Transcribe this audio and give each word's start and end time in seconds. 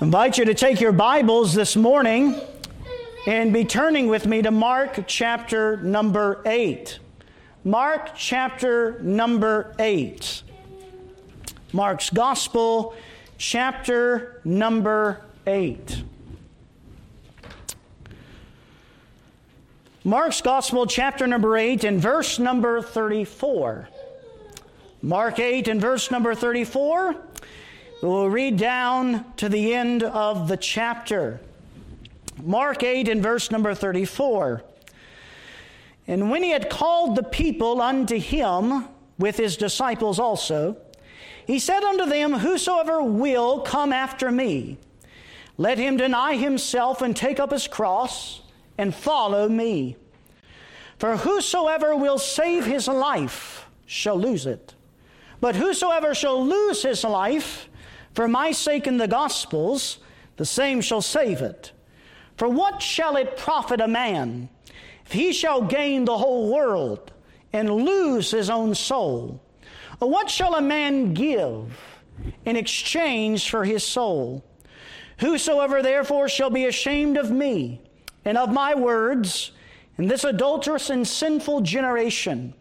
Invite 0.00 0.38
you 0.38 0.44
to 0.44 0.54
take 0.54 0.80
your 0.80 0.92
Bibles 0.92 1.54
this 1.54 1.74
morning 1.74 2.40
and 3.26 3.52
be 3.52 3.64
turning 3.64 4.06
with 4.06 4.28
me 4.28 4.42
to 4.42 4.52
Mark 4.52 5.00
chapter 5.08 5.76
number 5.78 6.40
8. 6.46 7.00
Mark 7.64 8.12
chapter 8.14 9.00
number 9.02 9.74
8. 9.80 10.44
Mark's 11.72 12.10
Gospel, 12.10 12.94
chapter 13.38 14.40
number 14.44 15.20
8. 15.48 16.04
Mark's 20.04 20.40
Gospel, 20.40 20.86
chapter 20.86 21.26
number 21.26 21.56
8, 21.56 21.82
and 21.82 22.00
verse 22.00 22.38
number 22.38 22.80
34. 22.80 23.88
Mark 25.02 25.40
8 25.40 25.66
and 25.66 25.80
verse 25.80 26.08
number 26.12 26.36
34. 26.36 27.16
We'll 28.00 28.30
read 28.30 28.58
down 28.58 29.24
to 29.38 29.48
the 29.48 29.74
end 29.74 30.04
of 30.04 30.46
the 30.46 30.56
chapter. 30.56 31.40
Mark 32.40 32.84
8 32.84 33.08
and 33.08 33.20
verse 33.20 33.50
number 33.50 33.74
34. 33.74 34.62
And 36.06 36.30
when 36.30 36.44
he 36.44 36.50
had 36.50 36.70
called 36.70 37.16
the 37.16 37.24
people 37.24 37.80
unto 37.80 38.16
him 38.16 38.84
with 39.18 39.36
his 39.36 39.56
disciples 39.56 40.20
also, 40.20 40.76
he 41.44 41.58
said 41.58 41.82
unto 41.82 42.06
them, 42.06 42.34
Whosoever 42.34 43.02
will 43.02 43.62
come 43.62 43.92
after 43.92 44.30
me, 44.30 44.78
let 45.56 45.76
him 45.76 45.96
deny 45.96 46.36
himself 46.36 47.02
and 47.02 47.16
take 47.16 47.40
up 47.40 47.50
his 47.50 47.66
cross 47.66 48.42
and 48.78 48.94
follow 48.94 49.48
me. 49.48 49.96
For 51.00 51.16
whosoever 51.16 51.96
will 51.96 52.18
save 52.18 52.64
his 52.64 52.86
life 52.86 53.66
shall 53.86 54.16
lose 54.16 54.46
it. 54.46 54.74
But 55.40 55.56
whosoever 55.56 56.14
shall 56.14 56.44
lose 56.46 56.82
his 56.82 57.02
life 57.02 57.67
for 58.18 58.26
my 58.26 58.50
sake 58.50 58.88
in 58.88 58.96
the 58.96 59.06
Gospels, 59.06 59.98
the 60.38 60.44
same 60.44 60.80
shall 60.80 61.00
save 61.00 61.40
it. 61.40 61.70
For 62.36 62.48
what 62.48 62.82
shall 62.82 63.14
it 63.14 63.36
profit 63.36 63.80
a 63.80 63.86
man 63.86 64.48
if 65.06 65.12
he 65.12 65.32
shall 65.32 65.62
gain 65.62 66.04
the 66.04 66.18
whole 66.18 66.52
world 66.52 67.12
and 67.52 67.70
lose 67.70 68.32
his 68.32 68.50
own 68.50 68.74
soul? 68.74 69.40
Or 70.00 70.10
what 70.10 70.28
shall 70.28 70.56
a 70.56 70.60
man 70.60 71.14
give 71.14 71.80
in 72.44 72.56
exchange 72.56 73.48
for 73.48 73.64
his 73.64 73.84
soul? 73.84 74.44
Whosoever 75.18 75.80
therefore 75.80 76.28
shall 76.28 76.50
be 76.50 76.66
ashamed 76.66 77.18
of 77.18 77.30
me 77.30 77.80
and 78.24 78.36
of 78.36 78.52
my 78.52 78.74
words 78.74 79.52
in 79.96 80.08
this 80.08 80.24
adulterous 80.24 80.90
and 80.90 81.06
sinful 81.06 81.60
generation, 81.60 82.52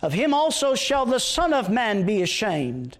of 0.00 0.12
him 0.12 0.32
also 0.32 0.76
shall 0.76 1.06
the 1.06 1.18
Son 1.18 1.52
of 1.52 1.68
Man 1.68 2.06
be 2.06 2.22
ashamed 2.22 2.98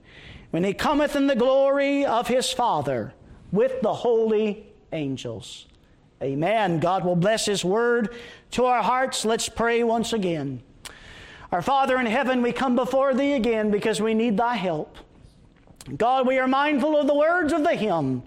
when 0.56 0.64
he 0.64 0.72
cometh 0.72 1.14
in 1.14 1.26
the 1.26 1.36
glory 1.36 2.06
of 2.06 2.28
his 2.28 2.50
Father 2.50 3.12
with 3.52 3.82
the 3.82 3.92
holy 3.92 4.66
angels. 4.90 5.66
Amen. 6.22 6.80
God 6.80 7.04
will 7.04 7.14
bless 7.14 7.44
his 7.44 7.62
word 7.62 8.14
to 8.52 8.64
our 8.64 8.82
hearts. 8.82 9.26
Let's 9.26 9.50
pray 9.50 9.84
once 9.84 10.14
again. 10.14 10.62
Our 11.52 11.60
Father 11.60 11.98
in 11.98 12.06
heaven, 12.06 12.40
we 12.40 12.52
come 12.52 12.74
before 12.74 13.12
thee 13.12 13.34
again 13.34 13.70
because 13.70 14.00
we 14.00 14.14
need 14.14 14.38
thy 14.38 14.54
help. 14.54 14.96
God, 15.94 16.26
we 16.26 16.38
are 16.38 16.48
mindful 16.48 16.98
of 16.98 17.06
the 17.06 17.14
words 17.14 17.52
of 17.52 17.62
the 17.62 17.74
hymn. 17.74 18.22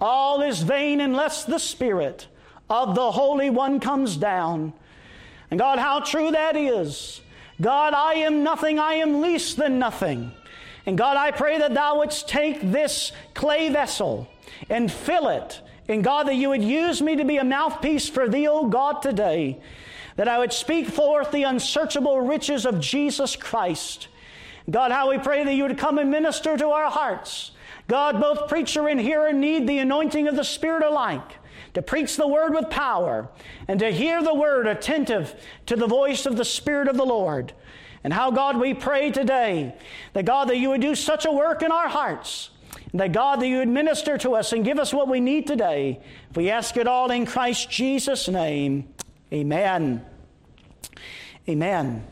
All 0.00 0.42
is 0.42 0.62
vain 0.62 1.00
unless 1.00 1.44
the 1.44 1.58
Spirit 1.58 2.28
of 2.70 2.94
the 2.94 3.10
Holy 3.10 3.50
One 3.50 3.80
comes 3.80 4.16
down. 4.16 4.74
And 5.50 5.58
God, 5.58 5.80
how 5.80 5.98
true 5.98 6.30
that 6.30 6.54
is. 6.54 7.20
God, 7.60 7.94
I 7.94 8.14
am 8.14 8.44
nothing, 8.44 8.78
I 8.78 8.94
am 8.94 9.20
least 9.20 9.56
than 9.56 9.80
nothing. 9.80 10.30
And 10.86 10.98
God, 10.98 11.16
I 11.16 11.30
pray 11.30 11.58
that 11.58 11.74
Thou 11.74 11.98
wouldst 11.98 12.28
take 12.28 12.60
this 12.60 13.12
clay 13.34 13.70
vessel 13.70 14.28
and 14.68 14.90
fill 14.90 15.28
it. 15.28 15.60
And 15.88 16.04
God, 16.04 16.28
that 16.28 16.36
you 16.36 16.50
would 16.50 16.62
use 16.62 17.02
me 17.02 17.16
to 17.16 17.24
be 17.24 17.36
a 17.36 17.44
mouthpiece 17.44 18.08
for 18.08 18.28
Thee, 18.28 18.48
O 18.48 18.66
God, 18.66 19.02
today. 19.02 19.60
That 20.16 20.28
I 20.28 20.38
would 20.38 20.52
speak 20.52 20.88
forth 20.88 21.30
the 21.30 21.42
unsearchable 21.42 22.20
riches 22.20 22.64
of 22.66 22.80
Jesus 22.80 23.36
Christ. 23.36 24.08
God, 24.70 24.92
how 24.92 25.10
we 25.10 25.18
pray 25.18 25.44
that 25.44 25.54
you 25.54 25.64
would 25.64 25.78
come 25.78 25.98
and 25.98 26.10
minister 26.10 26.56
to 26.56 26.68
our 26.68 26.90
hearts. 26.90 27.50
God, 27.88 28.20
both 28.20 28.48
preacher 28.48 28.88
and 28.88 28.98
hearer 28.98 29.32
need 29.32 29.66
the 29.66 29.78
anointing 29.78 30.26
of 30.28 30.36
the 30.36 30.44
Spirit 30.44 30.82
alike 30.82 31.38
to 31.74 31.82
preach 31.82 32.16
the 32.16 32.26
word 32.26 32.54
with 32.54 32.70
power 32.70 33.28
and 33.68 33.80
to 33.80 33.90
hear 33.90 34.22
the 34.22 34.34
word 34.34 34.66
attentive 34.66 35.34
to 35.66 35.76
the 35.76 35.86
voice 35.86 36.24
of 36.24 36.36
the 36.36 36.44
Spirit 36.44 36.88
of 36.88 36.96
the 36.96 37.04
Lord. 37.04 37.52
And 38.04 38.12
how, 38.12 38.30
God, 38.30 38.58
we 38.58 38.74
pray 38.74 39.10
today 39.10 39.74
that, 40.12 40.26
God, 40.26 40.50
that 40.50 40.58
you 40.58 40.68
would 40.68 40.82
do 40.82 40.94
such 40.94 41.24
a 41.24 41.32
work 41.32 41.62
in 41.62 41.72
our 41.72 41.88
hearts, 41.88 42.50
that, 42.92 43.12
God, 43.12 43.40
that 43.40 43.48
you 43.48 43.58
would 43.58 43.68
minister 43.68 44.18
to 44.18 44.34
us 44.34 44.52
and 44.52 44.62
give 44.64 44.78
us 44.78 44.92
what 44.92 45.08
we 45.08 45.20
need 45.20 45.46
today. 45.46 46.00
We 46.34 46.50
ask 46.50 46.76
it 46.76 46.86
all 46.86 47.10
in 47.10 47.24
Christ 47.24 47.70
Jesus' 47.70 48.28
name, 48.28 48.92
amen. 49.32 50.04
Amen. 51.48 52.06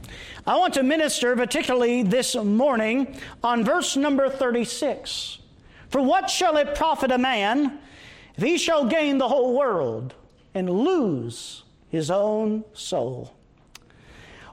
I 0.47 0.59
want 0.59 0.75
to 0.75 0.83
minister 0.83 1.37
particularly 1.37 2.03
this 2.03 2.35
morning 2.35 3.19
on 3.43 3.65
verse 3.65 3.97
number 3.97 4.29
36. 4.29 5.39
For 5.89 6.03
what 6.03 6.29
shall 6.29 6.57
it 6.57 6.75
profit 6.75 7.11
a 7.11 7.19
man 7.19 7.79
if 8.37 8.43
he 8.43 8.59
shall 8.59 8.87
gain 8.87 9.19
the 9.19 9.29
whole 9.29 9.57
world 9.57 10.15
and 10.55 10.69
lose 10.69 11.65
his 11.89 12.11
own 12.11 12.65
soul? 12.73 13.35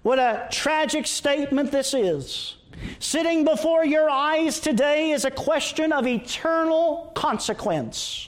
What 0.09 0.17
a 0.17 0.47
tragic 0.49 1.05
statement 1.05 1.71
this 1.71 1.93
is. 1.93 2.55
Sitting 2.97 3.45
before 3.45 3.85
your 3.85 4.09
eyes 4.09 4.59
today 4.59 5.11
is 5.11 5.23
a 5.23 5.29
question 5.29 5.91
of 5.91 6.07
eternal 6.07 7.11
consequence. 7.13 8.27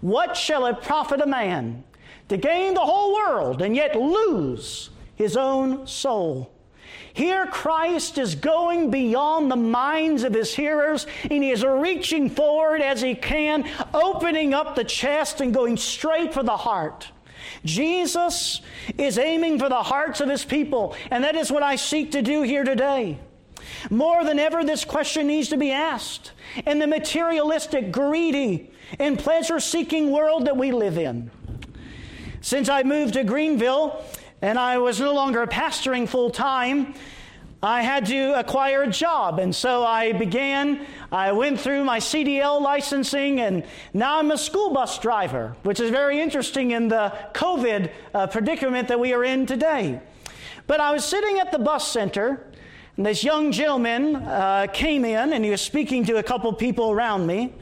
What 0.00 0.38
shall 0.38 0.64
it 0.64 0.80
profit 0.80 1.20
a 1.20 1.26
man 1.26 1.84
to 2.30 2.38
gain 2.38 2.72
the 2.72 2.80
whole 2.80 3.12
world 3.12 3.60
and 3.60 3.76
yet 3.76 3.94
lose 3.94 4.88
his 5.14 5.36
own 5.36 5.86
soul? 5.86 6.50
Here, 7.12 7.44
Christ 7.44 8.16
is 8.16 8.34
going 8.34 8.90
beyond 8.90 9.50
the 9.50 9.56
minds 9.56 10.22
of 10.22 10.32
his 10.32 10.54
hearers, 10.54 11.06
and 11.24 11.44
he 11.44 11.50
is 11.50 11.62
reaching 11.62 12.30
forward 12.30 12.80
as 12.80 13.02
he 13.02 13.14
can, 13.14 13.68
opening 13.92 14.54
up 14.54 14.76
the 14.76 14.84
chest 14.84 15.42
and 15.42 15.52
going 15.52 15.76
straight 15.76 16.32
for 16.32 16.42
the 16.42 16.56
heart. 16.56 17.10
Jesus 17.64 18.60
is 18.98 19.18
aiming 19.18 19.58
for 19.58 19.68
the 19.68 19.82
hearts 19.82 20.20
of 20.20 20.28
his 20.28 20.44
people, 20.44 20.94
and 21.10 21.24
that 21.24 21.36
is 21.36 21.50
what 21.50 21.62
I 21.62 21.76
seek 21.76 22.12
to 22.12 22.22
do 22.22 22.42
here 22.42 22.64
today. 22.64 23.18
More 23.90 24.24
than 24.24 24.38
ever, 24.38 24.64
this 24.64 24.84
question 24.84 25.26
needs 25.26 25.48
to 25.48 25.56
be 25.56 25.70
asked 25.70 26.32
in 26.66 26.78
the 26.78 26.86
materialistic, 26.86 27.92
greedy, 27.92 28.70
and 28.98 29.18
pleasure 29.18 29.60
seeking 29.60 30.10
world 30.10 30.46
that 30.46 30.56
we 30.56 30.72
live 30.72 30.98
in. 30.98 31.30
Since 32.40 32.68
I 32.68 32.82
moved 32.82 33.14
to 33.14 33.24
Greenville 33.24 34.04
and 34.40 34.58
I 34.58 34.78
was 34.78 35.00
no 35.00 35.14
longer 35.14 35.46
pastoring 35.46 36.08
full 36.08 36.30
time, 36.30 36.94
I 37.64 37.82
had 37.82 38.06
to 38.06 38.36
acquire 38.36 38.82
a 38.82 38.90
job. 38.90 39.38
And 39.38 39.54
so 39.54 39.84
I 39.84 40.12
began, 40.12 40.84
I 41.12 41.30
went 41.30 41.60
through 41.60 41.84
my 41.84 42.00
CDL 42.00 42.60
licensing, 42.60 43.40
and 43.40 43.62
now 43.94 44.18
I'm 44.18 44.32
a 44.32 44.38
school 44.38 44.70
bus 44.70 44.98
driver, 44.98 45.54
which 45.62 45.78
is 45.78 45.90
very 45.90 46.20
interesting 46.20 46.72
in 46.72 46.88
the 46.88 47.12
COVID 47.34 47.90
uh, 48.14 48.26
predicament 48.26 48.88
that 48.88 48.98
we 48.98 49.12
are 49.12 49.22
in 49.22 49.46
today. 49.46 50.00
But 50.66 50.80
I 50.80 50.90
was 50.92 51.04
sitting 51.04 51.38
at 51.38 51.52
the 51.52 51.58
bus 51.60 51.86
center, 51.86 52.48
and 52.96 53.06
this 53.06 53.22
young 53.22 53.52
gentleman 53.52 54.16
uh, 54.16 54.66
came 54.72 55.04
in, 55.04 55.32
and 55.32 55.44
he 55.44 55.50
was 55.52 55.60
speaking 55.60 56.04
to 56.06 56.16
a 56.16 56.22
couple 56.22 56.52
people 56.52 56.90
around 56.90 57.28
me. 57.28 57.54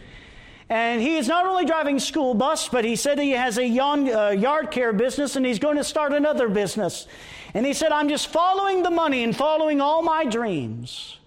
And 0.70 1.02
he 1.02 1.16
is 1.16 1.26
not 1.26 1.46
only 1.46 1.64
driving 1.64 1.98
school 1.98 2.32
bus, 2.32 2.68
but 2.68 2.84
he 2.84 2.94
said 2.94 3.18
he 3.18 3.32
has 3.32 3.58
a 3.58 3.66
young, 3.66 4.08
uh, 4.08 4.28
yard 4.30 4.70
care 4.70 4.92
business 4.92 5.34
and 5.34 5.44
he's 5.44 5.58
going 5.58 5.76
to 5.76 5.84
start 5.84 6.12
another 6.12 6.48
business. 6.48 7.08
And 7.54 7.66
he 7.66 7.72
said, 7.72 7.90
I'm 7.90 8.08
just 8.08 8.28
following 8.28 8.84
the 8.84 8.90
money 8.90 9.24
and 9.24 9.36
following 9.36 9.80
all 9.80 10.00
my 10.00 10.24
dreams. 10.24 11.18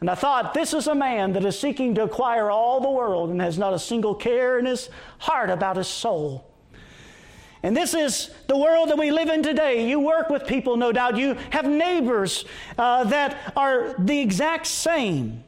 And 0.00 0.10
I 0.10 0.14
thought, 0.14 0.52
this 0.52 0.74
is 0.74 0.86
a 0.86 0.94
man 0.94 1.32
that 1.32 1.46
is 1.46 1.58
seeking 1.58 1.94
to 1.94 2.02
acquire 2.02 2.50
all 2.50 2.82
the 2.82 2.90
world 2.90 3.30
and 3.30 3.40
has 3.40 3.56
not 3.56 3.72
a 3.72 3.78
single 3.78 4.14
care 4.14 4.58
in 4.58 4.66
his 4.66 4.90
heart 5.18 5.48
about 5.48 5.76
his 5.76 5.88
soul. 5.88 6.46
And 7.62 7.74
this 7.74 7.94
is 7.94 8.30
the 8.48 8.56
world 8.56 8.90
that 8.90 8.98
we 8.98 9.10
live 9.10 9.30
in 9.30 9.42
today. 9.42 9.88
You 9.88 9.98
work 10.00 10.28
with 10.28 10.46
people, 10.46 10.76
no 10.76 10.92
doubt. 10.92 11.16
You 11.16 11.36
have 11.50 11.66
neighbors 11.66 12.44
uh, 12.76 13.04
that 13.04 13.52
are 13.56 13.94
the 13.98 14.18
exact 14.18 14.66
same. 14.66 15.44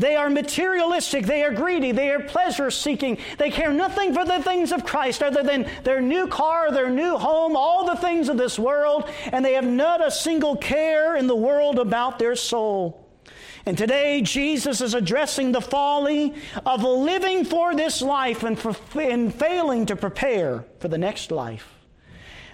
They 0.00 0.16
are 0.16 0.30
materialistic. 0.30 1.26
They 1.26 1.44
are 1.44 1.52
greedy. 1.52 1.92
They 1.92 2.08
are 2.08 2.20
pleasure 2.20 2.70
seeking. 2.70 3.18
They 3.36 3.50
care 3.50 3.70
nothing 3.70 4.14
for 4.14 4.24
the 4.24 4.42
things 4.42 4.72
of 4.72 4.82
Christ 4.82 5.22
other 5.22 5.42
than 5.42 5.68
their 5.84 6.00
new 6.00 6.26
car, 6.26 6.72
their 6.72 6.88
new 6.88 7.18
home, 7.18 7.54
all 7.54 7.84
the 7.84 8.00
things 8.00 8.30
of 8.30 8.38
this 8.38 8.58
world, 8.58 9.10
and 9.30 9.44
they 9.44 9.52
have 9.52 9.66
not 9.66 10.04
a 10.04 10.10
single 10.10 10.56
care 10.56 11.16
in 11.16 11.26
the 11.26 11.36
world 11.36 11.78
about 11.78 12.18
their 12.18 12.34
soul. 12.34 13.06
And 13.66 13.76
today, 13.76 14.22
Jesus 14.22 14.80
is 14.80 14.94
addressing 14.94 15.52
the 15.52 15.60
folly 15.60 16.32
of 16.64 16.82
living 16.82 17.44
for 17.44 17.74
this 17.76 18.00
life 18.00 18.42
and, 18.42 18.58
for, 18.58 18.74
and 18.98 19.34
failing 19.34 19.84
to 19.84 19.96
prepare 19.96 20.64
for 20.78 20.88
the 20.88 20.96
next 20.96 21.30
life. 21.30 21.74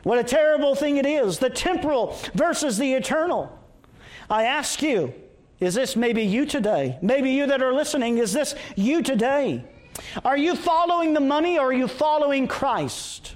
What 0.03 0.19
a 0.19 0.25
terrible 0.25 0.75
thing 0.75 0.97
it 0.97 1.07
is 1.07 1.39
the 1.39 1.51
temporal 1.51 2.19
versus 2.35 2.77
the 2.77 2.95
eternal. 2.95 3.57
I 4.29 4.43
ask 4.43 4.83
you, 4.83 5.15
is 5.61 5.75
this 5.75 5.97
maybe 5.97 6.23
you 6.23 6.47
today? 6.47 6.99
Maybe 7.01 7.31
you 7.31 7.47
that 7.47 7.63
are 7.63 7.73
listening, 7.73 8.19
is 8.19 8.33
this 8.33 8.55
you 8.75 9.03
today? 9.03 9.65
Are 10.25 10.37
you 10.37 10.55
following 10.55 11.15
the 11.15 11.21
money 11.21 11.59
or 11.59 11.69
are 11.69 11.73
you 11.73 11.89
following 11.89 12.47
Christ? 12.47 13.35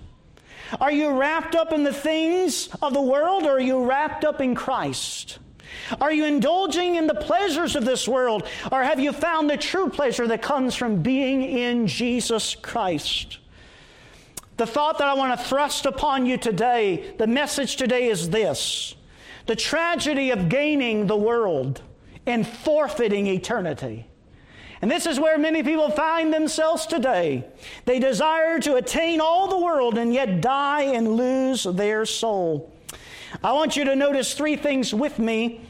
Are 0.81 0.93
you 0.93 1.11
wrapped 1.11 1.55
up 1.55 1.73
in 1.73 1.83
the 1.83 1.93
things 1.93 2.69
of 2.83 2.93
the 2.93 3.01
world 3.01 3.45
or 3.45 3.53
are 3.53 3.61
you 3.61 3.85
wrapped 3.85 4.25
up 4.25 4.41
in 4.41 4.55
Christ? 4.55 5.39
Are 6.01 6.13
you 6.13 6.27
indulging 6.27 6.97
in 6.97 7.07
the 7.07 7.15
pleasures 7.15 7.75
of 7.75 7.85
this 7.85 8.07
world 8.07 8.47
or 8.71 8.83
have 8.83 9.01
you 9.01 9.13
found 9.13 9.49
the 9.49 9.57
true 9.57 9.89
pleasure 9.89 10.27
that 10.29 10.43
comes 10.43 10.75
from 10.75 11.03
being 11.03 11.43
in 11.43 11.87
Jesus 11.87 12.55
Christ? 12.55 13.39
The 14.59 14.67
thought 14.67 14.99
that 14.99 15.09
I 15.09 15.15
want 15.15 15.39
to 15.39 15.47
thrust 15.47 15.87
upon 15.87 16.27
you 16.27 16.37
today, 16.37 17.15
the 17.17 17.27
message 17.27 17.77
today 17.77 18.09
is 18.09 18.29
this 18.29 18.95
the 19.47 19.57
tragedy 19.57 20.31
of 20.31 20.49
gaining 20.49 21.07
the 21.07 21.17
world 21.17 21.83
and 22.27 22.47
forfeiting 22.47 23.27
eternity. 23.27 24.07
And 24.83 24.91
this 24.91 25.07
is 25.07 25.21
where 25.21 25.39
many 25.39 25.63
people 25.63 25.91
find 25.91 26.33
themselves 26.33 26.87
today. 26.87 27.45
They 27.85 27.99
desire 27.99 28.59
to 28.61 28.77
attain 28.77 29.21
all 29.21 29.49
the 29.49 29.59
world 29.59 29.99
and 29.99 30.13
yet 30.13 30.41
die 30.41 30.83
and 30.83 31.17
lose 31.17 31.65
their 31.65 32.07
soul. 32.07 32.73
I 33.45 33.53
want 33.53 33.77
you 33.77 33.85
to 33.85 33.95
notice 33.95 34.35
three 34.35 34.57
things 34.57 34.95
with 34.95 35.19
me 35.19 35.61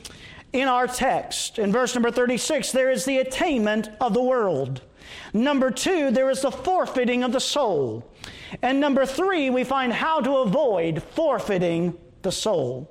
in 0.53 0.69
our 0.69 0.87
text. 0.87 1.59
In 1.59 1.73
verse 1.73 1.95
number 1.95 2.11
36, 2.11 2.73
there 2.73 2.91
is 2.91 3.05
the 3.05 3.19
attainment 3.19 3.91
of 4.01 4.15
the 4.15 4.23
world. 4.23 4.83
Number 5.33 5.71
two, 5.71 6.11
there 6.11 6.31
is 6.31 6.43
the 6.43 6.51
forfeiting 6.51 7.25
of 7.25 7.33
the 7.33 7.41
soul. 7.41 8.09
And 8.63 8.81
number 8.81 9.07
three, 9.07 9.51
we 9.51 9.65
find 9.65 9.93
how 9.93 10.21
to 10.21 10.39
avoid 10.39 11.03
forfeiting 11.03 11.97
the 12.23 12.33
soul. 12.33 12.91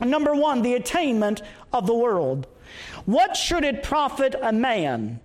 Number 0.00 0.34
one, 0.34 0.62
the 0.62 0.74
attainment 0.74 1.42
of 1.72 1.86
the 1.86 1.94
world. 1.94 2.46
What 3.06 3.36
should 3.36 3.64
it 3.64 3.82
profit 3.82 4.34
a 4.40 4.52
man 4.52 5.20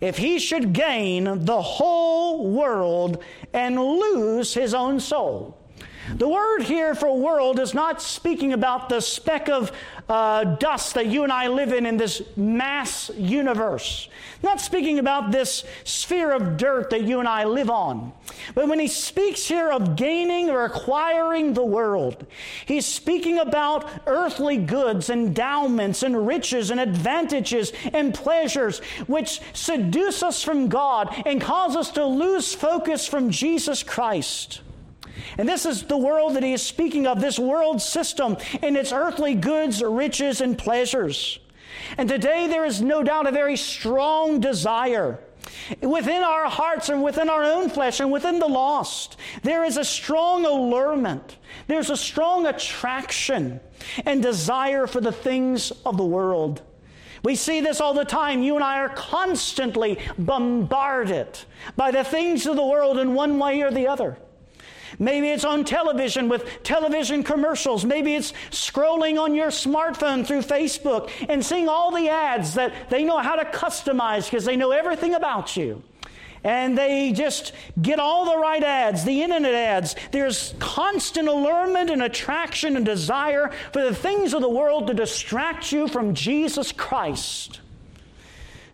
if 0.00 0.16
he 0.18 0.38
should 0.38 0.72
gain 0.72 1.44
the 1.44 1.60
whole 1.60 2.50
world 2.50 3.22
and 3.52 3.78
lose 3.78 4.54
his 4.54 4.74
own 4.74 5.00
soul? 5.00 5.56
The 6.14 6.28
word 6.28 6.62
here 6.62 6.94
for 6.94 7.18
world 7.18 7.58
is 7.58 7.74
not 7.74 8.00
speaking 8.00 8.52
about 8.52 8.88
the 8.88 9.00
speck 9.00 9.48
of 9.48 9.72
uh, 10.08 10.44
dust 10.44 10.94
that 10.94 11.06
you 11.06 11.24
and 11.24 11.32
I 11.32 11.48
live 11.48 11.72
in 11.72 11.84
in 11.84 11.96
this 11.96 12.22
mass 12.36 13.10
universe. 13.16 14.08
Not 14.42 14.60
speaking 14.60 15.00
about 15.00 15.32
this 15.32 15.64
sphere 15.82 16.30
of 16.30 16.56
dirt 16.56 16.90
that 16.90 17.02
you 17.02 17.18
and 17.18 17.28
I 17.28 17.44
live 17.44 17.70
on. 17.70 18.12
But 18.54 18.68
when 18.68 18.78
he 18.78 18.86
speaks 18.86 19.48
here 19.48 19.70
of 19.70 19.96
gaining 19.96 20.48
or 20.48 20.64
acquiring 20.64 21.54
the 21.54 21.64
world, 21.64 22.24
he's 22.66 22.86
speaking 22.86 23.38
about 23.38 23.88
earthly 24.06 24.58
goods, 24.58 25.10
endowments, 25.10 26.04
and 26.04 26.26
riches, 26.26 26.70
and 26.70 26.78
advantages, 26.78 27.72
and 27.92 28.14
pleasures 28.14 28.78
which 29.08 29.40
seduce 29.54 30.22
us 30.22 30.42
from 30.42 30.68
God 30.68 31.12
and 31.26 31.40
cause 31.40 31.74
us 31.74 31.90
to 31.92 32.06
lose 32.06 32.54
focus 32.54 33.08
from 33.08 33.30
Jesus 33.30 33.82
Christ. 33.82 34.60
And 35.38 35.48
this 35.48 35.66
is 35.66 35.82
the 35.82 35.96
world 35.96 36.34
that 36.34 36.42
he 36.42 36.52
is 36.52 36.62
speaking 36.62 37.06
of, 37.06 37.20
this 37.20 37.38
world 37.38 37.82
system 37.82 38.36
and 38.62 38.76
its 38.76 38.92
earthly 38.92 39.34
goods, 39.34 39.82
riches, 39.82 40.40
and 40.40 40.56
pleasures. 40.56 41.38
And 41.98 42.08
today 42.08 42.46
there 42.46 42.64
is 42.64 42.80
no 42.80 43.02
doubt 43.02 43.26
a 43.26 43.32
very 43.32 43.56
strong 43.56 44.40
desire 44.40 45.20
within 45.80 46.22
our 46.22 46.46
hearts 46.46 46.88
and 46.88 47.02
within 47.02 47.28
our 47.28 47.44
own 47.44 47.68
flesh 47.68 48.00
and 48.00 48.10
within 48.10 48.38
the 48.38 48.48
lost. 48.48 49.16
There 49.42 49.64
is 49.64 49.76
a 49.76 49.84
strong 49.84 50.44
allurement. 50.44 51.36
There's 51.66 51.90
a 51.90 51.96
strong 51.96 52.46
attraction 52.46 53.60
and 54.04 54.22
desire 54.22 54.86
for 54.86 55.00
the 55.00 55.12
things 55.12 55.72
of 55.84 55.96
the 55.96 56.04
world. 56.04 56.62
We 57.22 57.34
see 57.34 57.60
this 57.60 57.80
all 57.80 57.94
the 57.94 58.04
time. 58.04 58.42
You 58.42 58.54
and 58.54 58.64
I 58.64 58.78
are 58.78 58.88
constantly 58.90 59.98
bombarded 60.18 61.38
by 61.76 61.90
the 61.90 62.04
things 62.04 62.46
of 62.46 62.56
the 62.56 62.64
world 62.64 62.98
in 62.98 63.14
one 63.14 63.38
way 63.38 63.62
or 63.62 63.70
the 63.70 63.88
other. 63.88 64.18
Maybe 64.98 65.28
it's 65.28 65.44
on 65.44 65.64
television 65.64 66.28
with 66.28 66.62
television 66.62 67.22
commercials. 67.22 67.84
Maybe 67.84 68.14
it's 68.14 68.32
scrolling 68.50 69.20
on 69.20 69.34
your 69.34 69.48
smartphone 69.48 70.26
through 70.26 70.42
Facebook 70.42 71.10
and 71.28 71.44
seeing 71.44 71.68
all 71.68 71.94
the 71.94 72.08
ads 72.08 72.54
that 72.54 72.90
they 72.90 73.04
know 73.04 73.18
how 73.18 73.36
to 73.36 73.44
customize 73.44 74.24
because 74.24 74.44
they 74.44 74.56
know 74.56 74.70
everything 74.70 75.14
about 75.14 75.56
you. 75.56 75.82
And 76.44 76.78
they 76.78 77.12
just 77.12 77.52
get 77.82 77.98
all 77.98 78.24
the 78.24 78.38
right 78.38 78.62
ads, 78.62 79.04
the 79.04 79.22
internet 79.22 79.54
ads. 79.54 79.96
There's 80.12 80.54
constant 80.60 81.26
allurement 81.28 81.90
and 81.90 82.02
attraction 82.02 82.76
and 82.76 82.86
desire 82.86 83.50
for 83.72 83.82
the 83.82 83.94
things 83.94 84.32
of 84.32 84.42
the 84.42 84.48
world 84.48 84.86
to 84.86 84.94
distract 84.94 85.72
you 85.72 85.88
from 85.88 86.14
Jesus 86.14 86.70
Christ. 86.70 87.60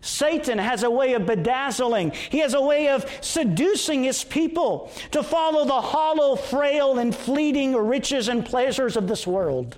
Satan 0.03 0.57
has 0.57 0.83
a 0.83 0.91
way 0.91 1.13
of 1.13 1.25
bedazzling. 1.25 2.11
He 2.29 2.39
has 2.39 2.53
a 2.53 2.61
way 2.61 2.89
of 2.89 3.09
seducing 3.21 4.03
his 4.03 4.23
people 4.25 4.91
to 5.11 5.23
follow 5.23 5.63
the 5.63 5.79
hollow, 5.79 6.35
frail, 6.35 6.99
and 6.99 7.15
fleeting 7.15 7.73
riches 7.73 8.27
and 8.27 8.45
pleasures 8.45 8.97
of 8.97 9.07
this 9.07 9.25
world. 9.25 9.77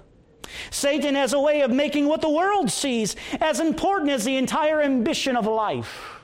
Satan 0.71 1.13
has 1.13 1.33
a 1.33 1.39
way 1.39 1.61
of 1.61 1.69
making 1.69 2.07
what 2.07 2.21
the 2.21 2.29
world 2.29 2.71
sees 2.71 3.15
as 3.39 3.59
important 3.59 4.09
as 4.09 4.25
the 4.25 4.35
entire 4.35 4.81
ambition 4.81 5.35
of 5.35 5.45
life. 5.45 6.19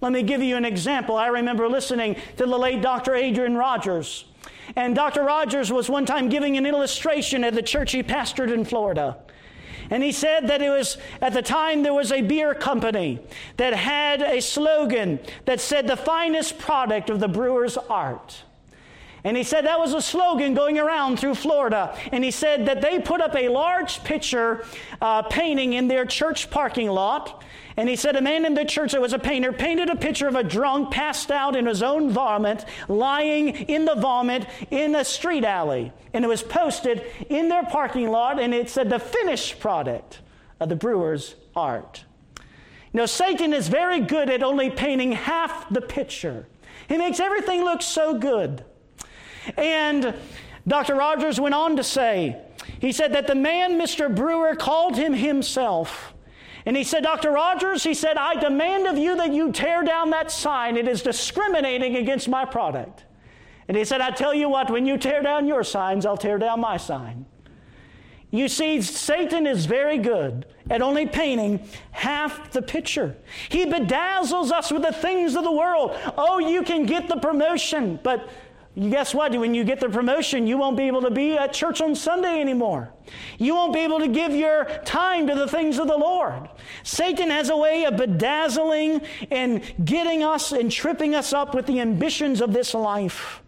Let 0.00 0.12
me 0.12 0.22
give 0.22 0.42
you 0.42 0.56
an 0.56 0.64
example. 0.64 1.16
I 1.16 1.26
remember 1.26 1.68
listening 1.68 2.16
to 2.38 2.46
the 2.46 2.58
late 2.58 2.80
Dr. 2.80 3.14
Adrian 3.14 3.56
Rogers. 3.56 4.24
And 4.76 4.94
Dr. 4.94 5.22
Rogers 5.22 5.70
was 5.70 5.90
one 5.90 6.06
time 6.06 6.30
giving 6.30 6.56
an 6.56 6.64
illustration 6.64 7.44
at 7.44 7.54
the 7.54 7.62
church 7.62 7.92
he 7.92 8.02
pastored 8.02 8.50
in 8.50 8.64
Florida. 8.64 9.18
And 9.90 10.02
he 10.02 10.12
said 10.12 10.48
that 10.48 10.62
it 10.62 10.70
was, 10.70 10.98
at 11.20 11.32
the 11.32 11.42
time, 11.42 11.82
there 11.82 11.94
was 11.94 12.12
a 12.12 12.22
beer 12.22 12.54
company 12.54 13.20
that 13.56 13.74
had 13.74 14.22
a 14.22 14.40
slogan 14.40 15.20
that 15.44 15.60
said, 15.60 15.86
the 15.86 15.96
finest 15.96 16.58
product 16.58 17.10
of 17.10 17.20
the 17.20 17.28
brewer's 17.28 17.76
art. 17.76 18.42
And 19.26 19.36
he 19.36 19.42
said 19.42 19.66
that 19.66 19.80
was 19.80 19.92
a 19.92 20.00
slogan 20.00 20.54
going 20.54 20.78
around 20.78 21.18
through 21.18 21.34
Florida. 21.34 21.98
And 22.12 22.22
he 22.22 22.30
said 22.30 22.66
that 22.66 22.80
they 22.80 23.00
put 23.00 23.20
up 23.20 23.34
a 23.34 23.48
large 23.48 24.04
picture 24.04 24.64
uh, 25.00 25.22
painting 25.22 25.72
in 25.72 25.88
their 25.88 26.04
church 26.04 26.48
parking 26.48 26.88
lot. 26.88 27.42
And 27.76 27.88
he 27.88 27.96
said 27.96 28.16
a 28.16 28.22
man 28.22 28.46
in 28.46 28.54
the 28.54 28.64
church 28.64 28.92
that 28.92 29.00
was 29.02 29.12
a 29.12 29.18
painter 29.18 29.52
painted 29.52 29.90
a 29.90 29.96
picture 29.96 30.28
of 30.28 30.34
a 30.34 30.42
drunk 30.42 30.90
passed 30.90 31.30
out 31.30 31.54
in 31.54 31.66
his 31.66 31.82
own 31.82 32.10
vomit, 32.10 32.64
lying 32.88 33.48
in 33.48 33.84
the 33.84 33.94
vomit 33.94 34.46
in 34.70 34.94
a 34.94 35.04
street 35.04 35.44
alley. 35.44 35.92
And 36.14 36.24
it 36.24 36.28
was 36.28 36.42
posted 36.42 37.04
in 37.28 37.48
their 37.48 37.64
parking 37.64 38.10
lot, 38.10 38.40
and 38.40 38.54
it 38.54 38.70
said 38.70 38.88
the 38.88 38.98
finished 38.98 39.60
product 39.60 40.20
of 40.58 40.70
the 40.70 40.76
brewer's 40.76 41.34
art. 41.54 42.04
Know, 42.96 43.04
Satan 43.04 43.52
is 43.52 43.68
very 43.68 44.00
good 44.00 44.30
at 44.30 44.42
only 44.42 44.70
painting 44.70 45.12
half 45.12 45.68
the 45.68 45.82
picture. 45.82 46.46
He 46.88 46.96
makes 46.96 47.20
everything 47.20 47.62
look 47.62 47.82
so 47.82 48.18
good. 48.18 48.64
And 49.58 50.14
Dr. 50.66 50.94
Rogers 50.94 51.38
went 51.38 51.54
on 51.54 51.76
to 51.76 51.84
say, 51.84 52.40
he 52.80 52.92
said 52.92 53.12
that 53.12 53.26
the 53.26 53.34
man, 53.34 53.78
Mr. 53.78 54.12
Brewer, 54.12 54.56
called 54.56 54.96
him 54.96 55.12
himself. 55.12 56.14
And 56.66 56.76
he 56.76 56.82
said, 56.82 57.04
Dr. 57.04 57.30
Rogers, 57.30 57.84
he 57.84 57.94
said, 57.94 58.16
I 58.16 58.34
demand 58.34 58.88
of 58.88 58.98
you 58.98 59.16
that 59.16 59.32
you 59.32 59.52
tear 59.52 59.84
down 59.84 60.10
that 60.10 60.32
sign. 60.32 60.76
It 60.76 60.88
is 60.88 61.00
discriminating 61.00 61.94
against 61.94 62.28
my 62.28 62.44
product. 62.44 63.04
And 63.68 63.76
he 63.76 63.84
said, 63.84 64.00
I 64.00 64.10
tell 64.10 64.34
you 64.34 64.48
what, 64.48 64.68
when 64.70 64.84
you 64.84 64.98
tear 64.98 65.22
down 65.22 65.46
your 65.46 65.62
signs, 65.62 66.04
I'll 66.04 66.16
tear 66.16 66.38
down 66.38 66.60
my 66.60 66.76
sign. 66.76 67.24
You 68.32 68.48
see, 68.48 68.82
Satan 68.82 69.46
is 69.46 69.66
very 69.66 69.98
good 69.98 70.46
at 70.68 70.82
only 70.82 71.06
painting 71.06 71.60
half 71.92 72.50
the 72.50 72.62
picture. 72.62 73.16
He 73.48 73.66
bedazzles 73.66 74.50
us 74.50 74.72
with 74.72 74.82
the 74.82 74.92
things 74.92 75.36
of 75.36 75.44
the 75.44 75.52
world. 75.52 75.96
Oh, 76.18 76.38
you 76.38 76.64
can 76.64 76.84
get 76.84 77.08
the 77.08 77.16
promotion, 77.16 78.00
but 78.02 78.28
you 78.76 78.90
guess 78.90 79.14
what? 79.14 79.32
When 79.32 79.54
you 79.54 79.64
get 79.64 79.80
the 79.80 79.88
promotion, 79.88 80.46
you 80.46 80.58
won't 80.58 80.76
be 80.76 80.82
able 80.82 81.00
to 81.00 81.10
be 81.10 81.32
at 81.32 81.54
church 81.54 81.80
on 81.80 81.94
Sunday 81.94 82.42
anymore. 82.42 82.92
You 83.38 83.54
won't 83.54 83.72
be 83.72 83.80
able 83.80 84.00
to 84.00 84.08
give 84.08 84.32
your 84.32 84.66
time 84.84 85.26
to 85.28 85.34
the 85.34 85.48
things 85.48 85.78
of 85.78 85.88
the 85.88 85.96
Lord. 85.96 86.46
Satan 86.82 87.30
has 87.30 87.48
a 87.48 87.56
way 87.56 87.84
of 87.84 87.96
bedazzling 87.96 89.00
and 89.30 89.62
getting 89.82 90.22
us 90.22 90.52
and 90.52 90.70
tripping 90.70 91.14
us 91.14 91.32
up 91.32 91.54
with 91.54 91.64
the 91.64 91.80
ambitions 91.80 92.42
of 92.42 92.52
this 92.52 92.74
life. 92.74 93.40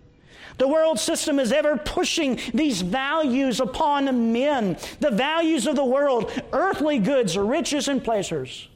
The 0.57 0.67
world 0.67 0.99
system 0.99 1.39
is 1.39 1.53
ever 1.53 1.77
pushing 1.77 2.41
these 2.55 2.81
values 2.81 3.61
upon 3.61 4.33
men, 4.33 4.79
the 5.01 5.11
values 5.11 5.67
of 5.67 5.77
the 5.77 5.85
world, 5.85 6.33
earthly 6.55 6.99
goods, 6.99 7.37
riches, 7.37 7.89
and 7.89 8.03
pleasures. 8.03 8.69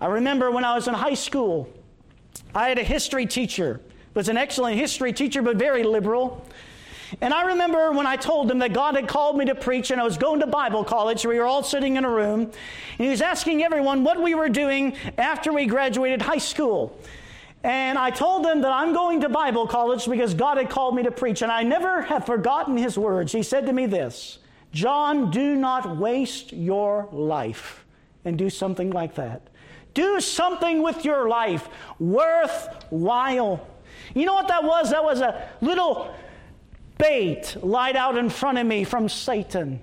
I 0.00 0.06
remember 0.06 0.50
when 0.50 0.64
I 0.64 0.74
was 0.74 0.88
in 0.88 0.94
high 0.94 1.14
school, 1.14 1.72
I 2.52 2.68
had 2.68 2.78
a 2.78 2.84
history 2.84 3.26
teacher 3.26 3.80
was 4.14 4.28
an 4.28 4.36
excellent 4.36 4.78
history 4.78 5.12
teacher, 5.12 5.42
but 5.42 5.56
very 5.56 5.82
liberal. 5.82 6.46
And 7.20 7.34
I 7.34 7.44
remember 7.44 7.92
when 7.92 8.06
I 8.06 8.16
told 8.16 8.50
him 8.50 8.58
that 8.60 8.72
God 8.72 8.94
had 8.94 9.08
called 9.08 9.36
me 9.36 9.44
to 9.46 9.54
preach 9.54 9.90
and 9.90 10.00
I 10.00 10.04
was 10.04 10.16
going 10.16 10.40
to 10.40 10.46
Bible 10.46 10.84
college. 10.84 11.24
We 11.24 11.38
were 11.38 11.44
all 11.44 11.62
sitting 11.62 11.96
in 11.96 12.04
a 12.04 12.10
room. 12.10 12.40
And 12.42 12.52
he 12.98 13.08
was 13.08 13.20
asking 13.20 13.62
everyone 13.62 14.04
what 14.04 14.20
we 14.20 14.34
were 14.34 14.48
doing 14.48 14.96
after 15.18 15.52
we 15.52 15.66
graduated 15.66 16.22
high 16.22 16.38
school. 16.38 16.98
And 17.62 17.98
I 17.98 18.10
told 18.10 18.44
them 18.44 18.60
that 18.62 18.72
I'm 18.72 18.92
going 18.92 19.20
to 19.22 19.28
Bible 19.28 19.66
college 19.66 20.06
because 20.06 20.34
God 20.34 20.58
had 20.58 20.68
called 20.68 20.94
me 20.94 21.02
to 21.04 21.10
preach. 21.10 21.42
And 21.42 21.50
I 21.50 21.62
never 21.62 22.02
have 22.02 22.26
forgotten 22.26 22.76
his 22.76 22.98
words. 22.98 23.32
He 23.32 23.42
said 23.42 23.66
to 23.66 23.72
me 23.72 23.86
this 23.86 24.38
John, 24.72 25.30
do 25.30 25.54
not 25.54 25.96
waste 25.96 26.52
your 26.52 27.08
life 27.12 27.84
and 28.24 28.36
do 28.36 28.50
something 28.50 28.90
like 28.90 29.14
that. 29.14 29.48
Do 29.94 30.20
something 30.20 30.82
with 30.82 31.04
your 31.04 31.28
life 31.28 31.68
worthwhile. 32.00 33.64
You 34.14 34.26
know 34.26 34.34
what 34.34 34.48
that 34.48 34.64
was? 34.64 34.90
That 34.90 35.04
was 35.04 35.20
a 35.20 35.48
little 35.60 36.14
bait 36.98 37.56
lied 37.62 37.96
out 37.96 38.16
in 38.16 38.30
front 38.30 38.58
of 38.58 38.66
me 38.66 38.84
from 38.84 39.08
Satan. 39.08 39.80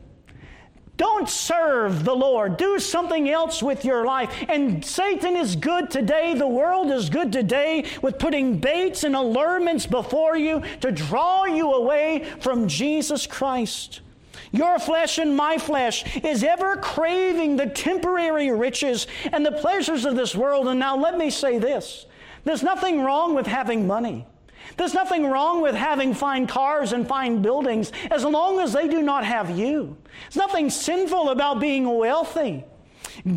Don't 0.97 1.27
serve 1.27 2.05
the 2.05 2.15
Lord. 2.15 2.57
Do 2.57 2.77
something 2.77 3.27
else 3.27 3.63
with 3.63 3.83
your 3.83 4.05
life. 4.05 4.31
And 4.47 4.85
Satan 4.85 5.35
is 5.35 5.55
good 5.55 5.89
today. 5.89 6.35
The 6.35 6.47
world 6.47 6.91
is 6.91 7.09
good 7.09 7.33
today 7.33 7.85
with 8.03 8.19
putting 8.19 8.59
baits 8.59 9.03
and 9.03 9.15
allurements 9.15 9.87
before 9.87 10.37
you 10.37 10.61
to 10.81 10.91
draw 10.91 11.45
you 11.45 11.73
away 11.73 12.25
from 12.39 12.67
Jesus 12.67 13.25
Christ. 13.25 14.01
Your 14.51 14.77
flesh 14.77 15.17
and 15.17 15.35
my 15.35 15.57
flesh 15.57 16.17
is 16.17 16.43
ever 16.43 16.75
craving 16.75 17.55
the 17.55 17.67
temporary 17.67 18.51
riches 18.51 19.07
and 19.31 19.45
the 19.45 19.53
pleasures 19.53 20.05
of 20.05 20.15
this 20.15 20.35
world. 20.35 20.67
And 20.67 20.79
now 20.79 20.95
let 20.95 21.17
me 21.17 21.31
say 21.31 21.57
this 21.57 22.05
there's 22.43 22.63
nothing 22.63 23.03
wrong 23.03 23.35
with 23.35 23.47
having 23.47 23.87
money. 23.87 24.25
There's 24.77 24.93
nothing 24.93 25.29
wrong 25.29 25.61
with 25.61 25.75
having 25.75 26.13
fine 26.13 26.47
cars 26.47 26.93
and 26.93 27.07
fine 27.07 27.41
buildings 27.41 27.91
as 28.09 28.23
long 28.23 28.59
as 28.59 28.73
they 28.73 28.87
do 28.87 29.01
not 29.01 29.25
have 29.25 29.49
you. 29.57 29.97
There's 30.23 30.37
nothing 30.37 30.69
sinful 30.69 31.29
about 31.29 31.59
being 31.59 31.97
wealthy. 31.97 32.63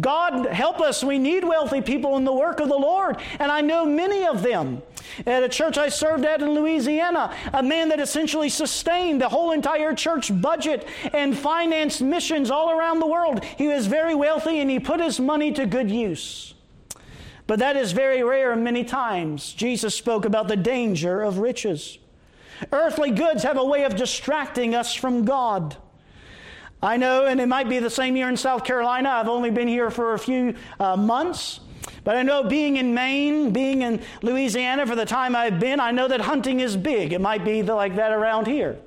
God 0.01 0.47
help 0.47 0.81
us. 0.81 1.03
We 1.03 1.19
need 1.19 1.45
wealthy 1.45 1.81
people 1.81 2.17
in 2.17 2.25
the 2.25 2.33
work 2.33 2.61
of 2.61 2.69
the 2.69 2.77
Lord. 2.77 3.19
And 3.39 3.51
I 3.51 3.61
know 3.61 3.85
many 3.85 4.25
of 4.27 4.43
them. 4.43 4.83
At 5.27 5.43
a 5.43 5.49
church 5.49 5.77
I 5.77 5.89
served 5.89 6.25
at 6.25 6.41
in 6.41 6.55
Louisiana, 6.55 7.35
a 7.53 7.63
man 7.63 7.89
that 7.91 8.01
essentially 8.01 8.49
sustained 8.49 9.21
the 9.21 9.29
whole 9.29 9.53
entire 9.53 9.95
church 9.95 10.31
budget 10.41 10.89
and 11.13 11.37
financed 11.37 12.01
missions 12.01 12.51
all 12.51 12.71
around 12.71 13.01
the 13.01 13.07
world. 13.07 13.45
He 13.45 13.69
was 13.69 13.87
very 13.87 14.15
wealthy 14.15 14.61
and 14.61 14.71
he 14.71 14.81
put 14.81 15.01
his 15.01 15.21
money 15.21 15.53
to 15.53 15.67
good 15.67 15.91
use. 15.91 16.54
But 17.47 17.59
that 17.59 17.77
is 17.77 17.93
very 17.93 18.23
rare 18.23 18.57
many 18.57 18.85
times. 18.85 19.53
Jesus 19.53 19.95
spoke 19.95 20.25
about 20.25 20.49
the 20.49 20.57
danger 20.57 21.21
of 21.23 21.39
riches. 21.39 21.99
Earthly 22.73 23.11
goods 23.11 23.43
have 23.43 23.59
a 23.59 23.65
way 23.65 23.85
of 23.85 23.97
distracting 23.97 24.75
us 24.75 24.95
from 24.95 25.25
God. 25.25 25.77
I 26.83 26.97
know, 26.97 27.27
and 27.27 27.41
it 27.41 27.47
might 27.47 27.69
be 27.69 27.79
the 27.79 27.91
same 27.91 28.15
here 28.15 28.29
in 28.29 28.37
South 28.37 28.65
Carolina. 28.65 29.09
I've 29.09 29.29
only 29.29 29.51
been 29.51 29.69
here 29.69 29.91
for 29.91 30.15
a 30.15 30.19
few 30.19 30.55
uh, 30.79 30.97
months. 30.97 31.61
But 32.03 32.17
I 32.17 32.23
know 32.23 32.45
being 32.45 32.77
in 32.77 32.95
Maine, 32.95 33.51
being 33.51 33.83
in 33.83 34.03
Louisiana 34.23 34.87
for 34.87 34.95
the 34.95 35.07
time 35.07 35.35
I've 35.35 35.59
been, 35.59 35.81
I 35.81 35.91
know 35.91 36.09
that 36.09 36.21
hunting 36.21 36.61
is 36.61 36.77
big. 36.77 37.13
It 37.13 37.21
might 37.21 37.45
be 37.45 37.63
like 37.63 37.97
that 37.97 38.13
around 38.13 38.47
here. 38.47 38.79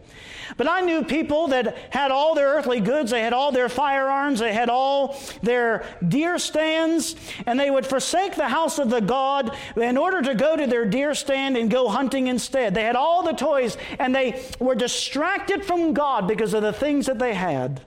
But 0.58 0.68
I 0.68 0.82
knew 0.82 1.04
people 1.04 1.48
that 1.50 1.78
had 1.92 2.10
all 2.10 2.34
their 2.34 2.48
earthly 2.48 2.80
goods, 2.80 3.12
they 3.12 3.22
had 3.22 3.32
all 3.32 3.52
their 3.52 3.70
firearms, 3.70 4.40
they 4.40 4.54
had 4.54 4.70
all 4.70 5.16
their 5.44 5.86
deer 6.08 6.40
stands, 6.40 7.16
and 7.46 7.60
they 7.60 7.70
would 7.70 7.86
forsake 7.86 8.36
the 8.36 8.48
house 8.48 8.80
of 8.80 8.90
the 8.90 9.00
God 9.00 9.56
in 9.76 9.98
order 9.98 10.22
to 10.24 10.34
go 10.34 10.58
to 10.58 10.66
their 10.66 10.86
deer 10.86 11.14
stand 11.14 11.58
and 11.58 11.70
go 11.70 11.88
hunting 11.88 12.26
instead. 12.26 12.74
They 12.74 12.84
had 12.84 12.96
all 12.96 13.22
the 13.22 13.34
toys, 13.34 13.78
and 14.00 14.16
they 14.16 14.44
were 14.60 14.76
distracted 14.76 15.64
from 15.64 15.94
God 15.94 16.28
because 16.28 16.56
of 16.56 16.64
the 16.64 16.74
things 16.74 17.06
that 17.06 17.20
they 17.20 17.36
had. 17.36 17.82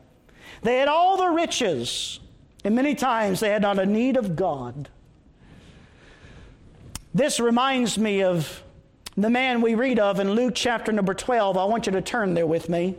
They 0.63 0.79
had 0.79 0.89
all 0.89 1.17
the 1.17 1.29
riches, 1.29 2.21
and 2.65 2.77
many 2.77 2.95
times 2.95 3.41
they 3.41 3.51
had 3.51 3.63
not 3.63 3.81
a 3.81 3.87
need 3.87 4.17
of 4.17 4.37
God. 4.37 4.89
This 7.13 7.41
reminds 7.41 7.99
me 7.99 8.23
of 8.23 8.63
the 9.17 9.31
man 9.31 9.61
we 9.61 9.75
read 9.75 9.99
of 9.99 10.21
in 10.21 10.33
Luke 10.33 10.55
chapter 10.55 10.93
number 10.93 11.15
12. 11.15 11.57
I 11.57 11.65
want 11.65 11.87
you 11.87 11.93
to 11.93 12.01
turn 12.01 12.35
there 12.35 12.47
with 12.47 12.69
me. 12.69 12.97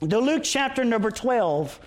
To 0.00 0.18
Luke 0.18 0.42
chapter 0.44 0.84
number 0.84 1.10
12. 1.10 1.80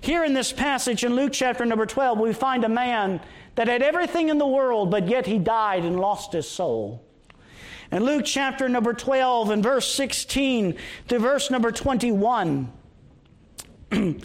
Here 0.00 0.24
in 0.24 0.34
this 0.34 0.52
passage 0.52 1.04
in 1.04 1.14
Luke 1.14 1.32
chapter 1.32 1.64
number 1.64 1.86
12, 1.86 2.18
we 2.18 2.32
find 2.32 2.64
a 2.64 2.68
man 2.68 3.20
that 3.54 3.68
had 3.68 3.82
everything 3.82 4.30
in 4.30 4.38
the 4.38 4.46
world, 4.46 4.90
but 4.90 5.08
yet 5.08 5.26
he 5.26 5.38
died 5.38 5.84
and 5.84 6.00
lost 6.00 6.32
his 6.32 6.48
soul. 6.48 7.04
In 7.90 8.04
Luke 8.04 8.24
chapter 8.24 8.68
number 8.68 8.94
12 8.94 9.50
and 9.50 9.62
verse 9.62 9.86
16 9.94 10.76
to 11.08 11.18
verse 11.18 11.50
number 11.50 11.70
21, 11.70 12.72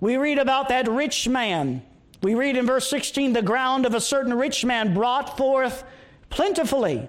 we 0.00 0.16
read 0.16 0.38
about 0.38 0.70
that 0.70 0.88
rich 0.88 1.28
man. 1.28 1.82
We 2.22 2.34
read 2.34 2.56
in 2.56 2.66
verse 2.66 2.88
16 2.88 3.34
the 3.34 3.42
ground 3.42 3.84
of 3.84 3.94
a 3.94 4.00
certain 4.00 4.32
rich 4.32 4.64
man 4.64 4.94
brought 4.94 5.36
forth 5.36 5.84
plentifully. 6.30 7.08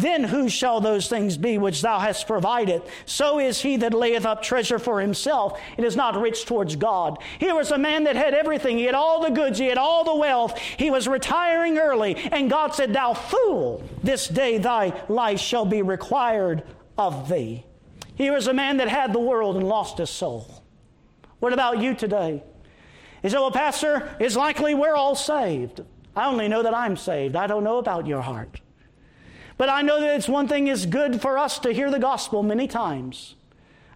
Then 0.00 0.22
who 0.24 0.48
shall 0.48 0.80
those 0.80 1.08
things 1.08 1.36
be 1.36 1.58
which 1.58 1.82
thou 1.82 1.98
hast 1.98 2.26
provided? 2.26 2.82
So 3.04 3.40
is 3.40 3.60
he 3.60 3.76
that 3.78 3.94
layeth 3.94 4.24
up 4.24 4.42
treasure 4.42 4.78
for 4.78 5.00
himself 5.00 5.60
and 5.76 5.84
is 5.84 5.96
not 5.96 6.20
rich 6.20 6.44
towards 6.44 6.76
God. 6.76 7.18
Here 7.38 7.54
was 7.54 7.72
a 7.72 7.78
man 7.78 8.04
that 8.04 8.14
had 8.14 8.32
everything. 8.32 8.78
He 8.78 8.84
had 8.84 8.94
all 8.94 9.22
the 9.22 9.30
goods, 9.30 9.58
he 9.58 9.66
had 9.66 9.78
all 9.78 10.04
the 10.04 10.14
wealth. 10.14 10.56
He 10.58 10.90
was 10.90 11.08
retiring 11.08 11.78
early, 11.78 12.16
and 12.16 12.50
God 12.50 12.74
said, 12.74 12.92
Thou 12.92 13.14
fool, 13.14 13.82
this 14.02 14.28
day 14.28 14.58
thy 14.58 14.92
life 15.08 15.40
shall 15.40 15.64
be 15.64 15.82
required 15.82 16.62
of 16.96 17.28
thee. 17.28 17.64
Here 18.14 18.32
was 18.32 18.46
a 18.46 18.54
man 18.54 18.76
that 18.76 18.88
had 18.88 19.12
the 19.12 19.20
world 19.20 19.56
and 19.56 19.66
lost 19.66 19.98
his 19.98 20.10
soul. 20.10 20.62
What 21.40 21.52
about 21.52 21.80
you 21.80 21.94
today? 21.94 22.42
He 23.22 23.28
said, 23.28 23.38
Well, 23.38 23.50
Pastor, 23.50 24.16
it's 24.20 24.36
likely 24.36 24.74
we're 24.74 24.96
all 24.96 25.16
saved. 25.16 25.82
I 26.14 26.26
only 26.26 26.48
know 26.48 26.62
that 26.62 26.74
I'm 26.74 26.96
saved. 26.96 27.36
I 27.36 27.46
don't 27.46 27.64
know 27.64 27.78
about 27.78 28.06
your 28.06 28.22
heart. 28.22 28.60
But 29.58 29.68
I 29.68 29.82
know 29.82 30.00
that 30.00 30.14
it's 30.14 30.28
one 30.28 30.48
thing 30.48 30.68
is 30.68 30.86
good 30.86 31.20
for 31.20 31.36
us 31.36 31.58
to 31.60 31.72
hear 31.72 31.90
the 31.90 31.98
gospel 31.98 32.42
many 32.42 32.66
times. 32.66 33.34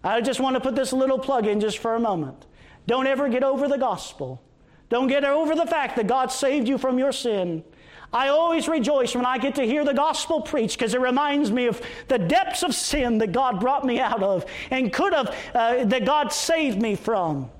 I 0.04 0.21
just 0.21 0.40
want 0.40 0.54
to 0.54 0.61
put 0.61 0.75
this 0.75 0.92
little 0.92 1.19
plug 1.19 1.47
in 1.47 1.61
just 1.61 1.78
for 1.78 1.95
a 1.95 2.00
moment. 2.00 2.47
Don't 2.87 3.07
ever 3.07 3.28
get 3.28 3.45
over 3.45 3.69
the 3.69 3.78
gospel. 3.78 4.42
Don't 4.88 5.07
get 5.07 5.25
over 5.25 5.54
the 5.54 5.66
fact 5.66 5.97
that 5.97 6.09
God 6.09 6.33
saved 6.33 6.69
you 6.69 6.76
from 6.76 6.99
your 6.99 7.12
sin. 7.12 7.62
I 8.12 8.28
always 8.28 8.69
rejoice 8.69 9.14
when 9.14 9.25
I 9.25 9.38
get 9.38 9.54
to 9.54 9.62
hear 9.62 9.85
the 9.85 9.95
gospel 9.95 10.42
preached 10.42 10.78
because 10.78 10.92
it 10.92 11.00
reminds 11.00 11.50
me 11.50 11.66
of 11.66 11.81
the 12.09 12.19
depths 12.19 12.62
of 12.62 12.75
sin 12.75 13.19
that 13.19 13.33
God 13.33 13.59
brought 13.59 13.87
me 13.87 14.00
out 14.00 14.23
of 14.23 14.45
and 14.71 14.92
could 14.92 15.14
have, 15.14 15.35
uh, 15.54 15.85
that 15.85 16.04
God 16.04 16.33
saved 16.33 16.83
me 16.83 16.95
from. 16.95 17.50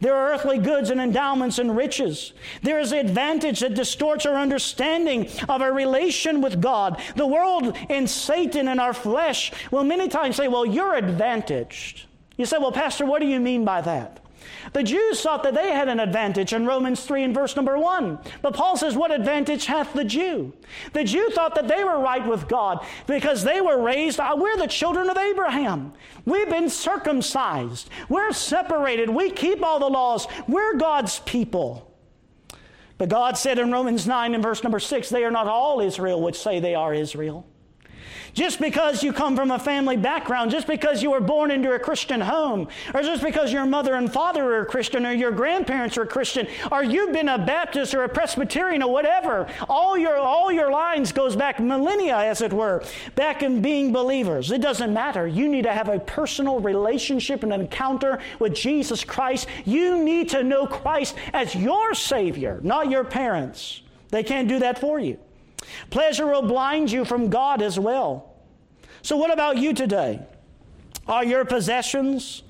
There 0.00 0.14
are 0.14 0.32
earthly 0.32 0.58
goods 0.58 0.90
and 0.90 1.00
endowments 1.00 1.58
and 1.58 1.76
riches. 1.76 2.32
There 2.62 2.78
is 2.78 2.92
advantage 2.92 3.60
that 3.60 3.74
distorts 3.74 4.26
our 4.26 4.36
understanding 4.36 5.28
of 5.48 5.60
our 5.60 5.72
relation 5.72 6.40
with 6.40 6.60
God. 6.60 7.00
The 7.16 7.26
world 7.26 7.76
and 7.88 8.08
Satan 8.08 8.68
and 8.68 8.80
our 8.80 8.92
flesh 8.92 9.50
will 9.72 9.82
many 9.82 10.08
times 10.08 10.36
say, 10.36 10.46
Well, 10.46 10.64
you're 10.64 10.94
advantaged. 10.94 12.06
You 12.36 12.46
say, 12.46 12.58
Well, 12.58 12.70
Pastor, 12.70 13.06
what 13.06 13.20
do 13.20 13.26
you 13.26 13.40
mean 13.40 13.64
by 13.64 13.80
that? 13.80 14.20
The 14.72 14.82
Jews 14.82 15.20
thought 15.20 15.42
that 15.42 15.54
they 15.54 15.70
had 15.70 15.88
an 15.88 16.00
advantage 16.00 16.52
in 16.52 16.66
Romans 16.66 17.04
3 17.04 17.24
and 17.24 17.34
verse 17.34 17.56
number 17.56 17.78
1. 17.78 18.18
But 18.42 18.54
Paul 18.54 18.76
says, 18.76 18.96
What 18.96 19.10
advantage 19.10 19.66
hath 19.66 19.92
the 19.92 20.04
Jew? 20.04 20.52
The 20.92 21.04
Jew 21.04 21.30
thought 21.30 21.54
that 21.54 21.68
they 21.68 21.84
were 21.84 22.00
right 22.00 22.26
with 22.26 22.48
God 22.48 22.84
because 23.06 23.42
they 23.42 23.60
were 23.60 23.82
raised, 23.82 24.20
uh, 24.20 24.36
we're 24.38 24.56
the 24.56 24.66
children 24.66 25.08
of 25.10 25.16
Abraham. 25.16 25.92
We've 26.24 26.50
been 26.50 26.70
circumcised. 26.70 27.90
We're 28.08 28.32
separated. 28.32 29.10
We 29.10 29.30
keep 29.30 29.62
all 29.62 29.78
the 29.78 29.86
laws. 29.86 30.26
We're 30.46 30.76
God's 30.76 31.20
people. 31.20 31.88
But 32.98 33.08
God 33.08 33.38
said 33.38 33.58
in 33.58 33.70
Romans 33.70 34.06
9 34.06 34.34
and 34.34 34.42
verse 34.42 34.62
number 34.62 34.80
6, 34.80 35.08
They 35.08 35.24
are 35.24 35.30
not 35.30 35.46
all 35.46 35.80
Israel 35.80 36.20
which 36.20 36.38
say 36.38 36.58
they 36.58 36.74
are 36.74 36.92
Israel. 36.92 37.46
Just 38.34 38.60
because 38.60 39.02
you 39.02 39.12
come 39.12 39.36
from 39.36 39.50
a 39.50 39.58
family 39.58 39.96
background, 39.96 40.50
just 40.50 40.66
because 40.66 41.02
you 41.02 41.10
were 41.10 41.20
born 41.20 41.50
into 41.50 41.72
a 41.72 41.78
Christian 41.78 42.20
home, 42.20 42.68
or 42.94 43.02
just 43.02 43.22
because 43.22 43.52
your 43.52 43.66
mother 43.66 43.94
and 43.94 44.12
father 44.12 44.54
are 44.56 44.64
Christian, 44.64 45.06
or 45.06 45.12
your 45.12 45.30
grandparents 45.30 45.96
are 45.98 46.06
Christian, 46.06 46.46
or 46.70 46.82
you've 46.82 47.12
been 47.12 47.28
a 47.28 47.38
Baptist 47.38 47.94
or 47.94 48.04
a 48.04 48.08
Presbyterian 48.08 48.82
or 48.82 48.92
whatever, 48.92 49.46
all 49.68 49.96
your, 49.96 50.16
all 50.16 50.52
your 50.52 50.70
lines 50.70 51.12
goes 51.12 51.36
back 51.36 51.60
millennia, 51.60 52.16
as 52.16 52.40
it 52.40 52.52
were, 52.52 52.82
back 53.14 53.42
in 53.42 53.62
being 53.62 53.92
believers. 53.92 54.50
It 54.50 54.60
doesn't 54.60 54.92
matter. 54.92 55.26
You 55.26 55.48
need 55.48 55.62
to 55.62 55.72
have 55.72 55.88
a 55.88 56.00
personal 56.00 56.60
relationship 56.60 57.42
and 57.42 57.52
encounter 57.52 58.18
with 58.38 58.54
Jesus 58.54 59.04
Christ. 59.04 59.48
You 59.64 60.02
need 60.02 60.28
to 60.30 60.42
know 60.42 60.66
Christ 60.66 61.16
as 61.32 61.54
your 61.54 61.94
Savior, 61.94 62.60
not 62.62 62.90
your 62.90 63.04
parents. 63.04 63.82
They 64.10 64.22
can't 64.22 64.48
do 64.48 64.58
that 64.60 64.78
for 64.78 64.98
you. 64.98 65.18
Pleasure 65.90 66.26
will 66.26 66.42
blind 66.42 66.90
you 66.90 67.04
from 67.04 67.30
God 67.30 67.62
as 67.62 67.78
well. 67.78 68.34
So, 69.02 69.16
what 69.16 69.32
about 69.32 69.58
you 69.58 69.72
today? 69.72 70.20
Are 71.06 71.24
your 71.24 71.44
possessions 71.44 72.42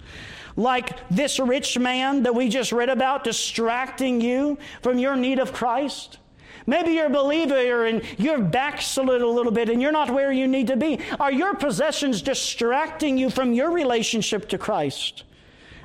like 0.56 1.08
this 1.08 1.38
rich 1.38 1.78
man 1.78 2.24
that 2.24 2.34
we 2.34 2.48
just 2.48 2.72
read 2.72 2.88
about 2.88 3.22
distracting 3.22 4.20
you 4.20 4.58
from 4.82 4.98
your 4.98 5.14
need 5.14 5.38
of 5.38 5.52
Christ? 5.52 6.18
Maybe 6.66 6.92
you're 6.92 7.06
a 7.06 7.10
believer 7.10 7.86
and 7.86 8.02
you're 8.18 8.42
backslid 8.42 9.22
a 9.22 9.26
little 9.26 9.52
bit 9.52 9.70
and 9.70 9.80
you're 9.80 9.92
not 9.92 10.10
where 10.10 10.30
you 10.30 10.46
need 10.46 10.66
to 10.66 10.76
be. 10.76 10.98
Are 11.18 11.32
your 11.32 11.54
possessions 11.54 12.20
distracting 12.20 13.16
you 13.16 13.30
from 13.30 13.54
your 13.54 13.70
relationship 13.70 14.48
to 14.50 14.58
Christ? 14.58 15.24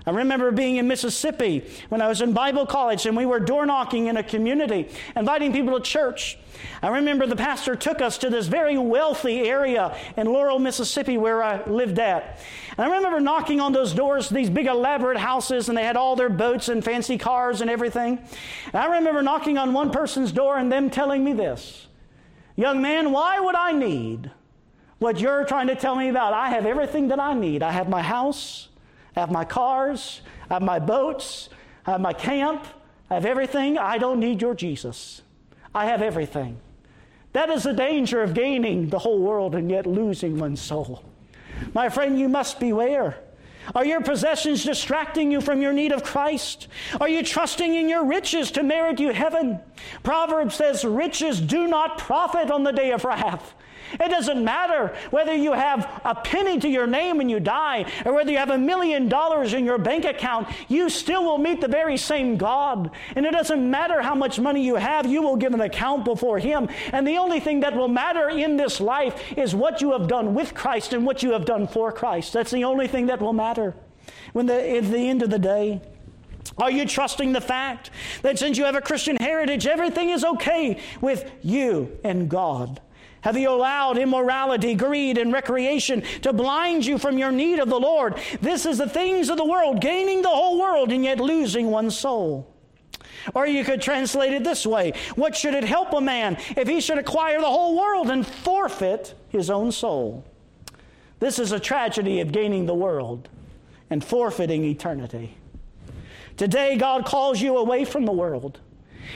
I 0.05 0.12
remember 0.12 0.51
being 0.51 0.75
in 0.75 0.88
Mississippi 0.88 1.63
when 1.89 2.01
I 2.01 2.07
was 2.07 2.22
in 2.22 2.33
Bible 2.33 2.65
college 2.65 3.05
and 3.05 3.15
we 3.15 3.25
were 3.25 3.39
door 3.39 3.65
knocking 3.65 4.07
in 4.07 4.17
a 4.17 4.24
community, 4.24 4.89
inviting 5.15 5.53
people 5.53 5.79
to 5.79 5.83
church. 5.83 6.38
I 6.81 6.89
remember 6.89 7.25
the 7.25 7.36
pastor 7.36 7.75
took 7.75 8.01
us 8.01 8.17
to 8.19 8.29
this 8.29 8.48
very 8.48 8.77
wealthy 8.77 9.41
area 9.50 9.95
in 10.17 10.27
Laurel, 10.27 10.60
Mississippi, 10.60 11.17
where 11.17 11.41
I 11.41 11.63
lived 11.65 12.00
at. 12.00 12.39
And 12.77 12.91
I 12.91 12.95
remember 12.98 13.22
knocking 13.22 13.62
on 13.62 13.72
those 13.72 13.93
doors, 13.93 14.29
these 14.29 14.50
big 14.50 14.67
elaborate 14.67 15.17
houses, 15.17 15.69
and 15.69 15.77
they 15.77 15.83
had 15.83 15.95
all 15.95 16.15
their 16.15 16.29
boats 16.29 16.67
and 16.67 16.83
fancy 16.83 17.17
cars 17.17 17.62
and 17.62 17.69
everything. 17.69 18.19
And 18.65 18.75
I 18.75 18.98
remember 18.98 19.22
knocking 19.22 19.57
on 19.57 19.74
one 19.74 19.91
person's 19.91 20.31
door 20.31 20.57
and 20.57 20.72
them 20.72 20.89
telling 20.89 21.24
me 21.24 21.33
this 21.33 21.88
Young 22.55 22.81
man, 22.81 23.12
why 23.12 23.39
would 23.39 23.55
I 23.55 23.72
need 23.72 24.29
what 25.00 25.19
you're 25.19 25.43
trying 25.45 25.67
to 25.67 25.75
tell 25.75 25.95
me 25.95 26.10
about? 26.10 26.33
I 26.33 26.50
have 26.50 26.65
everything 26.65 27.07
that 27.07 27.19
I 27.19 27.33
need. 27.33 27.63
I 27.63 27.72
have 27.72 27.89
my 27.89 28.01
house, 28.01 28.67
I 29.15 29.20
have 29.20 29.32
my 29.32 29.46
cars, 29.46 30.22
I 30.50 30.55
have 30.55 30.63
my 30.63 30.79
boats, 30.79 31.50
I 31.86 31.91
have 31.91 32.01
my 32.01 32.13
camp, 32.13 32.65
I 33.10 33.15
have 33.15 33.25
everything. 33.25 33.77
I 33.77 33.98
don't 33.98 34.20
need 34.20 34.41
your 34.41 34.55
Jesus. 34.55 35.22
I 35.75 35.86
have 35.86 36.01
everything. 36.01 36.60
That 37.34 37.50
is 37.50 37.63
the 37.63 37.74
danger 37.74 38.22
of 38.22 38.34
gaining 38.34 38.89
the 38.89 39.00
whole 39.00 39.20
world 39.20 39.55
and 39.55 39.70
yet 39.70 39.86
losing 39.86 40.38
one's 40.38 40.62
soul. 40.62 41.03
My 41.74 41.89
friend, 41.89 42.20
you 42.20 42.29
must 42.29 42.60
beware. 42.60 43.17
Are 43.75 43.86
your 43.86 44.01
possessions 44.01 44.63
distracting 44.63 45.32
you 45.32 45.41
from 45.41 45.62
your 45.62 45.74
need 45.74 45.91
of 45.91 46.03
Christ? 46.03 46.67
Are 47.00 47.08
you 47.08 47.24
trusting 47.24 47.74
in 47.74 47.88
your 47.88 48.05
riches 48.05 48.51
to 48.51 48.63
merit 48.63 49.00
you 49.00 49.13
heaven? 49.13 49.60
Proverbs 50.03 50.55
says, 50.55 50.84
Riches 50.84 51.39
do 51.39 51.67
not 51.67 51.98
profit 51.98 52.51
on 52.51 52.63
the 52.63 52.74
day 52.74 52.91
of 52.91 53.05
wrath. 53.05 53.53
It 54.00 54.10
doesn't 54.10 54.44
matter 54.44 54.96
whether 55.12 55.34
you 55.34 55.54
have 55.54 56.02
a 56.04 56.16
penny 56.16 56.60
to 56.60 56.68
your 56.68 56.88
name 56.88 57.18
when 57.18 57.30
you 57.30 57.40
die 57.40 57.86
or 58.06 58.14
whether 58.14 58.32
you 58.32 58.38
have 58.38 58.50
a 58.50 58.58
million 58.58 59.08
dollars 59.08 59.54
in 59.54 59.66
your 59.66 59.78
bank 59.78 60.06
account, 60.06 60.48
you 60.68 60.90
still 60.90 61.24
will 61.24 61.38
meet 61.38 61.62
the 61.62 61.68
very 61.68 61.98
same 61.98 62.38
God. 62.38 62.92
And 63.16 63.26
it 63.26 63.32
doesn't 63.32 63.70
matter 63.70 64.02
how 64.02 64.16
much 64.16 64.40
money 64.40 64.66
you 64.66 64.76
have, 64.76 65.06
you 65.06 65.22
will 65.22 65.36
give 65.36 65.54
an 65.54 65.62
account 65.62 66.06
before 66.06 66.40
Him. 66.40 66.70
And 66.92 67.08
the 67.08 67.18
only 67.18 67.40
thing 67.40 67.62
that 67.62 67.76
will 67.76 67.88
matter 67.88 68.30
in 68.30 68.58
this 68.58 68.80
life 68.80 69.22
is 69.38 69.56
what 69.56 69.82
you 69.82 69.92
have 69.92 70.08
done 70.08 70.34
with 70.34 70.54
Christ 70.54 70.94
and 70.94 71.06
what 71.06 71.24
you 71.24 71.32
have 71.32 71.46
done 71.46 71.68
for 71.68 71.92
Christ. 71.92 72.34
That's 72.34 72.52
the 72.52 72.64
only 72.64 72.88
thing 72.88 73.08
that 73.08 73.22
will 73.22 73.34
matter 73.34 73.76
when 74.34 74.48
the, 74.48 74.78
at 74.78 74.92
the 74.92 75.10
end 75.10 75.22
of 75.24 75.30
the 75.30 75.40
day. 75.40 75.82
Are 76.58 76.70
you 76.70 76.86
trusting 76.86 77.34
the 77.34 77.42
fact 77.42 77.90
that 78.22 78.38
since 78.38 78.58
you 78.58 78.66
have 78.66 78.76
a 78.76 78.82
Christian 78.82 79.16
heritage, 79.18 79.66
everything 79.66 80.10
is 80.10 80.24
okay 80.24 80.80
with 81.02 81.32
you 81.42 81.98
and 82.04 82.30
God? 82.30 82.80
Have 83.24 83.38
you 83.38 83.50
allowed 83.50 83.98
immorality, 83.98 84.75
greed, 84.75 85.18
and 85.18 85.32
recreation 85.32 86.03
to 86.24 86.34
blind 86.34 86.86
you 86.86 86.98
from 86.98 87.18
your 87.18 87.32
need 87.32 87.60
of 87.60 87.70
the 87.70 87.80
Lord? 87.80 88.20
This 88.42 88.65
is 88.65 88.80
the 88.80 88.89
things 88.89 89.30
of 89.30 89.38
the 89.38 89.46
world, 89.46 89.80
gaining 89.80 90.22
the 90.22 90.27
whole 90.27 90.60
world 90.60 90.92
and 90.92 91.06
yet 91.06 91.22
losing 91.22 91.72
one's 91.72 91.98
soul. 91.98 92.53
Or 93.34 93.48
you 93.48 93.63
could 93.63 93.82
translate 93.82 94.34
it 94.34 94.44
this 94.44 94.65
way 94.65 94.92
What 95.15 95.38
should 95.38 95.53
it 95.53 95.63
help 95.63 95.94
a 95.94 96.01
man 96.01 96.36
if 96.58 96.68
he 96.68 96.82
should 96.82 96.98
acquire 96.98 97.39
the 97.39 97.48
whole 97.48 97.77
world 97.77 98.10
and 98.10 98.27
forfeit 98.27 99.13
his 99.30 99.50
own 99.50 99.72
soul? 99.72 100.25
This 101.20 101.39
is 101.39 101.53
a 101.53 101.60
tragedy 101.62 102.20
of 102.20 102.34
gaining 102.34 102.65
the 102.65 102.75
world 102.75 103.30
and 103.89 104.03
forfeiting 104.03 104.65
eternity. 104.65 105.38
Today, 106.36 106.75
God 106.75 107.06
calls 107.06 107.39
you 107.39 107.56
away 107.58 107.86
from 107.86 108.03
the 108.06 108.12
world. 108.12 108.60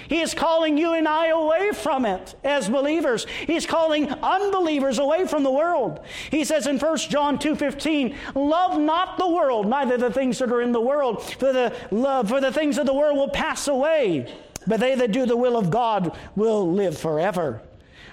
He 0.08 0.22
is 0.22 0.34
calling 0.34 0.78
you 0.78 0.94
and 0.94 1.08
I 1.08 1.28
away 1.28 1.72
from 1.72 2.06
it 2.06 2.36
as 2.44 2.70
believers. 2.70 3.26
He's 3.46 3.66
calling 3.66 4.10
unbelievers 4.10 5.00
away 5.00 5.26
from 5.26 5.44
the 5.44 5.52
world. 5.52 6.00
He 6.32 6.44
says 6.44 6.68
in 6.68 6.80
1 6.80 7.10
John 7.10 7.38
2:15, 7.40 8.16
"Love 8.36 8.80
not 8.80 9.18
the 9.18 9.28
world, 9.28 9.68
neither 9.68 9.98
the 9.98 10.12
things 10.12 10.40
that 10.40 10.52
are 10.52 10.62
in 10.62 10.72
the 10.72 10.82
world, 10.82 11.22
for 11.24 11.52
the 11.52 11.74
love 11.92 12.30
for 12.30 12.42
the 12.42 12.52
things 12.52 12.78
of 12.78 12.86
the 12.86 12.94
world 12.94 13.18
will 13.18 13.30
pass 13.30 13.68
away, 13.68 14.26
but 14.66 14.80
they 14.80 14.96
that 14.96 15.12
do 15.12 15.26
the 15.26 15.38
will 15.38 15.58
of 15.58 15.70
God 15.70 16.12
will 16.36 16.70
live 16.72 16.98
forever." 16.98 17.62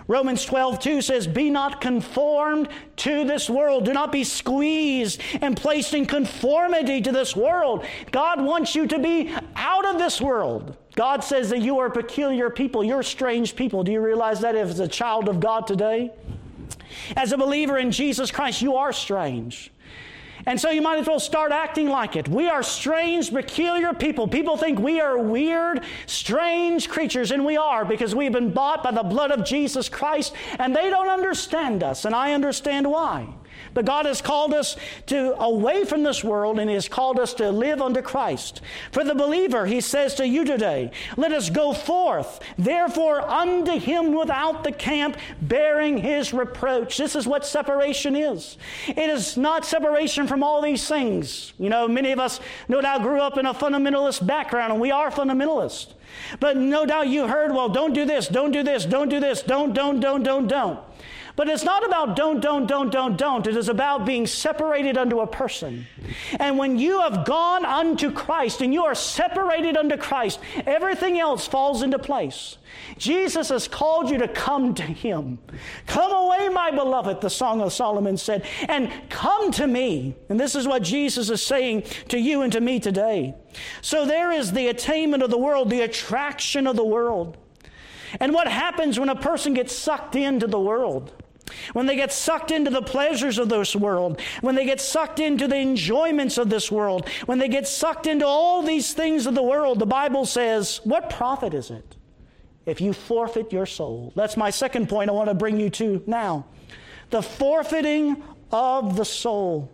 Romans 0.06 0.44
12, 0.44 0.80
2 0.80 1.00
says, 1.00 1.26
Be 1.26 1.48
not 1.48 1.80
conformed 1.80 2.68
to 2.96 3.24
this 3.24 3.48
world. 3.48 3.86
Do 3.86 3.92
not 3.92 4.12
be 4.12 4.22
squeezed 4.22 5.20
and 5.40 5.56
placed 5.56 5.94
in 5.94 6.04
conformity 6.04 7.00
to 7.00 7.10
this 7.10 7.34
world. 7.34 7.86
God 8.10 8.42
wants 8.42 8.74
you 8.74 8.86
to 8.86 8.98
be 8.98 9.32
out 9.56 9.86
of 9.86 9.98
this 9.98 10.20
world. 10.20 10.76
God 10.94 11.24
says 11.24 11.50
that 11.50 11.60
you 11.60 11.78
are 11.80 11.86
a 11.86 11.90
peculiar 11.90 12.50
people. 12.50 12.84
You're 12.84 13.02
strange 13.02 13.56
people. 13.56 13.82
Do 13.82 13.92
you 13.92 14.00
realize 14.00 14.40
that 14.40 14.54
as 14.54 14.78
a 14.80 14.88
child 14.88 15.28
of 15.28 15.40
God 15.40 15.66
today? 15.66 16.12
As 17.16 17.32
a 17.32 17.36
believer 17.36 17.78
in 17.78 17.90
Jesus 17.90 18.30
Christ, 18.30 18.62
you 18.62 18.76
are 18.76 18.92
strange. 18.92 19.72
And 20.46 20.60
so 20.60 20.70
you 20.70 20.82
might 20.82 20.98
as 20.98 21.06
well 21.06 21.20
start 21.20 21.52
acting 21.52 21.88
like 21.88 22.16
it. 22.16 22.28
We 22.28 22.48
are 22.48 22.62
strange, 22.62 23.32
peculiar 23.32 23.94
people. 23.94 24.28
People 24.28 24.56
think 24.56 24.78
we 24.78 25.00
are 25.00 25.18
weird, 25.18 25.82
strange 26.06 26.88
creatures, 26.90 27.30
and 27.30 27.44
we 27.46 27.56
are 27.56 27.84
because 27.84 28.14
we've 28.14 28.32
been 28.32 28.52
bought 28.52 28.82
by 28.82 28.90
the 28.90 29.02
blood 29.02 29.30
of 29.30 29.44
Jesus 29.44 29.88
Christ, 29.88 30.34
and 30.58 30.76
they 30.76 30.90
don't 30.90 31.08
understand 31.08 31.82
us, 31.82 32.04
and 32.04 32.14
I 32.14 32.32
understand 32.32 32.90
why. 32.90 33.26
But 33.74 33.84
God 33.84 34.06
has 34.06 34.22
called 34.22 34.54
us 34.54 34.76
to 35.06 35.34
away 35.40 35.84
from 35.84 36.02
this 36.02 36.22
world 36.22 36.58
and 36.58 36.70
He 36.70 36.74
has 36.74 36.88
called 36.88 37.18
us 37.18 37.34
to 37.34 37.50
live 37.50 37.82
unto 37.82 38.02
Christ. 38.02 38.60
For 38.92 39.04
the 39.04 39.14
believer, 39.14 39.66
He 39.66 39.80
says 39.80 40.14
to 40.14 40.26
you 40.26 40.44
today, 40.44 40.92
let 41.16 41.32
us 41.32 41.50
go 41.50 41.72
forth, 41.72 42.40
therefore 42.56 43.20
unto 43.20 43.78
Him 43.78 44.14
without 44.14 44.64
the 44.64 44.72
camp, 44.72 45.16
bearing 45.42 45.98
His 45.98 46.32
reproach. 46.32 46.96
This 46.96 47.16
is 47.16 47.26
what 47.26 47.44
separation 47.44 48.14
is. 48.14 48.56
It 48.86 49.10
is 49.10 49.36
not 49.36 49.64
separation 49.64 50.26
from 50.26 50.42
all 50.42 50.62
these 50.62 50.86
things. 50.88 51.52
You 51.58 51.68
know, 51.68 51.88
many 51.88 52.12
of 52.12 52.20
us 52.20 52.40
no 52.68 52.80
doubt 52.80 53.02
grew 53.02 53.20
up 53.20 53.38
in 53.38 53.46
a 53.46 53.54
fundamentalist 53.54 54.26
background, 54.26 54.72
and 54.72 54.80
we 54.80 54.90
are 54.90 55.10
fundamentalists. 55.10 55.94
But 56.40 56.56
no 56.56 56.86
doubt 56.86 57.08
you 57.08 57.26
heard, 57.26 57.52
well, 57.52 57.68
don't 57.68 57.92
do 57.92 58.04
this, 58.04 58.28
don't 58.28 58.52
do 58.52 58.62
this, 58.62 58.84
don't 58.84 59.08
do 59.08 59.20
this, 59.20 59.42
don't, 59.42 59.72
don't, 59.72 60.00
don't, 60.00 60.22
don't, 60.22 60.46
don't. 60.46 60.80
But 61.36 61.48
it's 61.48 61.64
not 61.64 61.84
about 61.84 62.14
don't, 62.14 62.40
don't, 62.40 62.66
don't, 62.66 62.90
don't, 62.90 63.16
don't. 63.16 63.46
It 63.46 63.56
is 63.56 63.68
about 63.68 64.06
being 64.06 64.24
separated 64.26 64.96
unto 64.96 65.18
a 65.18 65.26
person. 65.26 65.86
And 66.38 66.56
when 66.56 66.78
you 66.78 67.00
have 67.00 67.24
gone 67.24 67.64
unto 67.64 68.12
Christ 68.12 68.60
and 68.60 68.72
you 68.72 68.84
are 68.84 68.94
separated 68.94 69.76
unto 69.76 69.96
Christ, 69.96 70.38
everything 70.64 71.18
else 71.18 71.48
falls 71.48 71.82
into 71.82 71.98
place. 71.98 72.58
Jesus 72.98 73.48
has 73.48 73.66
called 73.66 74.10
you 74.10 74.18
to 74.18 74.28
come 74.28 74.74
to 74.74 74.82
Him. 74.82 75.38
Come 75.86 76.12
away, 76.12 76.48
my 76.50 76.70
beloved, 76.70 77.20
the 77.20 77.30
Song 77.30 77.60
of 77.60 77.72
Solomon 77.72 78.16
said, 78.16 78.46
and 78.68 78.92
come 79.08 79.50
to 79.52 79.66
me. 79.66 80.14
And 80.28 80.38
this 80.38 80.54
is 80.54 80.68
what 80.68 80.84
Jesus 80.84 81.30
is 81.30 81.44
saying 81.44 81.82
to 82.08 82.18
you 82.18 82.42
and 82.42 82.52
to 82.52 82.60
me 82.60 82.78
today. 82.78 83.34
So 83.80 84.06
there 84.06 84.30
is 84.30 84.52
the 84.52 84.68
attainment 84.68 85.24
of 85.24 85.30
the 85.30 85.38
world, 85.38 85.70
the 85.70 85.80
attraction 85.80 86.68
of 86.68 86.76
the 86.76 86.84
world. 86.84 87.38
And 88.20 88.32
what 88.32 88.46
happens 88.46 89.00
when 89.00 89.08
a 89.08 89.16
person 89.16 89.54
gets 89.54 89.74
sucked 89.74 90.14
into 90.14 90.46
the 90.46 90.60
world? 90.60 91.12
When 91.72 91.86
they 91.86 91.96
get 91.96 92.12
sucked 92.12 92.50
into 92.50 92.70
the 92.70 92.82
pleasures 92.82 93.38
of 93.38 93.48
this 93.48 93.76
world, 93.76 94.20
when 94.40 94.54
they 94.54 94.64
get 94.64 94.80
sucked 94.80 95.20
into 95.20 95.46
the 95.46 95.56
enjoyments 95.56 96.38
of 96.38 96.48
this 96.48 96.72
world, 96.72 97.08
when 97.26 97.38
they 97.38 97.48
get 97.48 97.68
sucked 97.68 98.06
into 98.06 98.26
all 98.26 98.62
these 98.62 98.94
things 98.94 99.26
of 99.26 99.34
the 99.34 99.42
world, 99.42 99.78
the 99.78 99.86
Bible 99.86 100.24
says, 100.24 100.80
what 100.84 101.10
profit 101.10 101.54
is 101.54 101.70
it 101.70 101.96
if 102.66 102.80
you 102.80 102.92
forfeit 102.92 103.52
your 103.52 103.66
soul? 103.66 104.12
That's 104.16 104.36
my 104.36 104.50
second 104.50 104.88
point 104.88 105.10
I 105.10 105.12
want 105.12 105.28
to 105.28 105.34
bring 105.34 105.60
you 105.60 105.70
to 105.70 106.02
now. 106.06 106.46
The 107.10 107.22
forfeiting 107.22 108.22
of 108.50 108.96
the 108.96 109.04
soul. 109.04 109.70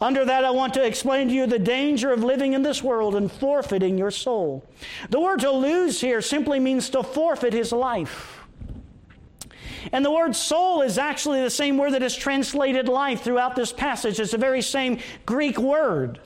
Under 0.00 0.24
that, 0.24 0.44
I 0.44 0.50
want 0.50 0.74
to 0.74 0.84
explain 0.84 1.28
to 1.28 1.34
you 1.34 1.46
the 1.46 1.60
danger 1.60 2.12
of 2.12 2.24
living 2.24 2.54
in 2.54 2.64
this 2.64 2.82
world 2.82 3.14
and 3.14 3.30
forfeiting 3.30 3.96
your 3.96 4.10
soul. 4.10 4.64
The 5.10 5.20
word 5.20 5.38
to 5.40 5.52
lose 5.52 6.00
here 6.00 6.20
simply 6.20 6.58
means 6.58 6.90
to 6.90 7.04
forfeit 7.04 7.52
his 7.52 7.70
life. 7.70 8.41
And 9.90 10.04
the 10.04 10.10
word 10.10 10.36
soul 10.36 10.82
is 10.82 10.98
actually 10.98 11.42
the 11.42 11.50
same 11.50 11.76
word 11.76 11.92
that 11.92 12.02
is 12.02 12.14
translated 12.14 12.88
life 12.88 13.22
throughout 13.22 13.56
this 13.56 13.72
passage. 13.72 14.20
It's 14.20 14.32
the 14.32 14.38
very 14.38 14.62
same 14.62 14.98
Greek 15.26 15.58
word. 15.58 16.20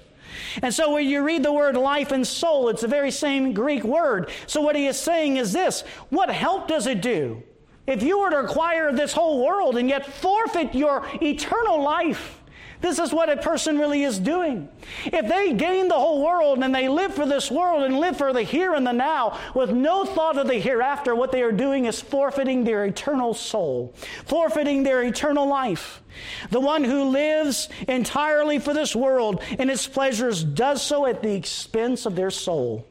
And 0.62 0.74
so 0.74 0.92
when 0.92 1.08
you 1.08 1.22
read 1.22 1.42
the 1.42 1.52
word 1.52 1.76
life 1.76 2.12
and 2.12 2.26
soul, 2.26 2.68
it's 2.68 2.82
the 2.82 2.88
very 2.88 3.10
same 3.10 3.52
Greek 3.52 3.84
word. 3.84 4.30
So 4.46 4.60
what 4.60 4.76
he 4.76 4.86
is 4.86 4.98
saying 4.98 5.36
is 5.36 5.52
this 5.52 5.82
what 6.10 6.28
help 6.28 6.68
does 6.68 6.86
it 6.86 7.00
do? 7.00 7.42
If 7.86 8.02
you 8.02 8.18
were 8.18 8.30
to 8.30 8.40
acquire 8.40 8.92
this 8.92 9.12
whole 9.12 9.44
world 9.44 9.76
and 9.76 9.88
yet 9.88 10.06
forfeit 10.06 10.74
your 10.74 11.06
eternal 11.22 11.80
life, 11.80 12.42
this 12.80 12.98
is 12.98 13.12
what 13.12 13.30
a 13.30 13.36
person 13.36 13.78
really 13.78 14.02
is 14.02 14.18
doing. 14.18 14.68
If 15.04 15.28
they 15.28 15.54
gain 15.54 15.88
the 15.88 15.94
whole 15.94 16.22
world 16.22 16.62
and 16.62 16.74
they 16.74 16.88
live 16.88 17.14
for 17.14 17.26
this 17.26 17.50
world 17.50 17.84
and 17.84 17.98
live 17.98 18.16
for 18.16 18.32
the 18.32 18.42
here 18.42 18.74
and 18.74 18.86
the 18.86 18.92
now 18.92 19.38
with 19.54 19.70
no 19.70 20.04
thought 20.04 20.38
of 20.38 20.46
the 20.46 20.58
hereafter, 20.58 21.14
what 21.14 21.32
they 21.32 21.42
are 21.42 21.52
doing 21.52 21.86
is 21.86 22.00
forfeiting 22.00 22.64
their 22.64 22.84
eternal 22.84 23.34
soul, 23.34 23.94
forfeiting 24.26 24.82
their 24.82 25.02
eternal 25.02 25.46
life. 25.46 26.02
The 26.50 26.60
one 26.60 26.84
who 26.84 27.04
lives 27.04 27.68
entirely 27.88 28.58
for 28.58 28.74
this 28.74 28.94
world 28.94 29.42
and 29.58 29.70
its 29.70 29.86
pleasures 29.86 30.44
does 30.44 30.82
so 30.82 31.06
at 31.06 31.22
the 31.22 31.34
expense 31.34 32.06
of 32.06 32.16
their 32.16 32.30
soul. 32.30 32.86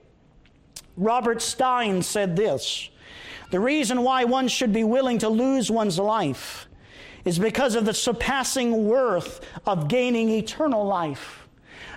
Robert 0.98 1.42
Stein 1.42 2.02
said 2.02 2.36
this 2.36 2.90
The 3.52 3.60
reason 3.60 4.02
why 4.02 4.24
one 4.24 4.48
should 4.48 4.74
be 4.74 4.84
willing 4.84 5.20
to 5.20 5.30
lose 5.30 5.70
one's 5.70 6.00
life 6.00 6.68
is 7.26 7.40
because 7.40 7.76
of 7.76 7.86
the 7.86 7.94
surpassing 7.94 8.88
worth 8.88 9.42
of 9.66 9.88
gaining 9.88 10.30
eternal 10.30 10.86
life. 10.86 11.48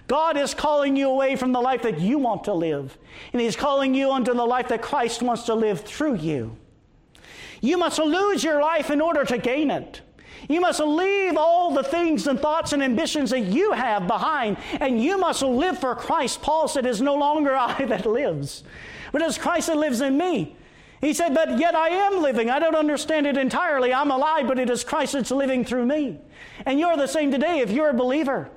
God 0.09 0.38
is 0.38 0.55
calling 0.55 0.97
you 0.97 1.11
away 1.11 1.37
from 1.37 1.53
the 1.53 1.61
life 1.61 1.83
that 1.83 2.01
you 2.01 2.19
want 2.19 2.45
to 2.45 2.55
live, 2.55 2.97
and 3.33 3.43
He's 3.43 3.57
calling 3.57 3.95
you 3.95 4.11
unto 4.11 4.33
the 4.33 4.45
life 4.45 4.69
that 4.69 4.81
Christ 4.81 5.23
wants 5.23 5.43
to 5.45 5.55
live 5.55 5.83
through 5.83 6.17
you. 6.17 6.57
You 7.61 7.77
must 7.77 7.99
lose 7.99 8.43
your 8.43 8.62
life 8.62 8.91
in 8.91 9.03
order 9.03 9.25
to 9.27 9.37
gain 9.37 9.71
it. 9.71 10.01
You 10.49 10.61
must 10.61 10.81
leave 10.81 11.37
all 11.37 11.75
the 11.75 11.83
things 11.83 12.27
and 12.27 12.41
thoughts 12.41 12.73
and 12.73 12.83
ambitions 12.83 13.31
that 13.31 13.41
you 13.41 13.73
have 13.73 14.07
behind, 14.07 14.57
and 14.81 15.03
you 15.03 15.19
must 15.19 15.43
live 15.43 15.79
for 15.79 15.95
Christ. 15.95 16.41
Paul 16.41 16.69
said, 16.69 16.87
It 16.87 16.91
is 16.91 17.03
no 17.03 17.17
longer 17.17 17.55
I 17.55 17.85
that 17.87 18.07
lives, 18.07 18.64
but 19.12 19.21
it 19.21 19.27
is 19.27 19.37
Christ 19.37 19.67
that 19.67 19.77
lives 19.77 20.01
in 20.01 20.17
me. 20.17 20.57
He 21.01 21.15
said, 21.15 21.35
But 21.35 21.59
yet 21.59 21.75
I 21.75 21.89
am 21.89 22.23
living. 22.23 22.51
I 22.51 22.59
don't 22.59 22.75
understand 22.75 23.27
it 23.27 23.37
entirely. 23.37 23.95
I'm 23.95 24.11
alive, 24.11 24.47
but 24.47 24.59
it 24.59 24.71
is 24.71 24.85
Christ 24.85 25.13
that's 25.13 25.31
living 25.31 25.65
through 25.65 25.87
me. 25.87 26.19
And 26.67 26.79
you're 26.79 26.97
the 26.97 27.07
same 27.07 27.31
today 27.31 27.61
if 27.61 27.71
you're 27.71 27.91
a 27.91 27.95
believer. 27.95 28.51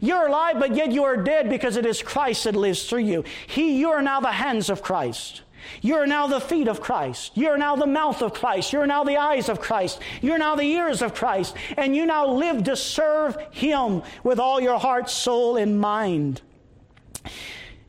You're 0.00 0.26
alive, 0.26 0.56
but 0.58 0.74
yet 0.74 0.90
you 0.90 1.04
are 1.04 1.16
dead 1.16 1.48
because 1.48 1.76
it 1.76 1.84
is 1.84 2.02
Christ 2.02 2.44
that 2.44 2.56
lives 2.56 2.88
through 2.88 3.00
you. 3.00 3.24
He, 3.46 3.78
you 3.78 3.90
are 3.90 4.02
now 4.02 4.20
the 4.20 4.32
hands 4.32 4.70
of 4.70 4.82
Christ. 4.82 5.42
You 5.80 5.96
are 5.96 6.06
now 6.06 6.26
the 6.26 6.40
feet 6.40 6.66
of 6.66 6.80
Christ. 6.80 7.36
You 7.36 7.48
are 7.48 7.58
now 7.58 7.76
the 7.76 7.86
mouth 7.86 8.22
of 8.22 8.34
Christ. 8.34 8.72
You 8.72 8.80
are 8.80 8.86
now 8.86 9.04
the 9.04 9.16
eyes 9.16 9.48
of 9.48 9.60
Christ. 9.60 10.00
You 10.20 10.32
are 10.32 10.38
now 10.38 10.56
the 10.56 10.64
ears 10.64 11.02
of 11.02 11.14
Christ. 11.14 11.56
And 11.76 11.94
you 11.94 12.06
now 12.06 12.26
live 12.26 12.64
to 12.64 12.76
serve 12.76 13.36
Him 13.52 14.02
with 14.24 14.40
all 14.40 14.60
your 14.60 14.78
heart, 14.78 15.08
soul, 15.08 15.56
and 15.56 15.80
mind. 15.80 16.42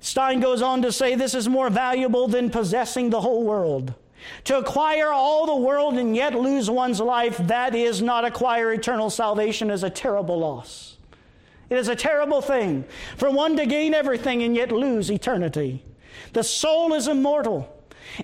Stein 0.03 0.41
goes 0.41 0.61
on 0.61 0.81
to 0.81 0.91
say 0.91 1.15
this 1.15 1.33
is 1.33 1.47
more 1.47 1.69
valuable 1.69 2.27
than 2.27 2.49
possessing 2.49 3.09
the 3.09 3.21
whole 3.21 3.41
world. 3.41 3.93
To 4.43 4.57
acquire 4.57 5.13
all 5.13 5.45
the 5.45 5.55
world 5.55 5.93
and 5.93 6.13
yet 6.13 6.35
lose 6.35 6.69
one's 6.69 6.99
life, 6.99 7.37
that 7.47 7.73
is 7.73 8.01
not 8.01 8.25
acquire 8.25 8.73
eternal 8.73 9.09
salvation, 9.09 9.71
is 9.71 9.81
a 9.81 9.89
terrible 9.89 10.39
loss. 10.39 10.97
It 11.69 11.77
is 11.77 11.87
a 11.87 11.95
terrible 11.95 12.41
thing 12.41 12.83
for 13.15 13.29
one 13.29 13.55
to 13.55 13.65
gain 13.65 13.93
everything 13.93 14.43
and 14.43 14.57
yet 14.57 14.73
lose 14.73 15.09
eternity. 15.09 15.81
The 16.33 16.43
soul 16.43 16.93
is 16.93 17.07
immortal 17.07 17.73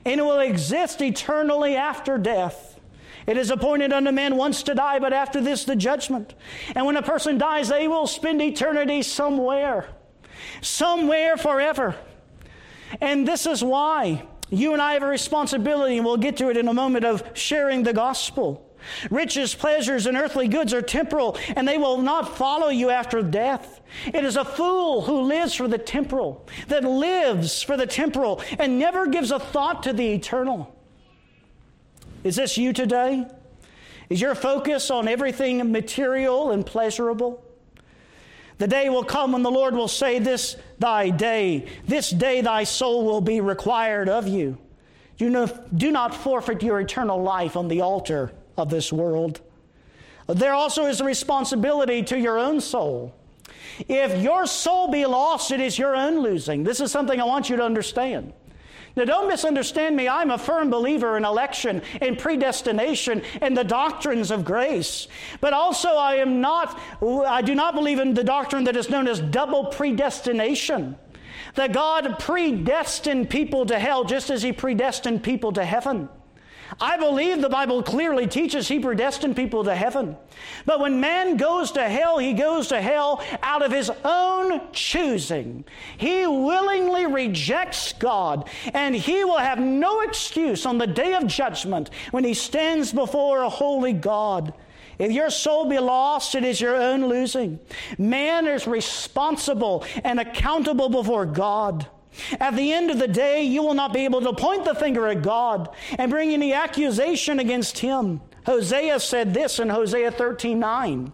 and 0.04 0.20
it 0.20 0.24
will 0.24 0.42
exist 0.42 1.02
eternally 1.02 1.78
after 1.78 2.18
death. 2.18 2.78
It 3.26 3.38
is 3.38 3.52
appointed 3.52 3.94
unto 3.94 4.12
men 4.12 4.36
once 4.36 4.64
to 4.64 4.76
die, 4.76 5.00
but 5.00 5.14
after 5.14 5.40
this, 5.40 5.64
the 5.64 5.78
judgment. 5.78 6.34
And 6.76 6.86
when 6.86 6.98
a 6.98 7.02
person 7.02 7.38
dies, 7.38 7.70
they 7.70 7.88
will 7.88 8.06
spend 8.06 8.42
eternity 8.42 9.02
somewhere 9.02 9.88
somewhere 10.62 11.38
forever. 11.38 11.96
And 13.02 13.28
this 13.28 13.46
is 13.46 13.64
why 13.64 14.24
you 14.50 14.74
and 14.74 14.82
I 14.82 14.94
have 14.94 15.04
a 15.04 15.08
responsibility, 15.08 15.98
and 15.98 16.06
we'll 16.06 16.18
get 16.18 16.38
to 16.38 16.50
it 16.50 16.58
in 16.58 16.68
a 16.68 16.74
moment, 16.74 17.06
of 17.06 17.24
sharing 17.34 17.84
the 17.84 17.94
gospel. 17.94 18.66
Riches, 19.12 19.54
pleasures, 19.54 20.06
and 20.06 20.18
earthly 20.18 20.48
goods 20.48 20.74
are 20.74 20.82
temporal, 20.82 21.38
and 21.56 21.68
they 21.68 21.78
will 21.78 21.98
not 21.98 22.38
follow 22.38 22.70
you 22.70 22.90
after 22.90 23.22
death. 23.22 23.82
It 24.08 24.24
is 24.24 24.38
a 24.38 24.46
fool 24.46 25.02
who 25.02 25.22
lives 25.22 25.54
for 25.54 25.68
the 25.68 25.78
temporal, 25.78 26.48
that 26.68 26.84
lives 26.84 27.62
for 27.62 27.78
the 27.78 27.86
temporal, 27.86 28.42
and 28.58 28.80
never 28.80 29.08
gives 29.08 29.32
a 29.32 29.40
thought 29.40 29.84
to 29.84 29.94
the 29.94 30.14
eternal. 30.14 30.76
Is 32.24 32.38
this 32.38 32.58
you 32.58 32.74
today? 32.74 33.28
Is 34.10 34.20
your 34.20 34.34
focus 34.34 34.90
on 34.90 35.08
everything 35.08 35.72
material 35.72 36.52
and 36.52 36.66
pleasurable? 36.66 37.44
The 38.60 38.68
day 38.68 38.90
will 38.90 39.06
come 39.06 39.32
when 39.32 39.42
the 39.42 39.50
Lord 39.50 39.74
will 39.74 39.88
say, 39.88 40.20
This 40.20 40.58
thy 40.78 41.10
day, 41.10 41.66
this 41.88 42.10
day 42.12 42.42
thy 42.42 42.66
soul 42.66 43.06
will 43.06 43.22
be 43.22 43.42
required 43.42 44.10
of 44.10 44.28
you. 44.28 44.58
Do, 45.18 45.30
know, 45.30 45.48
do 45.76 45.92
not 45.92 46.14
forfeit 46.14 46.62
your 46.62 46.80
eternal 46.80 47.22
life 47.22 47.56
on 47.58 47.70
the 47.70 47.82
altar 47.82 48.32
of 48.58 48.70
this 48.70 48.92
world. 48.94 49.42
There 50.28 50.54
also 50.54 50.86
is 50.86 51.00
a 51.02 51.06
responsibility 51.06 52.04
to 52.04 52.20
your 52.20 52.38
own 52.38 52.60
soul. 52.60 53.16
If 53.88 54.22
your 54.22 54.46
soul 54.46 54.92
be 54.92 55.06
lost, 55.06 55.52
it 55.52 55.62
is 55.62 55.80
your 55.80 55.96
own 55.96 56.20
losing. 56.20 56.64
This 56.64 56.82
is 56.82 56.92
something 56.92 57.20
I 57.20 57.24
want 57.24 57.50
you 57.50 57.56
to 57.56 57.64
understand. 57.64 58.34
Now, 59.00 59.06
don't 59.06 59.30
misunderstand 59.30 59.96
me. 59.96 60.10
I'm 60.10 60.30
a 60.30 60.38
firm 60.38 60.70
believer 60.70 61.16
in 61.16 61.24
election, 61.24 61.82
in 62.02 62.18
predestination, 62.18 63.22
in 63.42 63.54
the 63.54 63.64
doctrines 63.64 64.30
of 64.30 64.44
grace. 64.44 65.08
But 65.40 65.54
also, 65.54 65.88
I 65.88 66.16
am 66.16 66.42
not, 66.42 66.78
I 67.02 67.42
do 67.42 67.56
not 67.56 67.76
believe 67.76 68.00
in 68.00 68.14
the 68.14 68.26
doctrine 68.26 68.66
that 68.66 68.76
is 68.76 68.90
known 68.90 69.08
as 69.08 69.22
double 69.22 69.68
predestination. 69.68 70.98
That 71.56 71.72
God 71.72 72.20
predestined 72.20 73.30
people 73.30 73.66
to 73.68 73.80
hell 73.80 74.04
just 74.04 74.30
as 74.30 74.44
He 74.44 74.52
predestined 74.52 75.24
people 75.24 75.54
to 75.54 75.64
heaven. 75.64 76.10
I 76.80 76.98
believe 76.98 77.42
the 77.42 77.50
Bible 77.50 77.82
clearly 77.84 78.28
teaches 78.28 78.68
he 78.68 78.80
predestined 78.80 79.36
people 79.36 79.64
to 79.64 79.76
heaven. 79.76 80.18
But 80.66 80.80
when 80.80 81.00
man 81.00 81.38
goes 81.38 81.72
to 81.74 81.88
hell, 81.88 82.18
he 82.18 82.34
goes 82.34 82.68
to 82.68 82.82
hell 82.82 83.24
out 83.42 83.62
of 83.62 83.72
his 83.72 83.92
own 84.04 84.62
choosing. 84.72 85.66
He 85.98 86.26
willingly 86.28 87.06
rejects 87.06 87.94
God, 87.94 88.50
and 88.74 88.96
he 88.96 89.24
will 89.24 89.38
have 89.38 89.60
no 89.60 90.02
excuse 90.02 90.66
on 90.66 90.78
the 90.78 90.88
day 90.88 91.14
of 91.14 91.28
judgment 91.28 91.90
when 92.12 92.24
he 92.24 92.34
stands 92.34 92.94
before 92.94 93.42
a 93.42 93.50
holy 93.50 93.94
God. 93.94 94.54
If 95.00 95.14
your 95.14 95.30
soul 95.30 95.70
be 95.70 95.80
lost, 95.80 96.36
it 96.36 96.44
is 96.44 96.60
your 96.60 96.76
own 96.76 97.08
losing. 97.08 97.60
Man 97.98 98.46
is 98.48 98.68
responsible 98.68 99.86
and 100.04 100.20
accountable 100.20 100.90
before 100.90 101.26
God. 101.26 101.88
At 102.40 102.56
the 102.56 102.74
end 102.74 102.92
of 102.92 103.00
the 103.00 103.08
day, 103.08 103.44
you 103.44 103.64
will 103.64 103.74
not 103.74 103.94
be 103.94 104.06
able 104.06 104.22
to 104.22 104.34
point 104.34 104.66
the 104.66 104.76
finger 104.76 105.08
at 105.08 105.22
God 105.22 105.70
and 105.98 106.12
bring 106.12 106.32
any 106.32 106.54
accusation 106.54 107.40
against 107.40 107.80
him. 107.80 108.22
Hosea 108.46 109.00
said 109.00 109.34
this 109.34 109.60
in 109.60 109.70
Hosea 109.70 110.12
13 110.12 110.60
9. 110.60 111.12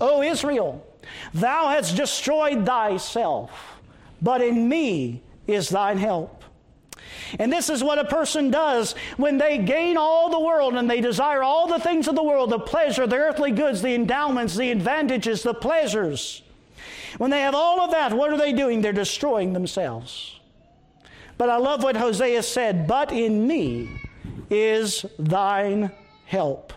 O 0.00 0.22
Israel, 0.22 0.86
thou 1.34 1.68
hast 1.68 1.96
destroyed 1.96 2.64
thyself, 2.64 3.50
but 4.22 4.40
in 4.40 4.68
me 4.68 5.22
is 5.46 5.68
thine 5.68 5.98
help. 5.98 6.44
And 7.38 7.52
this 7.52 7.68
is 7.68 7.82
what 7.82 7.98
a 7.98 8.04
person 8.04 8.50
does 8.50 8.94
when 9.16 9.38
they 9.38 9.58
gain 9.58 9.96
all 9.96 10.30
the 10.30 10.40
world 10.40 10.74
and 10.74 10.88
they 10.88 11.00
desire 11.00 11.42
all 11.42 11.66
the 11.66 11.78
things 11.78 12.08
of 12.08 12.14
the 12.14 12.22
world 12.22 12.50
the 12.50 12.58
pleasure, 12.58 13.06
the 13.06 13.16
earthly 13.16 13.50
goods, 13.50 13.82
the 13.82 13.94
endowments, 13.94 14.56
the 14.56 14.70
advantages, 14.70 15.42
the 15.42 15.54
pleasures. 15.54 16.42
When 17.16 17.30
they 17.30 17.40
have 17.40 17.54
all 17.54 17.80
of 17.80 17.90
that, 17.90 18.12
what 18.12 18.32
are 18.32 18.36
they 18.36 18.52
doing? 18.52 18.80
They're 18.80 18.92
destroying 18.92 19.52
themselves. 19.52 20.37
But 21.38 21.50
I 21.50 21.56
love 21.56 21.82
what 21.84 21.96
Hosea 21.96 22.42
said, 22.42 22.86
but 22.86 23.12
in 23.12 23.46
me 23.46 23.88
is 24.50 25.06
thine 25.18 25.92
help. 26.26 26.72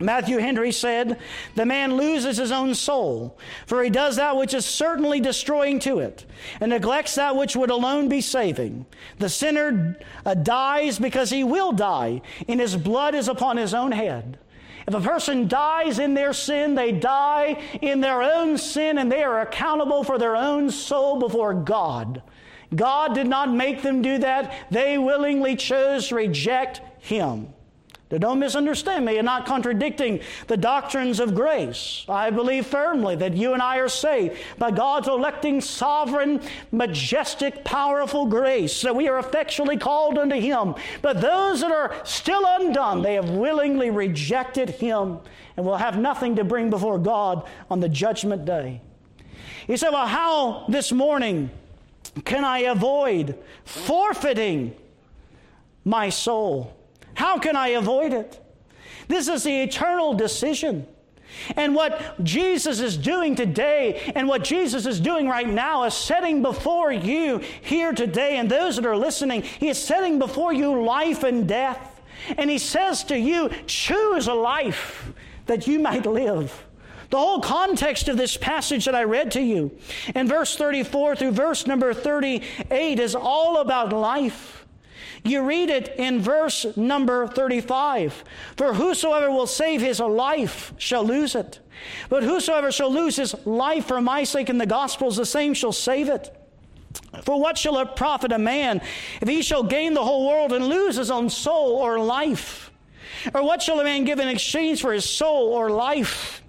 Matthew 0.00 0.38
Henry 0.38 0.72
said, 0.72 1.18
The 1.54 1.66
man 1.66 1.96
loses 1.96 2.36
his 2.36 2.50
own 2.50 2.74
soul, 2.74 3.38
for 3.66 3.82
he 3.82 3.90
does 3.90 4.16
that 4.16 4.36
which 4.36 4.54
is 4.54 4.64
certainly 4.64 5.20
destroying 5.20 5.78
to 5.80 5.98
it, 5.98 6.26
and 6.60 6.70
neglects 6.70 7.14
that 7.16 7.36
which 7.36 7.56
would 7.56 7.70
alone 7.70 8.08
be 8.08 8.20
saving. 8.20 8.86
The 9.18 9.28
sinner 9.28 9.98
uh, 10.24 10.34
dies 10.34 10.98
because 10.98 11.30
he 11.30 11.44
will 11.44 11.72
die, 11.72 12.22
and 12.48 12.60
his 12.60 12.76
blood 12.76 13.14
is 13.14 13.28
upon 13.28 13.56
his 13.56 13.74
own 13.74 13.92
head. 13.92 14.38
If 14.86 14.94
a 14.94 15.00
person 15.00 15.46
dies 15.46 15.98
in 15.98 16.14
their 16.14 16.32
sin, 16.32 16.74
they 16.74 16.90
die 16.90 17.62
in 17.80 18.00
their 18.00 18.22
own 18.22 18.58
sin, 18.58 18.98
and 18.98 19.12
they 19.12 19.22
are 19.22 19.40
accountable 19.40 20.02
for 20.02 20.18
their 20.18 20.34
own 20.34 20.70
soul 20.70 21.20
before 21.20 21.54
God. 21.54 22.22
God 22.74 23.14
did 23.14 23.26
not 23.26 23.52
make 23.52 23.82
them 23.82 24.02
do 24.02 24.18
that. 24.18 24.54
They 24.70 24.98
willingly 24.98 25.56
chose 25.56 26.08
to 26.08 26.14
reject 26.14 26.80
Him. 26.98 27.48
Now, 28.12 28.18
don't 28.18 28.38
misunderstand 28.40 29.06
me. 29.06 29.18
I'm 29.18 29.24
not 29.24 29.46
contradicting 29.46 30.20
the 30.46 30.56
doctrines 30.58 31.18
of 31.18 31.34
grace. 31.34 32.04
I 32.10 32.28
believe 32.28 32.66
firmly 32.66 33.16
that 33.16 33.34
you 33.34 33.54
and 33.54 33.62
I 33.62 33.78
are 33.78 33.88
saved 33.88 34.36
by 34.58 34.70
God's 34.70 35.08
electing, 35.08 35.62
sovereign, 35.62 36.42
majestic, 36.70 37.64
powerful 37.64 38.26
grace, 38.26 38.82
that 38.82 38.94
we 38.94 39.08
are 39.08 39.18
effectually 39.18 39.78
called 39.78 40.18
unto 40.18 40.38
Him. 40.38 40.74
But 41.00 41.22
those 41.22 41.62
that 41.62 41.72
are 41.72 41.94
still 42.04 42.42
undone, 42.46 43.00
they 43.00 43.14
have 43.14 43.30
willingly 43.30 43.88
rejected 43.88 44.68
Him 44.68 45.18
and 45.56 45.64
will 45.64 45.78
have 45.78 45.98
nothing 45.98 46.36
to 46.36 46.44
bring 46.44 46.68
before 46.68 46.98
God 46.98 47.48
on 47.70 47.80
the 47.80 47.88
judgment 47.88 48.44
day. 48.44 48.82
You 49.66 49.78
say, 49.78 49.88
well, 49.90 50.06
how 50.06 50.66
this 50.68 50.92
morning 50.92 51.50
can 52.24 52.44
I 52.44 52.60
avoid 52.60 53.38
forfeiting 53.64 54.76
my 55.84 56.10
soul? 56.10 56.76
How 57.14 57.38
can 57.38 57.56
I 57.56 57.68
avoid 57.68 58.12
it? 58.12 58.38
This 59.08 59.28
is 59.28 59.44
the 59.44 59.62
eternal 59.62 60.14
decision. 60.14 60.86
And 61.56 61.74
what 61.74 62.22
Jesus 62.22 62.80
is 62.80 62.96
doing 62.96 63.34
today 63.34 64.12
and 64.14 64.28
what 64.28 64.44
Jesus 64.44 64.86
is 64.86 65.00
doing 65.00 65.28
right 65.28 65.48
now 65.48 65.84
is 65.84 65.94
setting 65.94 66.42
before 66.42 66.92
you 66.92 67.38
here 67.62 67.92
today 67.92 68.36
and 68.36 68.50
those 68.50 68.76
that 68.76 68.86
are 68.86 68.96
listening, 68.96 69.42
He 69.42 69.68
is 69.68 69.82
setting 69.82 70.18
before 70.18 70.52
you 70.52 70.82
life 70.82 71.22
and 71.22 71.48
death. 71.48 72.00
And 72.36 72.50
He 72.50 72.58
says 72.58 73.02
to 73.04 73.18
you, 73.18 73.50
choose 73.66 74.26
a 74.26 74.34
life 74.34 75.12
that 75.46 75.66
you 75.66 75.78
might 75.78 76.06
live. 76.06 76.66
The 77.12 77.18
whole 77.18 77.40
context 77.40 78.08
of 78.08 78.16
this 78.16 78.38
passage 78.38 78.86
that 78.86 78.94
I 78.94 79.04
read 79.04 79.32
to 79.32 79.42
you 79.42 79.70
in 80.14 80.26
verse 80.26 80.56
34 80.56 81.16
through 81.16 81.32
verse 81.32 81.66
number 81.66 81.92
38 81.92 82.98
is 82.98 83.14
all 83.14 83.58
about 83.58 83.92
life. 83.92 84.64
You 85.22 85.42
read 85.42 85.68
it 85.68 85.94
in 85.98 86.22
verse 86.22 86.74
number 86.74 87.26
35 87.26 88.24
For 88.56 88.72
whosoever 88.72 89.30
will 89.30 89.46
save 89.46 89.82
his 89.82 90.00
life 90.00 90.72
shall 90.78 91.04
lose 91.04 91.34
it. 91.34 91.60
But 92.08 92.22
whosoever 92.22 92.72
shall 92.72 92.90
lose 92.90 93.16
his 93.16 93.34
life 93.44 93.84
for 93.84 94.00
my 94.00 94.24
sake 94.24 94.48
in 94.48 94.56
the 94.56 94.64
gospels, 94.64 95.18
the 95.18 95.26
same 95.26 95.52
shall 95.52 95.72
save 95.72 96.08
it. 96.08 96.34
For 97.24 97.38
what 97.38 97.58
shall 97.58 97.76
it 97.80 97.94
profit 97.94 98.32
a 98.32 98.38
man 98.38 98.80
if 99.20 99.28
he 99.28 99.42
shall 99.42 99.64
gain 99.64 99.92
the 99.92 100.02
whole 100.02 100.26
world 100.26 100.54
and 100.54 100.66
lose 100.66 100.96
his 100.96 101.10
own 101.10 101.28
soul 101.28 101.72
or 101.72 101.98
life? 101.98 102.70
Or 103.34 103.44
what 103.44 103.60
shall 103.60 103.80
a 103.80 103.84
man 103.84 104.04
give 104.04 104.18
in 104.18 104.28
exchange 104.28 104.80
for 104.80 104.94
his 104.94 105.04
soul 105.04 105.52
or 105.52 105.68
life? 105.70 106.41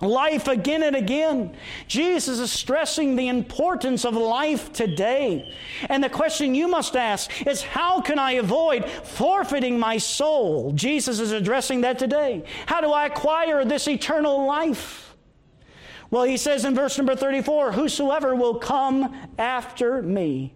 Life 0.00 0.48
again 0.48 0.82
and 0.82 0.96
again. 0.96 1.56
Jesus 1.86 2.38
is 2.38 2.50
stressing 2.50 3.16
the 3.16 3.28
importance 3.28 4.04
of 4.04 4.14
life 4.14 4.72
today. 4.72 5.54
And 5.88 6.02
the 6.02 6.08
question 6.08 6.54
you 6.54 6.68
must 6.68 6.96
ask 6.96 7.46
is 7.46 7.62
how 7.62 8.00
can 8.00 8.18
I 8.18 8.32
avoid 8.32 8.88
forfeiting 8.88 9.78
my 9.78 9.98
soul? 9.98 10.72
Jesus 10.72 11.20
is 11.20 11.32
addressing 11.32 11.82
that 11.82 11.98
today. 11.98 12.44
How 12.66 12.80
do 12.80 12.90
I 12.92 13.06
acquire 13.06 13.64
this 13.64 13.88
eternal 13.88 14.46
life? 14.46 15.14
Well, 16.10 16.24
he 16.24 16.36
says 16.36 16.64
in 16.64 16.74
verse 16.74 16.98
number 16.98 17.14
34 17.14 17.72
Whosoever 17.72 18.34
will 18.34 18.56
come 18.56 19.14
after 19.38 20.02
me. 20.02 20.54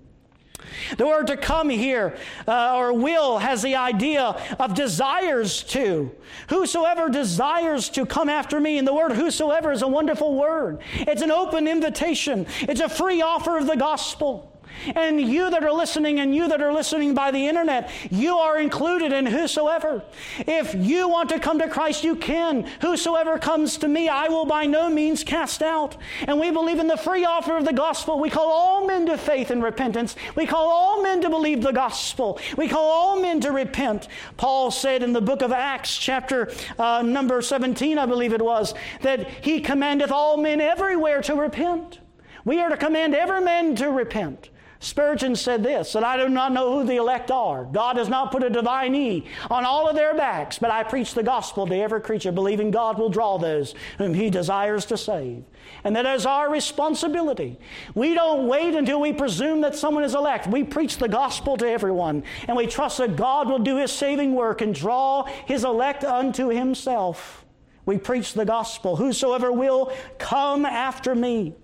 The 0.96 1.07
word 1.07 1.27
to 1.29 1.37
come 1.37 1.68
here, 1.68 2.16
uh, 2.46 2.77
or 2.77 2.92
will, 2.92 3.38
has 3.38 3.62
the 3.62 3.77
idea 3.77 4.22
of 4.59 4.74
desires 4.74 5.62
to. 5.64 6.11
Whosoever 6.48 7.09
desires 7.09 7.88
to 7.90 8.07
come 8.07 8.29
after 8.29 8.61
me. 8.61 8.79
And 8.79 8.87
the 8.87 8.94
word 8.94 9.12
whosoever 9.12 9.72
is 9.72 9.83
a 9.83 9.88
wonderful 9.88 10.35
word. 10.35 10.81
It's 10.94 11.22
an 11.22 11.31
open 11.31 11.68
invitation, 11.68 12.46
it's 12.62 12.81
a 12.81 12.88
free 12.88 13.22
offer 13.22 13.59
of 13.59 13.66
the 13.66 13.77
gospel. 13.77 14.54
And 14.95 15.21
you 15.21 15.51
that 15.51 15.65
are 15.65 15.73
listening 15.73 16.21
and 16.21 16.35
you 16.35 16.49
that 16.49 16.61
are 16.61 16.73
listening 16.73 17.15
by 17.15 17.31
the 17.31 17.47
internet, 17.47 17.91
you 18.11 18.37
are 18.37 18.59
included 18.59 19.13
in 19.13 19.27
whosoever. 19.27 20.03
If 20.41 20.75
you 20.75 21.09
want 21.09 21.29
to 21.31 21.39
come 21.39 21.59
to 21.59 21.69
Christ, 21.69 22.05
you 22.05 22.17
can. 22.17 22.65
Whosoever 22.81 23.39
comes 23.39 23.79
to 23.79 23.89
me, 23.89 24.09
I 24.09 24.29
will 24.29 24.45
by 24.45 24.67
no 24.67 24.91
means 24.91 25.25
cast 25.25 25.63
out. 25.63 25.97
And 26.27 26.39
we 26.39 26.51
believe 26.51 26.79
in 26.79 26.87
the 26.87 26.97
free 26.97 27.25
offer 27.25 27.57
of 27.57 27.65
the 27.65 27.73
gospel. 27.73 28.19
We 28.19 28.31
call 28.31 28.49
all 28.49 28.87
men 28.87 29.07
to 29.07 29.19
faith 29.19 29.51
and 29.51 29.63
repentance. 29.63 30.17
We 30.35 30.47
call 30.47 30.69
all 30.69 31.03
men 31.03 31.21
to 31.23 31.31
believe 31.31 31.63
the 31.63 31.73
gospel. 31.73 32.39
We 32.57 32.69
call 32.69 32.85
all 32.85 33.21
men 33.21 33.41
to 33.41 33.53
repent. 33.53 34.09
Paul 34.37 34.71
said 34.71 35.03
in 35.03 35.13
the 35.13 35.21
book 35.21 35.43
of 35.43 35.53
Acts, 35.53 35.97
chapter 35.97 36.53
uh, 36.79 37.03
number 37.03 37.41
17, 37.41 37.99
I 37.99 38.07
believe 38.07 38.33
it 38.33 38.43
was, 38.43 38.75
that 39.03 39.29
he 39.29 39.61
commandeth 39.61 40.11
all 40.11 40.37
men 40.37 40.61
everywhere 40.61 41.23
to 41.23 41.35
repent. 41.35 42.01
We 42.45 42.61
are 42.61 42.69
to 42.69 42.77
command 42.77 43.15
every 43.15 43.41
man 43.41 43.75
to 43.77 43.91
repent. 43.91 44.51
Spurgeon 44.85 45.35
said 45.35 45.62
this 45.62 45.94
that 45.94 46.05
I 46.05 46.18
do 46.18 46.29
not 46.29 46.53
know 46.53 46.79
who 46.79 46.87
the 46.87 46.97
elect 46.97 47.31
are. 47.31 47.64
God 47.64 47.97
has 47.97 48.11
not 48.11 48.31
put 48.31 48.42
a 48.42 48.51
divine 48.51 48.94
E 48.94 49.25
on 49.51 49.64
all 49.64 49.88
of 49.88 49.97
their 49.97 50.14
backs, 50.14 50.59
but 50.59 50.70
I 50.70 50.83
preach 50.83 51.14
the 51.14 51.23
gospel 51.23 51.66
to 51.66 51.75
every 51.75 52.03
creature, 52.03 52.31
believing 52.31 52.70
God 52.70 52.99
will 52.99 53.09
draw 53.09 53.38
those 53.38 53.75
whom 53.97 54.12
He 54.12 54.29
desires 54.29 54.85
to 54.87 54.99
save. 54.99 55.42
And 55.85 55.97
that 55.97 56.05
is 56.05 56.27
our 56.27 56.51
responsibility. 56.51 57.59
We 57.94 58.12
don't 58.12 58.47
wait 58.47 58.75
until 58.75 59.01
we 59.01 59.14
presume 59.14 59.62
that 59.62 59.75
someone 59.75 60.05
is 60.05 60.14
elect. 60.14 60.49
We 60.49 60.64
preach 60.64 60.99
the 60.99 61.09
gospel 61.09 61.57
to 61.57 61.66
everyone, 61.66 62.23
and 62.47 62.55
we 62.55 62.66
trust 62.66 62.99
that 62.99 63.16
God 63.16 63.49
will 63.49 63.61
do 63.61 63.79
His 63.79 63.90
saving 63.90 64.35
work 64.35 64.61
and 64.61 64.75
draw 64.75 65.25
His 65.47 65.64
elect 65.64 66.05
unto 66.05 66.49
Himself. 66.49 67.47
We 67.87 67.97
preach 67.97 68.35
the 68.35 68.44
gospel. 68.44 68.97
Whosoever 68.97 69.51
will 69.51 69.92
come 70.18 70.66
after 70.66 71.14
me. 71.14 71.55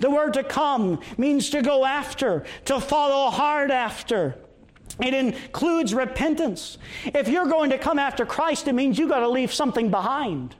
The 0.00 0.10
word 0.10 0.34
to 0.34 0.44
come 0.44 1.00
means 1.18 1.50
to 1.50 1.62
go 1.62 1.84
after, 1.84 2.44
to 2.66 2.80
follow 2.80 3.30
hard 3.30 3.70
after. 3.70 4.36
It 5.00 5.14
includes 5.14 5.94
repentance. 5.94 6.78
If 7.06 7.28
you're 7.28 7.46
going 7.46 7.70
to 7.70 7.78
come 7.78 7.98
after 7.98 8.26
Christ, 8.26 8.68
it 8.68 8.74
means 8.74 8.98
you've 8.98 9.08
got 9.08 9.20
to 9.20 9.28
leave 9.28 9.52
something 9.52 9.90
behind. 9.90 10.54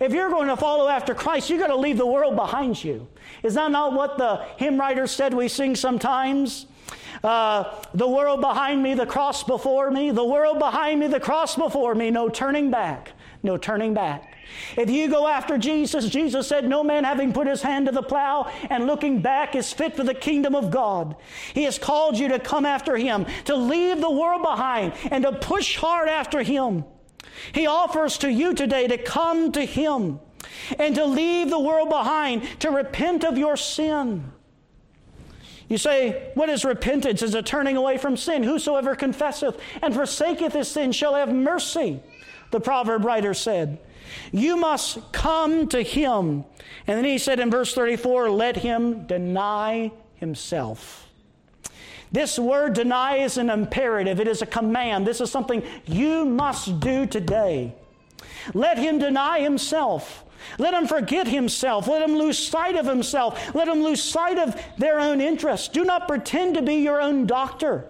If 0.00 0.12
you're 0.12 0.30
going 0.30 0.48
to 0.48 0.56
follow 0.56 0.88
after 0.88 1.14
Christ, 1.14 1.50
you've 1.50 1.60
got 1.60 1.68
to 1.68 1.76
leave 1.76 1.98
the 1.98 2.06
world 2.06 2.36
behind 2.36 2.82
you. 2.82 3.06
Is 3.42 3.54
that 3.54 3.70
not 3.70 3.92
what 3.92 4.18
the 4.18 4.44
hymn 4.56 4.78
writer 4.78 5.06
said 5.06 5.34
we 5.34 5.48
sing 5.48 5.76
sometimes? 5.76 6.66
Uh, 7.22 7.82
the 7.94 8.06
world 8.06 8.40
behind 8.40 8.82
me, 8.82 8.94
the 8.94 9.06
cross 9.06 9.44
before 9.44 9.90
me, 9.90 10.10
the 10.10 10.24
world 10.24 10.58
behind 10.58 11.00
me, 11.00 11.06
the 11.06 11.20
cross 11.20 11.56
before 11.56 11.94
me, 11.94 12.10
no 12.10 12.28
turning 12.28 12.70
back, 12.70 13.12
no 13.44 13.56
turning 13.56 13.94
back. 13.94 14.34
If 14.76 14.90
you 14.90 15.08
go 15.08 15.26
after 15.26 15.58
Jesus, 15.58 16.08
Jesus 16.08 16.48
said, 16.48 16.68
No 16.68 16.82
man 16.82 17.04
having 17.04 17.32
put 17.32 17.46
his 17.46 17.62
hand 17.62 17.86
to 17.86 17.92
the 17.92 18.02
plow 18.02 18.50
and 18.70 18.86
looking 18.86 19.20
back 19.20 19.54
is 19.54 19.72
fit 19.72 19.96
for 19.96 20.02
the 20.02 20.14
kingdom 20.14 20.54
of 20.54 20.70
God. 20.70 21.16
He 21.52 21.64
has 21.64 21.78
called 21.78 22.18
you 22.18 22.28
to 22.28 22.38
come 22.38 22.66
after 22.66 22.96
him, 22.96 23.26
to 23.46 23.56
leave 23.56 24.00
the 24.00 24.10
world 24.10 24.42
behind, 24.42 24.94
and 25.10 25.24
to 25.24 25.32
push 25.32 25.76
hard 25.76 26.08
after 26.08 26.42
him. 26.42 26.84
He 27.52 27.66
offers 27.66 28.18
to 28.18 28.30
you 28.30 28.54
today 28.54 28.86
to 28.86 28.98
come 28.98 29.52
to 29.52 29.64
him 29.64 30.20
and 30.78 30.94
to 30.94 31.04
leave 31.04 31.50
the 31.50 31.58
world 31.58 31.88
behind, 31.88 32.60
to 32.60 32.70
repent 32.70 33.24
of 33.24 33.38
your 33.38 33.56
sin. 33.56 34.32
You 35.68 35.78
say, 35.78 36.30
What 36.34 36.48
is 36.48 36.64
repentance? 36.64 37.22
Is 37.22 37.34
a 37.34 37.42
turning 37.42 37.76
away 37.76 37.98
from 37.98 38.16
sin. 38.16 38.42
Whosoever 38.42 38.94
confesseth 38.94 39.58
and 39.82 39.94
forsaketh 39.94 40.52
his 40.52 40.68
sin 40.68 40.92
shall 40.92 41.14
have 41.14 41.32
mercy, 41.32 42.00
the 42.54 42.60
proverb 42.60 43.04
writer 43.04 43.34
said. 43.34 43.78
You 44.30 44.56
must 44.56 45.12
come 45.12 45.68
to 45.68 45.82
him. 45.82 46.44
And 46.86 46.96
then 46.96 47.04
he 47.04 47.18
said 47.18 47.40
in 47.40 47.50
verse 47.50 47.74
34, 47.74 48.30
let 48.30 48.56
him 48.56 49.06
deny 49.06 49.90
himself. 50.14 51.08
This 52.12 52.38
word 52.38 52.74
deny 52.74 53.16
is 53.16 53.38
an 53.38 53.50
imperative, 53.50 54.20
it 54.20 54.28
is 54.28 54.40
a 54.40 54.46
command. 54.46 55.04
This 55.04 55.20
is 55.20 55.32
something 55.32 55.64
you 55.84 56.24
must 56.24 56.78
do 56.78 57.06
today. 57.06 57.74
Let 58.54 58.78
him 58.78 59.00
deny 59.00 59.40
himself. 59.40 60.24
Let 60.58 60.74
him 60.74 60.86
forget 60.86 61.26
himself. 61.26 61.88
Let 61.88 62.02
him 62.02 62.14
lose 62.14 62.38
sight 62.38 62.76
of 62.76 62.86
himself. 62.86 63.52
Let 63.54 63.66
him 63.66 63.82
lose 63.82 64.00
sight 64.00 64.38
of 64.38 64.54
their 64.78 65.00
own 65.00 65.20
interests. 65.20 65.66
Do 65.66 65.84
not 65.84 66.06
pretend 66.06 66.54
to 66.54 66.62
be 66.62 66.74
your 66.74 67.00
own 67.00 67.26
doctor. 67.26 67.88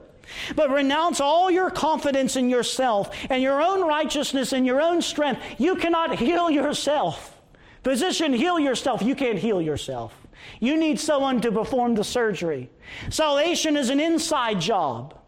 But 0.57 0.71
renounce 0.71 1.21
all 1.21 1.51
your 1.51 1.71
confidence 1.71 2.37
in 2.37 2.49
yourself 2.49 3.11
and 3.31 3.43
your 3.43 3.63
own 3.63 3.83
righteousness 3.83 4.53
and 4.53 4.67
your 4.67 4.81
own 4.81 5.03
strength. 5.03 5.43
You 5.59 5.77
cannot 5.77 6.17
heal 6.17 6.51
yourself. 6.51 7.41
Physician, 7.83 8.33
heal 8.33 8.59
yourself. 8.59 9.03
You 9.03 9.15
can't 9.15 9.39
heal 9.39 9.61
yourself. 9.61 10.15
You 10.61 10.77
need 10.77 10.99
someone 11.01 11.41
to 11.43 11.53
perform 11.53 11.95
the 11.95 12.05
surgery. 12.05 12.71
Salvation 13.11 13.77
is 13.77 13.91
an 13.91 14.01
inside 14.01 14.61
job. 14.61 15.19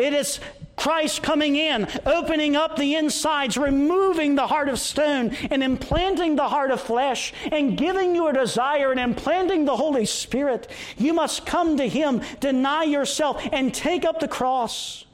It 0.00 0.14
is 0.14 0.40
Christ 0.76 1.22
coming 1.22 1.56
in, 1.56 1.86
opening 2.06 2.56
up 2.56 2.76
the 2.76 2.94
insides, 2.94 3.58
removing 3.58 4.34
the 4.34 4.46
heart 4.46 4.70
of 4.70 4.78
stone, 4.78 5.36
and 5.50 5.62
implanting 5.62 6.36
the 6.36 6.48
heart 6.48 6.70
of 6.70 6.80
flesh, 6.80 7.34
and 7.52 7.76
giving 7.76 8.14
you 8.14 8.28
a 8.28 8.32
desire 8.32 8.90
and 8.90 8.98
implanting 8.98 9.66
the 9.66 9.76
Holy 9.76 10.06
Spirit. 10.06 10.68
You 10.96 11.12
must 11.12 11.44
come 11.44 11.76
to 11.76 11.86
Him, 11.86 12.22
deny 12.40 12.84
yourself, 12.84 13.46
and 13.52 13.74
take 13.74 14.06
up 14.06 14.20
the 14.20 14.28
cross. 14.28 15.04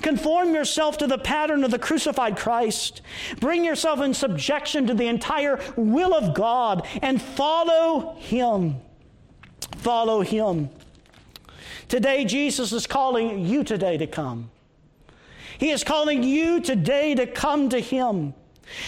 Conform 0.00 0.54
yourself 0.54 0.96
to 0.98 1.06
the 1.06 1.18
pattern 1.18 1.62
of 1.62 1.70
the 1.70 1.78
crucified 1.78 2.38
Christ. 2.38 3.02
Bring 3.38 3.64
yourself 3.64 4.00
in 4.00 4.14
subjection 4.14 4.86
to 4.86 4.94
the 4.94 5.08
entire 5.08 5.60
will 5.76 6.14
of 6.14 6.32
God 6.32 6.86
and 7.02 7.20
follow 7.20 8.14
Him. 8.14 8.76
Follow 9.76 10.22
Him. 10.22 10.70
Today, 11.92 12.24
Jesus 12.24 12.72
is 12.72 12.86
calling 12.86 13.44
you 13.44 13.62
today 13.62 13.98
to 13.98 14.06
come. 14.06 14.50
He 15.58 15.68
is 15.68 15.84
calling 15.84 16.22
you 16.22 16.58
today 16.58 17.14
to 17.14 17.26
come 17.26 17.68
to 17.68 17.80
Him. 17.80 18.32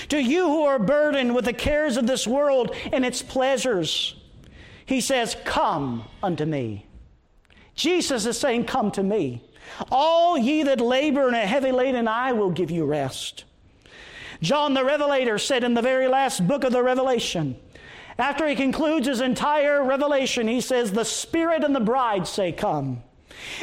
To 0.09 0.19
you 0.19 0.47
who 0.47 0.63
are 0.63 0.79
burdened 0.79 1.35
with 1.35 1.45
the 1.45 1.53
cares 1.53 1.99
of 1.99 2.07
this 2.07 2.27
world 2.27 2.75
and 2.95 3.05
its 3.05 3.21
pleasures, 3.21 4.17
He 4.87 5.03
says, 5.03 5.37
Come 5.45 6.05
unto 6.23 6.47
me. 6.47 6.87
Jesus 7.75 8.25
is 8.25 8.41
saying, 8.41 8.65
Come 8.65 8.91
to 8.93 9.03
me. 9.03 9.43
All 9.91 10.39
ye 10.39 10.63
that 10.63 10.81
labor 10.81 11.27
and 11.27 11.37
are 11.37 11.41
heavy 11.41 11.73
laden, 11.73 12.09
I 12.09 12.33
will 12.33 12.53
give 12.53 12.71
you 12.71 12.87
rest. 12.87 13.45
John 14.41 14.73
the 14.73 14.83
Revelator 14.83 15.37
said 15.37 15.63
in 15.63 15.75
the 15.75 15.83
very 15.83 16.09
last 16.09 16.49
book 16.49 16.65
of 16.65 16.73
the 16.73 16.83
Revelation, 16.83 17.57
after 18.19 18.47
he 18.47 18.55
concludes 18.55 19.07
his 19.07 19.21
entire 19.21 19.83
revelation, 19.83 20.47
he 20.47 20.61
says, 20.61 20.93
The 20.93 21.05
Spirit 21.05 21.65
and 21.65 21.75
the 21.75 21.81
bride 21.81 22.27
say, 22.27 22.53
Come. 22.53 23.03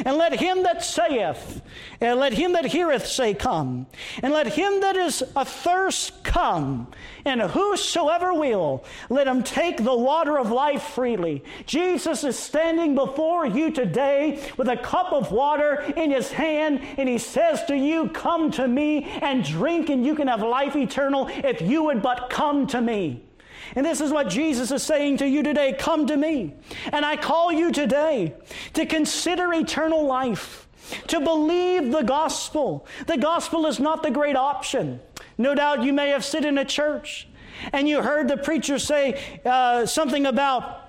And 0.04 0.16
let 0.16 0.38
him 0.38 0.62
that 0.64 0.84
saith, 0.84 1.62
and 2.00 2.18
let 2.18 2.32
him 2.32 2.52
that 2.52 2.66
heareth 2.66 3.06
say, 3.06 3.34
Come. 3.34 3.86
And 4.22 4.32
let 4.32 4.46
him 4.46 4.80
that 4.80 4.96
is 4.96 5.22
athirst 5.34 6.22
come. 6.24 6.88
And 7.24 7.40
whosoever 7.40 8.34
will, 8.34 8.84
let 9.08 9.26
him 9.26 9.42
take 9.42 9.82
the 9.82 9.96
water 9.96 10.38
of 10.38 10.50
life 10.50 10.82
freely. 10.82 11.42
Jesus 11.66 12.24
is 12.24 12.38
standing 12.38 12.94
before 12.94 13.46
you 13.46 13.70
today 13.70 14.42
with 14.56 14.68
a 14.68 14.76
cup 14.76 15.12
of 15.12 15.32
water 15.32 15.80
in 15.96 16.10
his 16.10 16.32
hand, 16.32 16.80
and 16.98 17.08
he 17.08 17.18
says 17.18 17.64
to 17.64 17.76
you, 17.76 18.08
Come 18.08 18.50
to 18.52 18.66
me 18.66 19.04
and 19.04 19.44
drink, 19.44 19.88
and 19.88 20.04
you 20.04 20.14
can 20.14 20.28
have 20.28 20.42
life 20.42 20.76
eternal 20.76 21.28
if 21.28 21.62
you 21.62 21.84
would 21.84 22.02
but 22.02 22.28
come 22.28 22.66
to 22.68 22.80
me. 22.80 23.24
And 23.74 23.86
this 23.86 24.00
is 24.00 24.10
what 24.10 24.28
Jesus 24.28 24.70
is 24.70 24.82
saying 24.82 25.18
to 25.18 25.26
you 25.26 25.42
today 25.42 25.74
come 25.78 26.06
to 26.06 26.16
me. 26.16 26.54
And 26.92 27.04
I 27.04 27.16
call 27.16 27.52
you 27.52 27.72
today 27.72 28.34
to 28.74 28.86
consider 28.86 29.52
eternal 29.52 30.04
life. 30.06 30.68
to 31.08 31.20
believe 31.20 31.92
the 31.92 32.02
gospel. 32.02 32.86
The 33.06 33.16
gospel 33.16 33.66
is 33.66 33.78
not 33.78 34.02
the 34.02 34.10
great 34.10 34.36
option. 34.36 35.00
No 35.38 35.54
doubt 35.54 35.84
you 35.84 35.92
may 35.92 36.08
have 36.08 36.24
sit 36.24 36.44
in 36.44 36.58
a 36.58 36.64
church 36.64 37.28
and 37.72 37.88
you 37.88 38.02
heard 38.02 38.28
the 38.28 38.36
preacher 38.36 38.78
say 38.78 39.40
uh, 39.44 39.86
something 39.86 40.26
about 40.26 40.80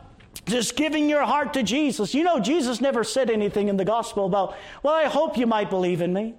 just 0.46 0.76
giving 0.76 1.10
your 1.10 1.24
heart 1.24 1.54
to 1.54 1.64
Jesus. 1.64 2.14
You 2.14 2.24
know, 2.24 2.40
Jesus 2.40 2.82
never 2.82 3.04
said 3.04 3.30
anything 3.30 3.70
in 3.70 3.78
the 3.78 3.86
gospel 3.86 4.26
about, 4.26 4.56
well, 4.82 4.94
I 4.94 5.06
hope 5.06 5.38
you 5.38 5.48
might 5.48 5.70
believe 5.70 6.02
in 6.02 6.12
me. 6.12 6.36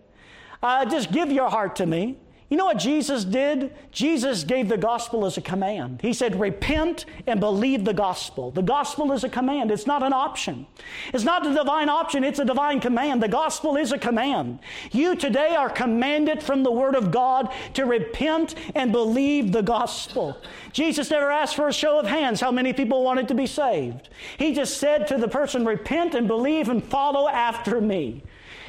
Uh, 0.62 0.84
just 0.84 1.12
give 1.12 1.30
your 1.30 1.48
heart 1.48 1.76
to 1.76 1.86
me. 1.86 2.18
You 2.54 2.58
know 2.58 2.66
what 2.66 2.78
Jesus 2.78 3.24
did? 3.24 3.74
Jesus 3.90 4.44
gave 4.44 4.68
the 4.68 4.76
gospel 4.76 5.26
as 5.26 5.36
a 5.36 5.40
command. 5.40 5.98
He 6.00 6.12
said, 6.12 6.38
Repent 6.38 7.04
and 7.26 7.40
believe 7.40 7.84
the 7.84 7.92
gospel. 7.92 8.52
The 8.52 8.62
gospel 8.62 9.10
is 9.10 9.24
a 9.24 9.28
command, 9.28 9.72
it's 9.72 9.88
not 9.88 10.04
an 10.04 10.12
option. 10.12 10.64
It's 11.12 11.24
not 11.24 11.44
a 11.44 11.52
divine 11.52 11.88
option, 11.88 12.22
it's 12.22 12.38
a 12.38 12.44
divine 12.44 12.78
command. 12.78 13.20
The 13.20 13.26
gospel 13.26 13.76
is 13.76 13.90
a 13.90 13.98
command. 13.98 14.60
You 14.92 15.16
today 15.16 15.56
are 15.56 15.68
commanded 15.68 16.44
from 16.44 16.62
the 16.62 16.70
Word 16.70 16.94
of 16.94 17.10
God 17.10 17.52
to 17.72 17.86
repent 17.86 18.54
and 18.76 18.92
believe 18.92 19.50
the 19.50 19.60
gospel. 19.60 20.40
Jesus 20.72 21.10
never 21.10 21.32
asked 21.32 21.56
for 21.56 21.66
a 21.66 21.72
show 21.72 21.98
of 21.98 22.06
hands 22.06 22.40
how 22.40 22.52
many 22.52 22.72
people 22.72 23.02
wanted 23.02 23.26
to 23.26 23.34
be 23.34 23.48
saved. 23.48 24.10
He 24.38 24.54
just 24.54 24.78
said 24.78 25.08
to 25.08 25.18
the 25.18 25.26
person, 25.26 25.64
Repent 25.64 26.14
and 26.14 26.28
believe 26.28 26.68
and 26.68 26.84
follow 26.84 27.28
after 27.28 27.80
me. 27.80 28.22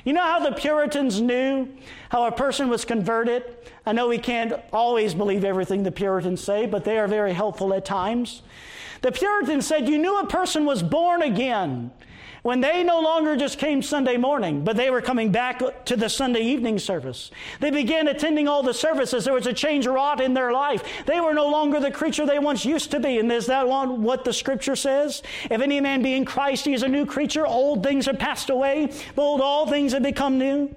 You 0.06 0.14
know 0.14 0.22
how 0.22 0.40
the 0.40 0.52
Puritans 0.52 1.20
knew 1.20 1.68
how 2.10 2.28
a 2.28 2.32
person 2.32 2.70
was 2.70 2.86
converted? 2.86 3.44
I 3.88 3.92
know 3.92 4.08
we 4.08 4.20
can't 4.20 4.54
always 4.72 5.16
believe 5.16 5.44
everything 5.44 5.82
the 5.82 5.92
Puritans 5.92 6.44
say, 6.44 6.68
but 6.68 6.86
they 6.86 7.00
are 7.00 7.08
very 7.08 7.34
helpful 7.34 7.74
at 7.74 7.86
times. 7.86 8.44
The 9.02 9.12
Puritans 9.12 9.66
said 9.66 9.90
you 9.90 9.98
knew 9.98 10.20
a 10.20 10.28
person 10.28 10.64
was 10.66 10.84
born 10.84 11.24
again 11.24 11.92
when 12.46 12.62
they 12.62 12.84
no 12.84 13.00
longer 13.00 13.36
just 13.36 13.58
came 13.58 13.82
Sunday 13.82 14.18
morning, 14.18 14.64
but 14.64 14.78
they 14.78 14.92
were 14.92 15.02
coming 15.02 15.32
back 15.32 15.64
to 15.86 15.96
the 15.96 16.08
Sunday 16.08 16.42
evening 16.42 16.78
service. 16.78 17.32
They 17.60 17.72
began 17.72 18.08
attending 18.08 18.48
all 18.48 18.62
the 18.62 18.72
services. 18.72 19.26
There 19.26 19.34
was 19.34 19.48
a 19.48 19.54
change 19.54 19.88
wrought 19.88 20.22
in 20.22 20.36
their 20.36 20.52
life. 20.52 20.84
They 21.08 21.20
were 21.20 21.34
no 21.34 21.50
longer 21.50 21.80
the 21.80 21.90
creature 21.90 22.24
they 22.24 22.38
once 22.38 22.64
used 22.64 22.92
to 22.92 23.00
be. 23.00 23.18
And 23.18 23.32
is 23.32 23.48
that 23.48 23.68
what 23.68 24.24
the 24.24 24.32
scripture 24.32 24.76
says? 24.76 25.24
If 25.50 25.60
any 25.60 25.82
man 25.82 26.04
be 26.04 26.14
in 26.14 26.24
Christ, 26.24 26.66
he 26.66 26.76
is 26.76 26.84
a 26.84 26.88
new 26.88 27.08
creature. 27.08 27.48
Old 27.48 27.82
things 27.82 28.06
have 28.06 28.20
passed 28.20 28.52
away. 28.52 28.92
Behold, 29.16 29.42
all 29.42 29.66
things 29.66 29.94
have 29.94 30.04
become 30.04 30.38
new. 30.38 30.70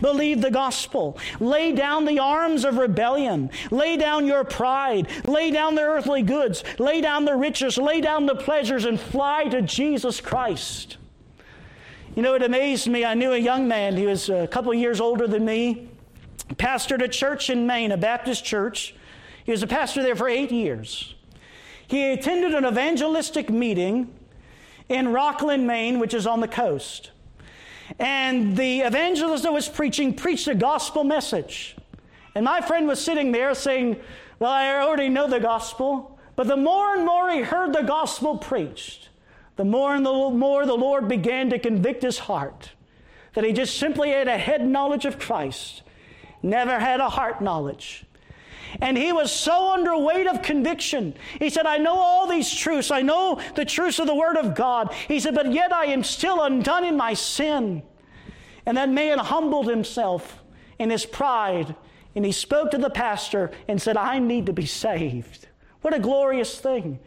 Believe 0.00 0.40
the 0.40 0.52
gospel. 0.52 1.18
Lay 1.40 1.72
down 1.72 2.04
the 2.04 2.20
arms 2.20 2.64
of 2.64 2.78
rebellion. 2.78 3.50
Lay 3.72 3.96
down 3.96 4.26
your 4.26 4.44
pride. 4.44 5.08
Lay 5.26 5.50
down 5.50 5.74
the 5.74 5.82
earthly 5.82 6.22
goods. 6.22 6.62
Lay 6.78 7.00
down 7.00 7.24
the 7.24 7.34
riches. 7.34 7.78
Lay 7.78 8.00
down 8.00 8.26
the 8.26 8.36
pleasures 8.36 8.84
and 8.84 9.00
fly 9.00 9.46
to 9.46 9.60
Jesus 9.60 10.20
Christ. 10.20 10.98
You 12.16 12.22
know, 12.22 12.32
it 12.32 12.42
amazed 12.42 12.88
me. 12.88 13.04
I 13.04 13.12
knew 13.12 13.32
a 13.32 13.38
young 13.38 13.68
man, 13.68 13.94
he 13.94 14.06
was 14.06 14.30
a 14.30 14.46
couple 14.46 14.72
years 14.72 15.02
older 15.02 15.26
than 15.26 15.44
me, 15.44 15.90
pastored 16.54 17.02
a 17.02 17.08
church 17.08 17.50
in 17.50 17.66
Maine, 17.66 17.92
a 17.92 17.98
Baptist 17.98 18.42
church. 18.42 18.94
He 19.44 19.50
was 19.52 19.62
a 19.62 19.66
pastor 19.66 20.02
there 20.02 20.16
for 20.16 20.26
eight 20.26 20.50
years. 20.50 21.14
He 21.86 22.12
attended 22.12 22.54
an 22.54 22.64
evangelistic 22.64 23.50
meeting 23.50 24.14
in 24.88 25.12
Rockland, 25.12 25.66
Maine, 25.66 25.98
which 25.98 26.14
is 26.14 26.26
on 26.26 26.40
the 26.40 26.48
coast. 26.48 27.10
And 27.98 28.56
the 28.56 28.80
evangelist 28.80 29.42
that 29.42 29.52
was 29.52 29.68
preaching 29.68 30.14
preached 30.14 30.48
a 30.48 30.54
gospel 30.54 31.04
message. 31.04 31.76
And 32.34 32.46
my 32.46 32.62
friend 32.62 32.86
was 32.86 32.98
sitting 32.98 33.30
there 33.30 33.54
saying, 33.54 34.00
Well, 34.38 34.50
I 34.50 34.80
already 34.80 35.10
know 35.10 35.28
the 35.28 35.38
gospel. 35.38 36.18
But 36.34 36.46
the 36.46 36.56
more 36.56 36.94
and 36.94 37.04
more 37.04 37.30
he 37.30 37.42
heard 37.42 37.74
the 37.74 37.82
gospel 37.82 38.38
preached, 38.38 39.10
the 39.56 39.64
more 39.64 39.94
and 39.94 40.04
the 40.04 40.12
more 40.12 40.66
the 40.66 40.74
Lord 40.74 41.08
began 41.08 41.50
to 41.50 41.58
convict 41.58 42.02
his 42.02 42.18
heart 42.18 42.70
that 43.36 43.44
he 43.44 43.52
just 43.52 43.78
simply 43.78 44.10
had 44.10 44.28
a 44.28 44.38
head 44.38 44.66
knowledge 44.66 45.04
of 45.04 45.18
Christ, 45.18 45.82
never 46.42 46.78
had 46.78 47.00
a 47.00 47.10
heart 47.10 47.42
knowledge. 47.42 48.06
And 48.80 48.96
he 48.96 49.12
was 49.12 49.30
so 49.30 49.72
under 49.72 49.96
weight 49.96 50.26
of 50.26 50.42
conviction. 50.42 51.14
He 51.38 51.50
said, 51.50 51.66
I 51.66 51.76
know 51.76 51.96
all 51.96 52.26
these 52.26 52.52
truths. 52.52 52.90
I 52.90 53.02
know 53.02 53.40
the 53.54 53.64
truths 53.64 53.98
of 53.98 54.06
the 54.06 54.14
Word 54.14 54.36
of 54.36 54.54
God. 54.54 54.92
He 55.06 55.20
said, 55.20 55.34
but 55.34 55.52
yet 55.52 55.72
I 55.72 55.86
am 55.86 56.02
still 56.02 56.42
undone 56.42 56.84
in 56.84 56.96
my 56.96 57.12
sin. 57.14 57.82
And 58.64 58.76
that 58.76 58.88
man 58.88 59.18
humbled 59.18 59.68
himself 59.68 60.42
in 60.78 60.90
his 60.90 61.06
pride. 61.06 61.76
And 62.14 62.24
he 62.24 62.32
spoke 62.32 62.70
to 62.70 62.78
the 62.78 62.90
pastor 62.90 63.50
and 63.68 63.80
said, 63.80 63.98
I 63.98 64.18
need 64.18 64.46
to 64.46 64.52
be 64.54 64.66
saved. 64.66 65.46
What 65.82 65.94
a 65.94 66.00
glorious 66.00 66.58
thing 66.58 66.98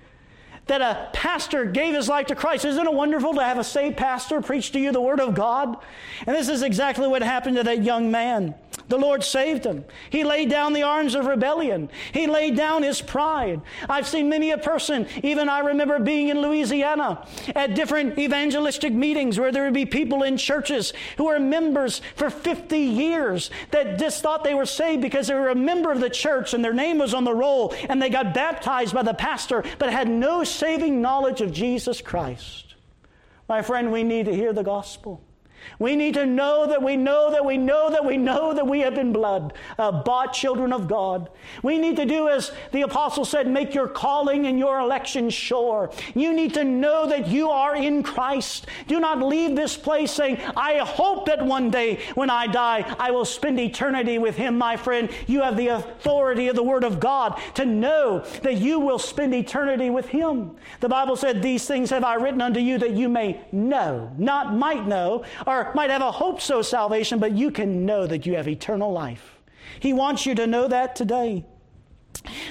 that 0.70 0.82
a 0.82 1.10
pastor 1.14 1.66
gave 1.66 1.94
his 1.94 2.08
life 2.08 2.28
to 2.28 2.36
Christ. 2.36 2.64
Isn't 2.66 2.88
it 2.88 2.94
wonderful 2.94 3.34
to 3.34 3.44
have 3.44 3.60
a 3.60 3.64
saved 3.64 3.98
pastor 3.98 4.42
preach 4.42 4.72
to 4.72 4.80
you 4.80 4.92
the 4.92 5.02
Word 5.02 5.20
of 5.20 5.36
God? 5.36 5.78
And 6.26 6.36
this 6.36 6.48
is 6.48 6.64
exactly 6.64 7.08
what 7.08 7.22
happened 7.22 7.58
to 7.58 7.64
that 7.64 7.84
young 7.84 8.10
man. 8.10 8.56
The 8.90 8.98
Lord 8.98 9.24
saved 9.24 9.66
him. 9.66 9.86
He 10.10 10.24
laid 10.24 10.50
down 10.50 10.74
the 10.74 10.82
arms 10.82 11.14
of 11.14 11.28
rebellion. 11.28 11.90
He 12.12 12.26
laid 12.26 12.56
down 12.58 12.82
his 12.82 13.02
pride. 13.02 13.62
I've 13.88 14.08
seen 14.08 14.30
many 14.30 14.50
a 14.50 14.58
person, 14.58 15.08
even 15.22 15.48
I 15.48 15.60
remember 15.60 16.00
being 16.00 16.30
in 16.30 16.42
Louisiana 16.42 17.28
at 17.56 17.76
different 17.76 18.18
evangelistic 18.18 18.92
meetings 18.92 19.40
where 19.40 19.52
there 19.52 19.66
would 19.66 19.76
be 19.76 19.86
people 19.86 20.24
in 20.24 20.38
churches 20.38 20.92
who 21.18 21.26
were 21.26 21.40
members 21.40 22.02
for 22.16 22.32
50 22.32 22.80
years 22.80 23.52
that 23.70 24.00
just 24.00 24.24
thought 24.24 24.44
they 24.44 24.56
were 24.56 24.66
saved 24.66 25.04
because 25.04 25.28
they 25.28 25.36
were 25.36 25.50
a 25.50 25.56
member 25.56 25.92
of 25.92 26.02
the 26.02 26.10
church 26.10 26.56
and 26.56 26.66
their 26.66 26.74
name 26.74 26.98
was 26.98 27.14
on 27.14 27.24
the 27.24 27.34
roll 27.34 27.76
and 27.90 28.02
they 28.02 28.10
got 28.10 28.34
baptized 28.34 28.96
by 28.96 29.04
the 29.04 29.14
pastor 29.14 29.64
but 29.78 29.92
had 29.92 30.10
no 30.10 30.44
saving 30.60 31.02
knowledge 31.02 31.40
of 31.40 31.54
Jesus 31.54 32.02
Christ. 32.02 32.76
My 33.48 33.62
friend, 33.62 33.94
we 33.94 34.04
need 34.04 34.26
to 34.26 34.36
hear 34.36 34.52
the 34.52 34.64
gospel. 34.64 35.24
We 35.80 35.96
need 35.96 36.14
to 36.16 36.26
know 36.26 36.68
that 36.68 36.82
we 36.82 36.98
know 36.98 37.32
that 37.32 37.46
we 37.46 37.58
know 37.58 37.90
that 37.90 38.06
we 38.06 38.18
know 38.18 38.54
that 38.54 38.68
we 38.68 38.82
have 38.82 38.96
been 38.96 39.14
blood, 39.14 39.54
uh, 39.78 39.92
bought 39.92 40.34
children 40.34 40.74
of 40.74 40.88
God. 40.88 41.30
We 41.64 41.78
need 41.78 41.96
to 41.98 42.06
do 42.06 42.28
as 42.30 42.52
the 42.72 42.82
apostle 42.82 43.26
said, 43.26 43.48
make 43.48 43.74
your 43.74 43.88
calling 43.88 44.46
and 44.48 44.60
your 44.60 44.80
election 44.80 45.30
sure. 45.30 45.92
You 46.16 46.34
need 46.34 46.54
to 46.56 46.64
know 46.64 47.08
that 47.08 47.28
you 47.28 47.50
are 47.50 47.76
in 47.76 48.04
Christ. 48.04 48.68
Do 48.88 49.00
not 49.00 49.22
leave 49.22 49.56
this 49.56 49.78
place 49.78 50.12
saying, 50.12 50.40
I 50.56 50.78
hope 50.78 51.26
that 51.28 51.46
one 51.46 51.72
day 51.72 52.00
when 52.16 52.30
I 52.30 52.48
die, 52.48 52.86
I 53.00 53.12
will 53.12 53.26
spend 53.26 53.60
eternity 53.60 54.18
with 54.18 54.36
him, 54.36 54.58
my 54.58 54.78
friend. 54.78 55.10
You 55.28 55.42
have 55.42 55.58
the 55.58 55.68
authority 55.70 56.48
of 56.48 56.56
the 56.56 56.64
word 56.64 56.84
of 56.84 57.00
God 57.00 57.40
to 57.56 57.66
know 57.66 58.20
that 58.44 58.58
you 58.58 58.80
will 58.80 59.00
spend 59.00 59.34
eternity 59.34 59.90
with 59.90 60.08
him. 60.08 60.56
The 60.80 60.90
Bible 60.90 61.16
said, 61.16 61.42
These 61.42 61.66
things 61.66 61.90
have 61.90 62.04
I 62.04 62.16
written 62.16 62.42
unto 62.42 62.60
you 62.60 62.78
that 62.80 62.92
you 62.92 63.10
may 63.10 63.42
know, 63.52 64.12
not 64.18 64.56
might 64.56 64.88
know, 64.88 65.24
or 65.50 65.72
might 65.74 65.90
have 65.90 66.02
a 66.02 66.12
hope 66.12 66.40
so 66.40 66.62
salvation, 66.62 67.20
but 67.20 67.32
you 67.32 67.50
can 67.50 67.86
know 67.86 68.06
that 68.06 68.26
you 68.26 68.36
have 68.36 68.48
eternal 68.48 68.92
life. 68.92 69.40
He 69.80 69.94
wants 69.94 70.26
you 70.26 70.36
to 70.36 70.46
know 70.46 70.68
that 70.68 70.96
today. 70.96 71.46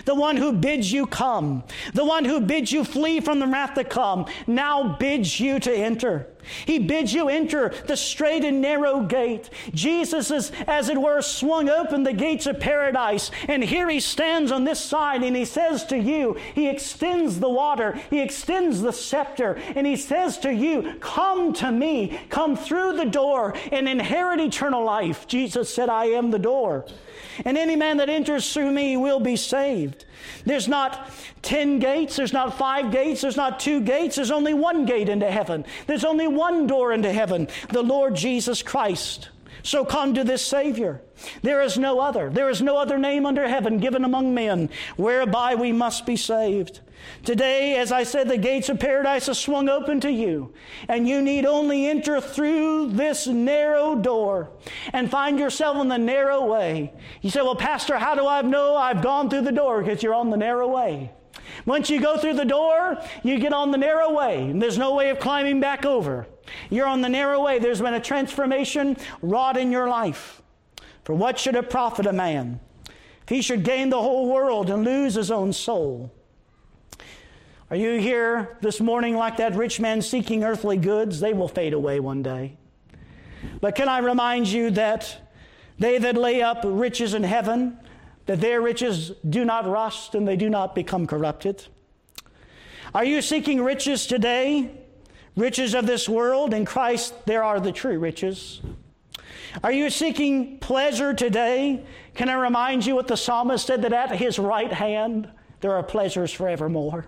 The 0.04 0.14
one 0.14 0.36
who 0.36 0.52
bids 0.52 0.90
you 0.92 1.06
come, 1.06 1.62
the 1.92 2.04
one 2.04 2.24
who 2.24 2.40
bids 2.40 2.72
you 2.72 2.84
flee 2.84 3.20
from 3.20 3.38
the 3.38 3.46
wrath 3.46 3.74
to 3.74 3.84
come, 3.84 4.26
now 4.46 4.96
bids 4.98 5.38
you 5.38 5.60
to 5.60 5.72
enter. 5.74 6.26
He 6.64 6.78
bids 6.78 7.12
you 7.12 7.28
enter 7.28 7.74
the 7.86 7.96
straight 7.96 8.44
and 8.44 8.60
narrow 8.60 9.00
gate. 9.00 9.50
Jesus 9.74 10.30
is, 10.30 10.50
as 10.66 10.88
it 10.88 11.00
were, 11.00 11.20
swung 11.20 11.68
open 11.68 12.02
the 12.02 12.12
gates 12.12 12.46
of 12.46 12.60
paradise. 12.60 13.30
And 13.48 13.62
here 13.62 13.88
he 13.88 14.00
stands 14.00 14.50
on 14.50 14.64
this 14.64 14.80
side 14.80 15.22
and 15.22 15.36
he 15.36 15.44
says 15.44 15.84
to 15.86 15.98
you, 15.98 16.38
he 16.54 16.68
extends 16.68 17.40
the 17.40 17.50
water, 17.50 17.98
he 18.10 18.20
extends 18.20 18.80
the 18.80 18.92
scepter, 18.92 19.54
and 19.76 19.86
he 19.86 19.96
says 19.96 20.38
to 20.38 20.52
you, 20.52 20.94
Come 21.00 21.52
to 21.54 21.70
me, 21.70 22.18
come 22.30 22.56
through 22.56 22.96
the 22.96 23.04
door 23.04 23.54
and 23.70 23.88
inherit 23.88 24.40
eternal 24.40 24.84
life. 24.84 25.26
Jesus 25.26 25.72
said, 25.72 25.88
I 25.88 26.06
am 26.06 26.30
the 26.30 26.38
door. 26.38 26.86
And 27.44 27.56
any 27.56 27.76
man 27.76 27.98
that 27.98 28.08
enters 28.08 28.52
through 28.52 28.70
me 28.70 28.96
will 28.96 29.20
be 29.20 29.36
saved. 29.36 30.04
There's 30.44 30.68
not 30.68 31.10
10 31.42 31.78
gates, 31.78 32.16
there's 32.16 32.32
not 32.32 32.58
five 32.58 32.90
gates, 32.90 33.20
there's 33.20 33.36
not 33.36 33.60
two 33.60 33.80
gates, 33.80 34.16
there's 34.16 34.30
only 34.30 34.54
one 34.54 34.84
gate 34.86 35.08
into 35.08 35.30
heaven. 35.30 35.64
There's 35.86 36.04
only 36.04 36.28
one 36.28 36.66
door 36.66 36.92
into 36.92 37.12
heaven, 37.12 37.48
the 37.70 37.82
Lord 37.82 38.14
Jesus 38.14 38.62
Christ. 38.62 39.28
So 39.62 39.84
come 39.84 40.14
to 40.14 40.24
this 40.24 40.44
Savior. 40.44 41.02
There 41.42 41.60
is 41.62 41.78
no 41.78 42.00
other. 42.00 42.30
There 42.30 42.48
is 42.48 42.62
no 42.62 42.76
other 42.76 42.98
name 42.98 43.26
under 43.26 43.48
heaven 43.48 43.78
given 43.78 44.04
among 44.04 44.34
men 44.34 44.70
whereby 44.96 45.54
we 45.54 45.72
must 45.72 46.06
be 46.06 46.16
saved. 46.16 46.80
Today, 47.24 47.76
as 47.76 47.92
I 47.92 48.02
said, 48.02 48.28
the 48.28 48.38
gates 48.38 48.68
of 48.68 48.80
paradise 48.80 49.28
are 49.28 49.34
swung 49.34 49.68
open 49.68 50.00
to 50.00 50.10
you, 50.10 50.52
and 50.88 51.08
you 51.08 51.22
need 51.22 51.46
only 51.46 51.86
enter 51.86 52.20
through 52.20 52.90
this 52.92 53.26
narrow 53.26 53.94
door 53.94 54.50
and 54.92 55.10
find 55.10 55.38
yourself 55.38 55.76
on 55.76 55.88
the 55.88 55.98
narrow 55.98 56.44
way. 56.44 56.92
You 57.20 57.30
say, 57.30 57.42
Well, 57.42 57.56
Pastor, 57.56 57.98
how 57.98 58.14
do 58.14 58.26
I 58.26 58.42
know 58.42 58.76
I've 58.76 59.02
gone 59.02 59.30
through 59.30 59.42
the 59.42 59.52
door? 59.52 59.82
Because 59.82 60.02
you're 60.02 60.14
on 60.14 60.30
the 60.30 60.36
narrow 60.36 60.68
way. 60.68 61.12
Once 61.66 61.90
you 61.90 62.00
go 62.00 62.16
through 62.16 62.34
the 62.34 62.44
door, 62.44 63.00
you 63.22 63.38
get 63.38 63.52
on 63.52 63.70
the 63.70 63.78
narrow 63.78 64.12
way, 64.12 64.42
and 64.50 64.60
there's 64.60 64.78
no 64.78 64.94
way 64.94 65.10
of 65.10 65.18
climbing 65.18 65.60
back 65.60 65.84
over. 65.84 66.26
You're 66.70 66.86
on 66.86 67.00
the 67.00 67.08
narrow 67.08 67.42
way. 67.44 67.58
There's 67.58 67.80
been 67.80 67.94
a 67.94 68.00
transformation 68.00 68.96
wrought 69.22 69.56
in 69.56 69.70
your 69.72 69.88
life. 69.88 70.42
For 71.04 71.14
what 71.14 71.38
should 71.38 71.56
it 71.56 71.70
profit 71.70 72.06
a 72.06 72.12
man 72.12 72.60
if 73.22 73.28
he 73.28 73.40
should 73.40 73.64
gain 73.64 73.88
the 73.88 74.00
whole 74.00 74.30
world 74.30 74.68
and 74.68 74.84
lose 74.84 75.14
his 75.14 75.30
own 75.30 75.52
soul? 75.52 76.12
Are 77.70 77.76
you 77.76 78.00
here 78.00 78.56
this 78.62 78.80
morning 78.80 79.14
like 79.14 79.36
that 79.38 79.54
rich 79.54 79.78
man 79.78 80.00
seeking 80.00 80.42
earthly 80.42 80.76
goods? 80.78 81.20
They 81.20 81.34
will 81.34 81.48
fade 81.48 81.74
away 81.74 82.00
one 82.00 82.22
day. 82.22 82.56
But 83.60 83.74
can 83.74 83.88
I 83.88 83.98
remind 83.98 84.48
you 84.48 84.70
that 84.72 85.30
they 85.78 85.98
that 85.98 86.16
lay 86.16 86.42
up 86.42 86.62
riches 86.64 87.14
in 87.14 87.22
heaven, 87.22 87.78
that 88.26 88.40
their 88.40 88.60
riches 88.60 89.12
do 89.28 89.44
not 89.44 89.66
rust 89.66 90.14
and 90.14 90.26
they 90.26 90.36
do 90.36 90.48
not 90.48 90.74
become 90.74 91.06
corrupted? 91.06 91.66
Are 92.94 93.04
you 93.04 93.20
seeking 93.20 93.62
riches 93.62 94.06
today? 94.06 94.70
Riches 95.36 95.74
of 95.74 95.86
this 95.86 96.08
world? 96.08 96.52
In 96.52 96.64
Christ, 96.64 97.14
there 97.26 97.42
are 97.42 97.60
the 97.60 97.72
true 97.72 97.98
riches. 97.98 98.60
Are 99.62 99.72
you 99.72 99.90
seeking 99.90 100.58
pleasure 100.58 101.14
today? 101.14 101.84
Can 102.14 102.28
I 102.28 102.34
remind 102.34 102.84
you 102.84 102.94
what 102.94 103.08
the 103.08 103.16
psalmist 103.16 103.66
said 103.66 103.82
that 103.82 103.92
at 103.92 104.16
his 104.16 104.38
right 104.38 104.72
hand 104.72 105.28
there 105.60 105.72
are 105.72 105.82
pleasures 105.82 106.32
forevermore? 106.32 107.06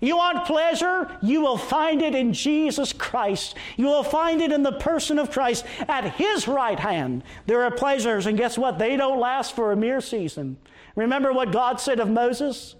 You 0.00 0.16
want 0.16 0.44
pleasure? 0.44 1.10
You 1.22 1.40
will 1.40 1.56
find 1.56 2.02
it 2.02 2.14
in 2.14 2.32
Jesus 2.32 2.92
Christ. 2.92 3.56
You 3.76 3.86
will 3.86 4.02
find 4.02 4.42
it 4.42 4.52
in 4.52 4.62
the 4.62 4.72
person 4.72 5.18
of 5.18 5.30
Christ. 5.30 5.64
At 5.88 6.14
His 6.14 6.46
right 6.46 6.78
hand, 6.78 7.22
there 7.46 7.62
are 7.62 7.70
pleasures, 7.70 8.26
and 8.26 8.36
guess 8.36 8.58
what? 8.58 8.78
They 8.78 8.96
don't 8.96 9.18
last 9.18 9.56
for 9.56 9.72
a 9.72 9.76
mere 9.76 10.00
season. 10.00 10.58
Remember 10.94 11.32
what 11.32 11.52
God 11.52 11.80
said 11.80 12.00
of 12.00 12.08
Moses? 12.08 12.76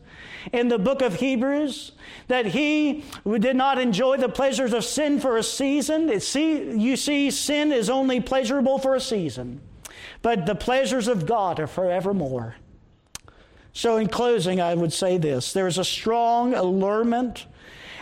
in 0.53 0.69
the 0.69 0.79
book 0.79 1.03
of 1.03 1.15
Hebrews 1.17 1.93
that 2.29 2.47
he 2.47 3.05
did 3.25 3.57
not 3.57 3.79
enjoy 3.79 4.17
the 4.19 4.29
pleasures 4.29 4.73
of 4.73 4.85
sin 4.85 5.21
for 5.21 5.37
a 5.37 5.43
season. 5.43 6.21
See, 6.21 6.73
you 6.73 6.97
see, 6.97 7.31
sin 7.31 7.73
is 7.73 7.89
only 7.91 8.21
pleasurable 8.21 8.79
for 8.79 8.95
a 8.95 9.01
season, 9.01 9.61
but 10.23 10.47
the 10.47 10.55
pleasures 10.55 11.09
of 11.09 11.27
God 11.27 11.61
are 11.61 11.67
forevermore. 11.67 12.57
So, 13.73 13.97
in 13.97 14.09
closing, 14.09 14.61
I 14.61 14.75
would 14.75 14.93
say 14.93 15.19
this 15.19 15.53
there 15.53 15.67
is 15.67 15.79
a 15.79 15.85
strong 15.85 16.55
allurement 16.55 17.47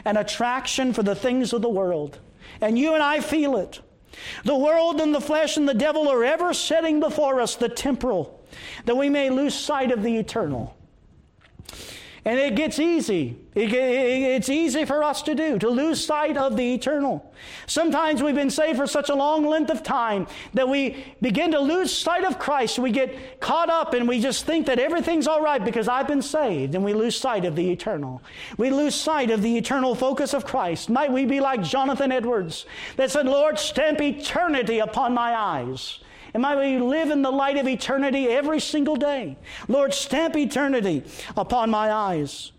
and 0.04 0.18
attraction 0.18 0.92
for 0.92 1.02
the 1.02 1.14
things 1.14 1.52
of 1.52 1.62
the 1.62 1.68
world. 1.68 2.18
And 2.60 2.78
you 2.78 2.94
and 2.94 3.02
I 3.02 3.20
feel 3.20 3.56
it. 3.56 3.80
The 4.44 4.56
world 4.56 5.00
and 5.00 5.14
the 5.14 5.20
flesh 5.20 5.56
and 5.56 5.66
the 5.66 5.74
devil 5.74 6.08
are 6.08 6.22
ever 6.22 6.52
setting 6.52 7.00
before 7.00 7.40
us 7.40 7.56
the 7.56 7.68
temporal, 7.68 8.41
that 8.84 8.96
we 8.96 9.09
may 9.09 9.30
lose 9.30 9.55
sight 9.55 9.90
of 9.90 10.03
the 10.03 10.16
eternal. 10.18 10.76
And 12.24 12.38
it 12.38 12.55
gets 12.55 12.78
easy. 12.78 13.36
it's 13.57 14.48
easy 14.48 14.84
for 14.84 15.03
us 15.03 15.22
to 15.22 15.34
do, 15.34 15.59
to 15.59 15.68
lose 15.68 16.05
sight 16.05 16.36
of 16.36 16.57
the 16.57 16.74
eternal. 16.74 17.34
Sometimes 17.66 18.22
we've 18.22 18.36
been 18.36 18.48
saved 18.48 18.78
for 18.78 18.86
such 18.86 19.09
a 19.09 19.14
long 19.14 19.44
length 19.44 19.70
of 19.70 19.82
time 19.82 20.28
that 20.55 20.68
we 20.68 21.05
begin 21.20 21.50
to 21.50 21.59
lose 21.59 21.92
sight 21.92 22.22
of 22.22 22.38
Christ. 22.38 22.78
We 22.78 22.92
get 22.92 23.40
caught 23.40 23.70
up 23.70 23.92
and 23.92 24.07
we 24.07 24.20
just 24.20 24.46
think 24.46 24.66
that 24.66 24.78
everything's 24.78 25.26
all 25.26 25.42
right 25.42 25.64
because 25.64 25.88
I've 25.88 26.07
been 26.07 26.22
saved, 26.22 26.76
and 26.76 26.84
we 26.84 26.94
lose 26.94 27.18
sight 27.18 27.44
of 27.44 27.57
the 27.57 27.68
eternal. 27.68 28.22
We 28.57 28.70
lose 28.70 28.94
sight 28.94 29.32
of 29.32 29.42
the 29.42 29.59
eternal 29.59 29.96
focus 29.96 30.32
of 30.32 30.46
Christ. 30.46 30.90
Might 30.90 31.11
we 31.11 31.24
be 31.24 31.40
like 31.40 31.64
Jonathan 31.64 32.12
Edwards 32.12 32.66
that 32.96 33.11
said, 33.11 33.26
Lord, 33.26 33.59
stamp 33.59 34.00
eternity 34.00 34.78
upon 34.78 35.12
my 35.12 35.34
eyes. 35.34 35.98
And 36.34 36.42
might 36.42 36.56
we 36.56 36.78
live 36.78 37.10
in 37.10 37.22
the 37.22 37.30
light 37.30 37.58
of 37.58 37.68
eternity 37.68 38.28
every 38.28 38.60
single 38.60 38.96
day. 38.96 39.36
Lord, 39.68 39.92
stamp 39.92 40.36
eternity 40.36 41.04
upon 41.36 41.70
my 41.70 41.92
eyes. 41.92 42.52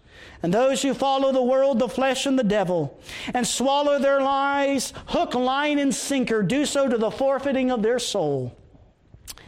And 0.43 0.53
those 0.53 0.81
who 0.81 0.93
follow 0.93 1.31
the 1.31 1.41
world, 1.41 1.79
the 1.79 1.87
flesh, 1.87 2.25
and 2.25 2.37
the 2.37 2.43
devil, 2.43 2.99
and 3.33 3.47
swallow 3.47 3.97
their 3.97 4.21
lies, 4.21 4.93
hook, 5.07 5.33
line, 5.33 5.79
and 5.79 5.95
sinker, 5.95 6.43
do 6.43 6.65
so 6.65 6.87
to 6.87 6.97
the 6.97 7.09
forfeiting 7.09 7.71
of 7.71 7.81
their 7.81 7.97
soul. 7.97 8.55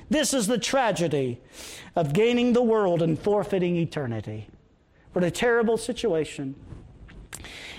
This 0.10 0.34
is 0.34 0.48
the 0.48 0.58
tragedy 0.58 1.42
of 1.96 2.14
gaining 2.14 2.54
the 2.54 2.62
world 2.62 3.02
and 3.02 3.20
forfeiting 3.20 3.76
eternity. 3.76 4.48
What 5.14 5.24
a 5.24 5.32
terrible 5.32 5.78
situation. 5.78 6.56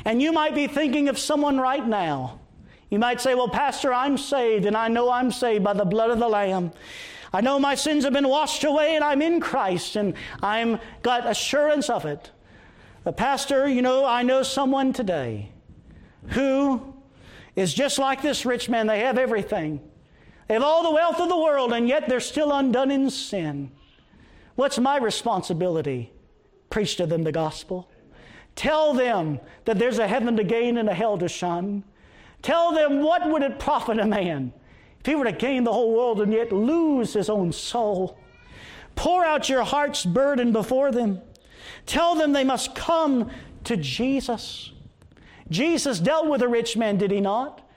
And 0.04 0.22
you 0.22 0.32
might 0.32 0.54
be 0.54 0.66
thinking 0.66 1.08
of 1.08 1.18
someone 1.18 1.58
right 1.58 1.86
now 1.86 2.40
you 2.90 2.98
might 2.98 3.20
say, 3.20 3.34
Well, 3.34 3.48
Pastor, 3.48 3.92
I'm 3.92 4.16
saved, 4.16 4.66
and 4.66 4.76
I 4.76 4.88
know 4.88 5.10
I'm 5.10 5.30
saved 5.30 5.64
by 5.64 5.72
the 5.72 5.84
blood 5.84 6.10
of 6.10 6.18
the 6.18 6.28
Lamb. 6.28 6.72
I 7.32 7.40
know 7.40 7.58
my 7.58 7.74
sins 7.74 8.04
have 8.04 8.12
been 8.12 8.28
washed 8.28 8.64
away, 8.64 8.94
and 8.94 9.04
I'm 9.04 9.20
in 9.20 9.40
Christ, 9.40 9.96
and 9.96 10.14
I'm 10.42 10.78
got 11.02 11.26
assurance 11.26 11.90
of 11.90 12.06
it. 12.06 12.30
But, 13.04 13.16
Pastor, 13.16 13.68
you 13.68 13.82
know, 13.82 14.04
I 14.04 14.22
know 14.22 14.42
someone 14.42 14.92
today 14.92 15.50
who 16.28 16.94
is 17.54 17.74
just 17.74 17.98
like 17.98 18.22
this 18.22 18.46
rich 18.46 18.68
man. 18.68 18.86
They 18.86 19.00
have 19.00 19.18
everything, 19.18 19.80
they 20.48 20.54
have 20.54 20.62
all 20.62 20.82
the 20.82 20.90
wealth 20.90 21.20
of 21.20 21.28
the 21.28 21.36
world, 21.36 21.72
and 21.72 21.88
yet 21.88 22.08
they're 22.08 22.20
still 22.20 22.52
undone 22.52 22.90
in 22.90 23.10
sin. 23.10 23.70
What's 24.54 24.78
my 24.78 24.96
responsibility? 24.96 26.12
Preach 26.70 26.96
to 26.96 27.06
them 27.06 27.24
the 27.24 27.32
gospel. 27.32 27.90
Tell 28.54 28.94
them 28.94 29.38
that 29.66 29.78
there's 29.78 29.98
a 29.98 30.08
heaven 30.08 30.36
to 30.36 30.44
gain 30.44 30.78
and 30.78 30.88
a 30.88 30.94
hell 30.94 31.18
to 31.18 31.28
shun. 31.28 31.84
Tell 32.46 32.70
them 32.70 33.02
what 33.02 33.28
would 33.28 33.42
it 33.42 33.58
profit 33.58 33.98
a 33.98 34.06
man 34.06 34.52
if 35.00 35.06
he 35.06 35.16
were 35.16 35.24
to 35.24 35.32
gain 35.32 35.64
the 35.64 35.72
whole 35.72 35.92
world 35.92 36.20
and 36.20 36.32
yet 36.32 36.52
lose 36.52 37.12
his 37.12 37.28
own 37.28 37.50
soul? 37.50 38.20
Pour 38.94 39.24
out 39.24 39.48
your 39.48 39.64
heart's 39.64 40.04
burden 40.04 40.52
before 40.52 40.92
them. 40.92 41.20
Tell 41.86 42.14
them 42.14 42.32
they 42.32 42.44
must 42.44 42.76
come 42.76 43.32
to 43.64 43.76
Jesus. 43.76 44.70
Jesus 45.50 45.98
dealt 45.98 46.28
with 46.28 46.40
a 46.40 46.46
rich 46.46 46.76
man, 46.76 46.98
did 46.98 47.10
he 47.10 47.20
not? 47.20 47.68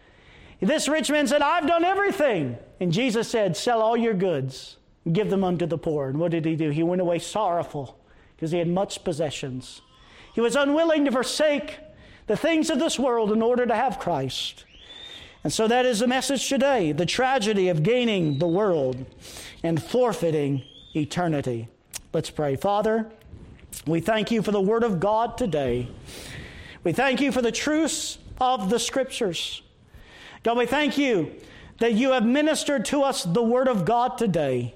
This 0.61 0.87
rich 0.87 1.09
man 1.09 1.25
said, 1.25 1.41
I've 1.41 1.65
done 1.65 1.83
everything. 1.83 2.55
And 2.79 2.93
Jesus 2.93 3.27
said, 3.27 3.57
Sell 3.57 3.81
all 3.81 3.97
your 3.97 4.13
goods, 4.13 4.77
give 5.11 5.31
them 5.31 5.43
unto 5.43 5.65
the 5.65 5.79
poor. 5.79 6.09
And 6.09 6.19
what 6.19 6.29
did 6.29 6.45
he 6.45 6.55
do? 6.55 6.69
He 6.69 6.83
went 6.83 7.01
away 7.01 7.17
sorrowful 7.17 7.99
because 8.35 8.51
he 8.51 8.59
had 8.59 8.67
much 8.67 9.03
possessions. 9.03 9.81
He 10.35 10.41
was 10.41 10.55
unwilling 10.55 11.05
to 11.05 11.11
forsake 11.11 11.79
the 12.29 12.37
things 12.37 12.69
of 12.69 12.77
this 12.77 12.99
world 12.99 13.31
in 13.31 13.41
order 13.41 13.65
to 13.65 13.73
have 13.73 13.97
Christ. 13.97 14.63
And 15.43 15.51
so 15.51 15.67
that 15.67 15.83
is 15.83 15.97
the 15.97 16.07
message 16.07 16.47
today 16.47 16.91
the 16.91 17.07
tragedy 17.07 17.69
of 17.69 17.81
gaining 17.81 18.37
the 18.37 18.47
world 18.47 19.03
and 19.63 19.81
forfeiting 19.81 20.63
eternity. 20.95 21.67
Let's 22.13 22.29
pray. 22.29 22.55
Father, 22.55 23.09
we 23.87 23.99
thank 23.99 24.29
you 24.29 24.43
for 24.43 24.51
the 24.51 24.61
Word 24.61 24.83
of 24.83 24.99
God 24.99 25.39
today. 25.39 25.87
We 26.83 26.91
thank 26.91 27.19
you 27.19 27.31
for 27.31 27.41
the 27.41 27.51
truths 27.51 28.19
of 28.39 28.69
the 28.69 28.77
Scriptures. 28.77 29.63
God, 30.43 30.55
we 30.55 30.67
thank 30.67 30.99
you 30.99 31.33
that 31.79 31.93
you 31.93 32.11
have 32.11 32.27
ministered 32.27 32.85
to 32.85 33.01
us 33.01 33.23
the 33.23 33.41
Word 33.41 33.67
of 33.67 33.85
God 33.85 34.19
today. 34.19 34.75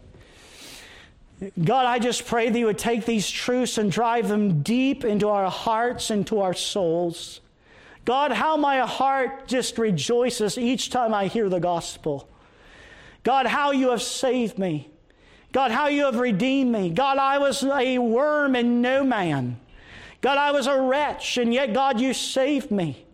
God, 1.64 1.86
I 1.86 2.00
just 2.00 2.26
pray 2.26 2.50
that 2.50 2.58
you 2.58 2.66
would 2.66 2.80
take 2.80 3.06
these 3.06 3.30
truths 3.30 3.78
and 3.78 3.92
drive 3.92 4.28
them 4.28 4.64
deep 4.64 5.06
into 5.06 5.30
our 5.30 5.52
hearts, 5.52 6.10
into 6.10 6.42
our 6.42 6.56
souls. 6.56 7.42
God, 8.06 8.32
how 8.32 8.58
my 8.58 8.80
heart 8.80 9.48
just 9.48 9.78
rejoices 9.78 10.58
each 10.58 10.90
time 10.90 11.14
I 11.14 11.28
hear 11.28 11.48
the 11.48 11.60
gospel. 11.60 12.28
God, 13.24 13.46
how 13.46 13.72
you 13.72 13.92
have 13.92 14.02
saved 14.02 14.58
me. 14.58 14.90
God, 15.54 15.72
how 15.72 15.88
you 15.88 16.06
have 16.06 16.18
redeemed 16.18 16.72
me. 16.72 16.90
God, 16.90 17.18
I 17.18 17.38
was 17.38 17.64
a 17.64 17.98
worm 18.00 18.56
and 18.56 18.82
no 18.82 19.04
man. 19.04 19.60
God, 20.20 20.38
I 20.38 20.52
was 20.52 20.68
a 20.68 20.82
wretch, 20.82 21.38
and 21.38 21.54
yet, 21.54 21.74
God, 21.74 22.00
you 22.00 22.14
saved 22.14 22.72
me. 22.72 23.06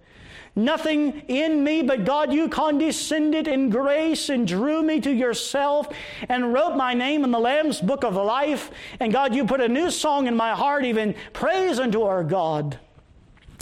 Nothing 0.56 1.24
in 1.28 1.64
me, 1.64 1.84
but 1.84 2.06
God, 2.06 2.34
you 2.34 2.50
condescended 2.50 3.48
in 3.48 3.70
grace 3.70 4.30
and 4.30 4.48
drew 4.48 4.82
me 4.82 5.00
to 5.02 5.12
yourself 5.12 5.88
and 6.28 6.54
wrote 6.54 6.76
my 6.76 6.94
name 6.94 7.24
in 7.24 7.32
the 7.32 7.40
Lamb's 7.40 7.82
book 7.82 8.04
of 8.04 8.16
life. 8.16 8.72
And 9.00 9.14
God, 9.14 9.36
you 9.36 9.46
put 9.46 9.62
a 9.62 9.68
new 9.68 9.90
song 9.92 10.28
in 10.28 10.36
my 10.36 10.54
heart, 10.54 10.86
even 10.86 11.16
praise 11.34 11.80
unto 11.80 12.02
our 12.02 12.24
God. 12.24 12.80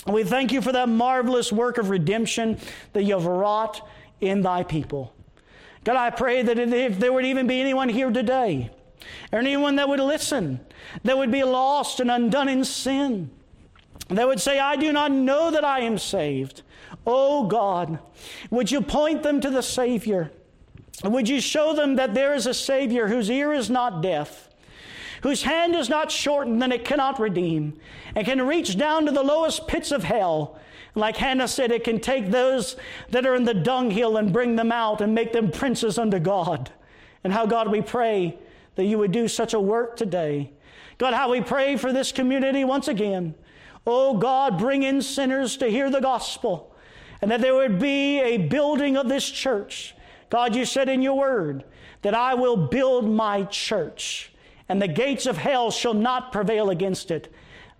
We 0.07 0.23
thank 0.23 0.51
you 0.51 0.61
for 0.61 0.71
that 0.71 0.89
marvelous 0.89 1.51
work 1.51 1.77
of 1.77 1.89
redemption 1.89 2.57
that 2.93 3.03
you 3.03 3.13
have 3.13 3.25
wrought 3.25 3.87
in 4.21 4.41
thy 4.41 4.63
people. 4.63 5.13
God, 5.83 5.95
I 5.95 6.09
pray 6.09 6.41
that 6.41 6.57
if 6.57 6.99
there 6.99 7.13
would 7.13 7.25
even 7.25 7.47
be 7.47 7.61
anyone 7.61 7.89
here 7.89 8.09
today, 8.09 8.71
or 9.31 9.39
anyone 9.39 9.75
that 9.77 9.87
would 9.87 9.99
listen, 9.99 10.59
that 11.03 11.17
would 11.17 11.31
be 11.31 11.43
lost 11.43 11.99
and 11.99 12.09
undone 12.09 12.49
in 12.49 12.63
sin, 12.63 13.29
that 14.09 14.27
would 14.27 14.39
say, 14.39 14.59
I 14.59 14.75
do 14.75 14.91
not 14.91 15.11
know 15.11 15.51
that 15.51 15.63
I 15.63 15.81
am 15.81 15.97
saved. 15.97 16.61
Oh 17.05 17.45
God, 17.45 17.99
would 18.49 18.71
you 18.71 18.81
point 18.81 19.23
them 19.23 19.41
to 19.41 19.49
the 19.49 19.63
Savior? 19.63 20.31
Would 21.03 21.29
you 21.29 21.39
show 21.41 21.73
them 21.73 21.95
that 21.97 22.13
there 22.13 22.33
is 22.33 22.47
a 22.47 22.53
Savior 22.53 23.07
whose 23.07 23.29
ear 23.29 23.53
is 23.53 23.69
not 23.69 24.01
deaf? 24.01 24.46
Whose 25.23 25.43
hand 25.43 25.75
is 25.75 25.89
not 25.89 26.11
shortened 26.11 26.61
that 26.61 26.71
it 26.71 26.85
cannot 26.85 27.19
redeem, 27.19 27.79
and 28.15 28.25
can 28.25 28.45
reach 28.45 28.77
down 28.77 29.05
to 29.05 29.11
the 29.11 29.23
lowest 29.23 29.67
pits 29.67 29.91
of 29.91 30.03
hell. 30.03 30.59
Like 30.95 31.17
Hannah 31.17 31.47
said, 31.47 31.71
it 31.71 31.83
can 31.83 31.99
take 31.99 32.31
those 32.31 32.75
that 33.09 33.25
are 33.25 33.35
in 33.35 33.43
the 33.43 33.53
dunghill 33.53 34.17
and 34.17 34.33
bring 34.33 34.55
them 34.55 34.71
out 34.71 35.01
and 35.01 35.13
make 35.13 35.31
them 35.31 35.51
princes 35.51 35.97
unto 35.99 36.19
God. 36.19 36.71
And 37.23 37.31
how, 37.31 37.45
God, 37.45 37.71
we 37.71 37.81
pray 37.81 38.37
that 38.75 38.85
you 38.85 38.97
would 38.97 39.11
do 39.11 39.27
such 39.27 39.53
a 39.53 39.59
work 39.59 39.95
today. 39.95 40.51
God, 40.97 41.13
how 41.13 41.31
we 41.31 41.41
pray 41.41 41.77
for 41.77 41.93
this 41.93 42.11
community 42.11 42.63
once 42.63 42.87
again. 42.87 43.35
Oh, 43.85 44.17
God, 44.17 44.57
bring 44.57 44.83
in 44.83 45.01
sinners 45.01 45.57
to 45.57 45.67
hear 45.67 45.89
the 45.89 46.01
gospel, 46.01 46.75
and 47.21 47.29
that 47.31 47.41
there 47.41 47.55
would 47.55 47.79
be 47.79 48.19
a 48.19 48.37
building 48.37 48.97
of 48.97 49.07
this 49.07 49.29
church. 49.29 49.95
God, 50.29 50.55
you 50.55 50.65
said 50.65 50.89
in 50.89 51.01
your 51.01 51.17
word 51.17 51.63
that 52.01 52.13
I 52.13 52.33
will 52.33 52.57
build 52.57 53.09
my 53.09 53.43
church 53.43 54.31
and 54.69 54.81
the 54.81 54.87
gates 54.87 55.25
of 55.25 55.37
hell 55.37 55.71
shall 55.71 55.93
not 55.93 56.31
prevail 56.31 56.69
against 56.69 57.11
it. 57.11 57.33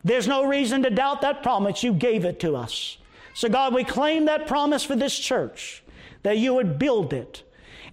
There's 0.03 0.27
no 0.27 0.45
reason 0.45 0.83
to 0.83 0.89
doubt 0.89 1.21
that 1.21 1.43
promise. 1.43 1.83
You 1.83 1.93
gave 1.93 2.23
it 2.25 2.39
to 2.41 2.55
us. 2.55 2.97
So, 3.33 3.49
God, 3.49 3.73
we 3.73 3.83
claim 3.83 4.25
that 4.25 4.47
promise 4.47 4.83
for 4.83 4.95
this 4.95 5.17
church 5.17 5.83
that 6.23 6.37
you 6.37 6.53
would 6.53 6.79
build 6.79 7.13
it 7.13 7.43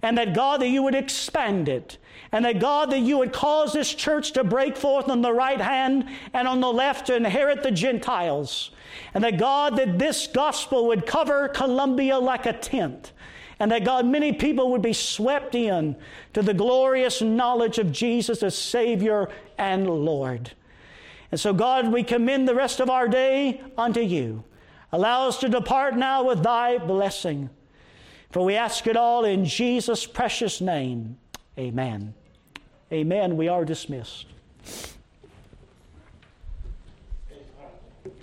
And 0.01 0.17
that 0.19 0.35
God, 0.35 0.61
that 0.61 0.67
you 0.67 0.83
would 0.83 0.93
expand 0.93 1.67
it. 1.67 1.97
And 2.31 2.45
that 2.45 2.59
God, 2.59 2.91
that 2.91 2.99
you 2.99 3.17
would 3.17 3.33
cause 3.33 3.73
this 3.73 3.93
church 3.93 4.33
to 4.33 4.43
break 4.43 4.77
forth 4.77 5.09
on 5.09 5.23
the 5.23 5.33
right 5.33 5.59
hand 5.59 6.07
and 6.33 6.47
on 6.47 6.59
the 6.59 6.71
left 6.71 7.07
to 7.07 7.15
inherit 7.15 7.63
the 7.63 7.71
Gentiles. 7.71 8.69
And 9.13 9.23
that 9.23 9.39
God, 9.39 9.77
that 9.77 9.97
this 9.97 10.27
gospel 10.27 10.87
would 10.87 11.07
cover 11.07 11.47
Columbia 11.47 12.19
like 12.19 12.45
a 12.45 12.53
tent. 12.53 13.13
And 13.59 13.71
that 13.71 13.85
God, 13.85 14.05
many 14.05 14.33
people 14.33 14.71
would 14.71 14.81
be 14.81 14.93
swept 14.93 15.55
in 15.55 15.95
to 16.33 16.41
the 16.41 16.53
glorious 16.53 17.21
knowledge 17.21 17.77
of 17.77 17.91
Jesus 17.91 18.43
as 18.43 18.57
Savior 18.57 19.29
and 19.57 19.89
Lord. 19.89 20.51
And 21.31 21.39
so, 21.39 21.53
God, 21.53 21.91
we 21.91 22.03
commend 22.03 22.47
the 22.47 22.55
rest 22.55 22.79
of 22.79 22.89
our 22.89 23.07
day 23.07 23.61
unto 23.77 24.01
you. 24.01 24.43
Allow 24.91 25.27
us 25.27 25.39
to 25.39 25.49
depart 25.49 25.95
now 25.95 26.23
with 26.23 26.43
thy 26.43 26.77
blessing. 26.77 27.49
For 28.31 28.43
we 28.43 28.55
ask 28.55 28.87
it 28.87 28.97
all 28.97 29.25
in 29.25 29.45
Jesus' 29.45 30.05
precious 30.05 30.59
name. 30.61 31.17
Amen. 31.57 32.13
Amen. 32.91 33.37
We 33.37 33.47
are 33.47 33.65
dismissed. 33.65 34.27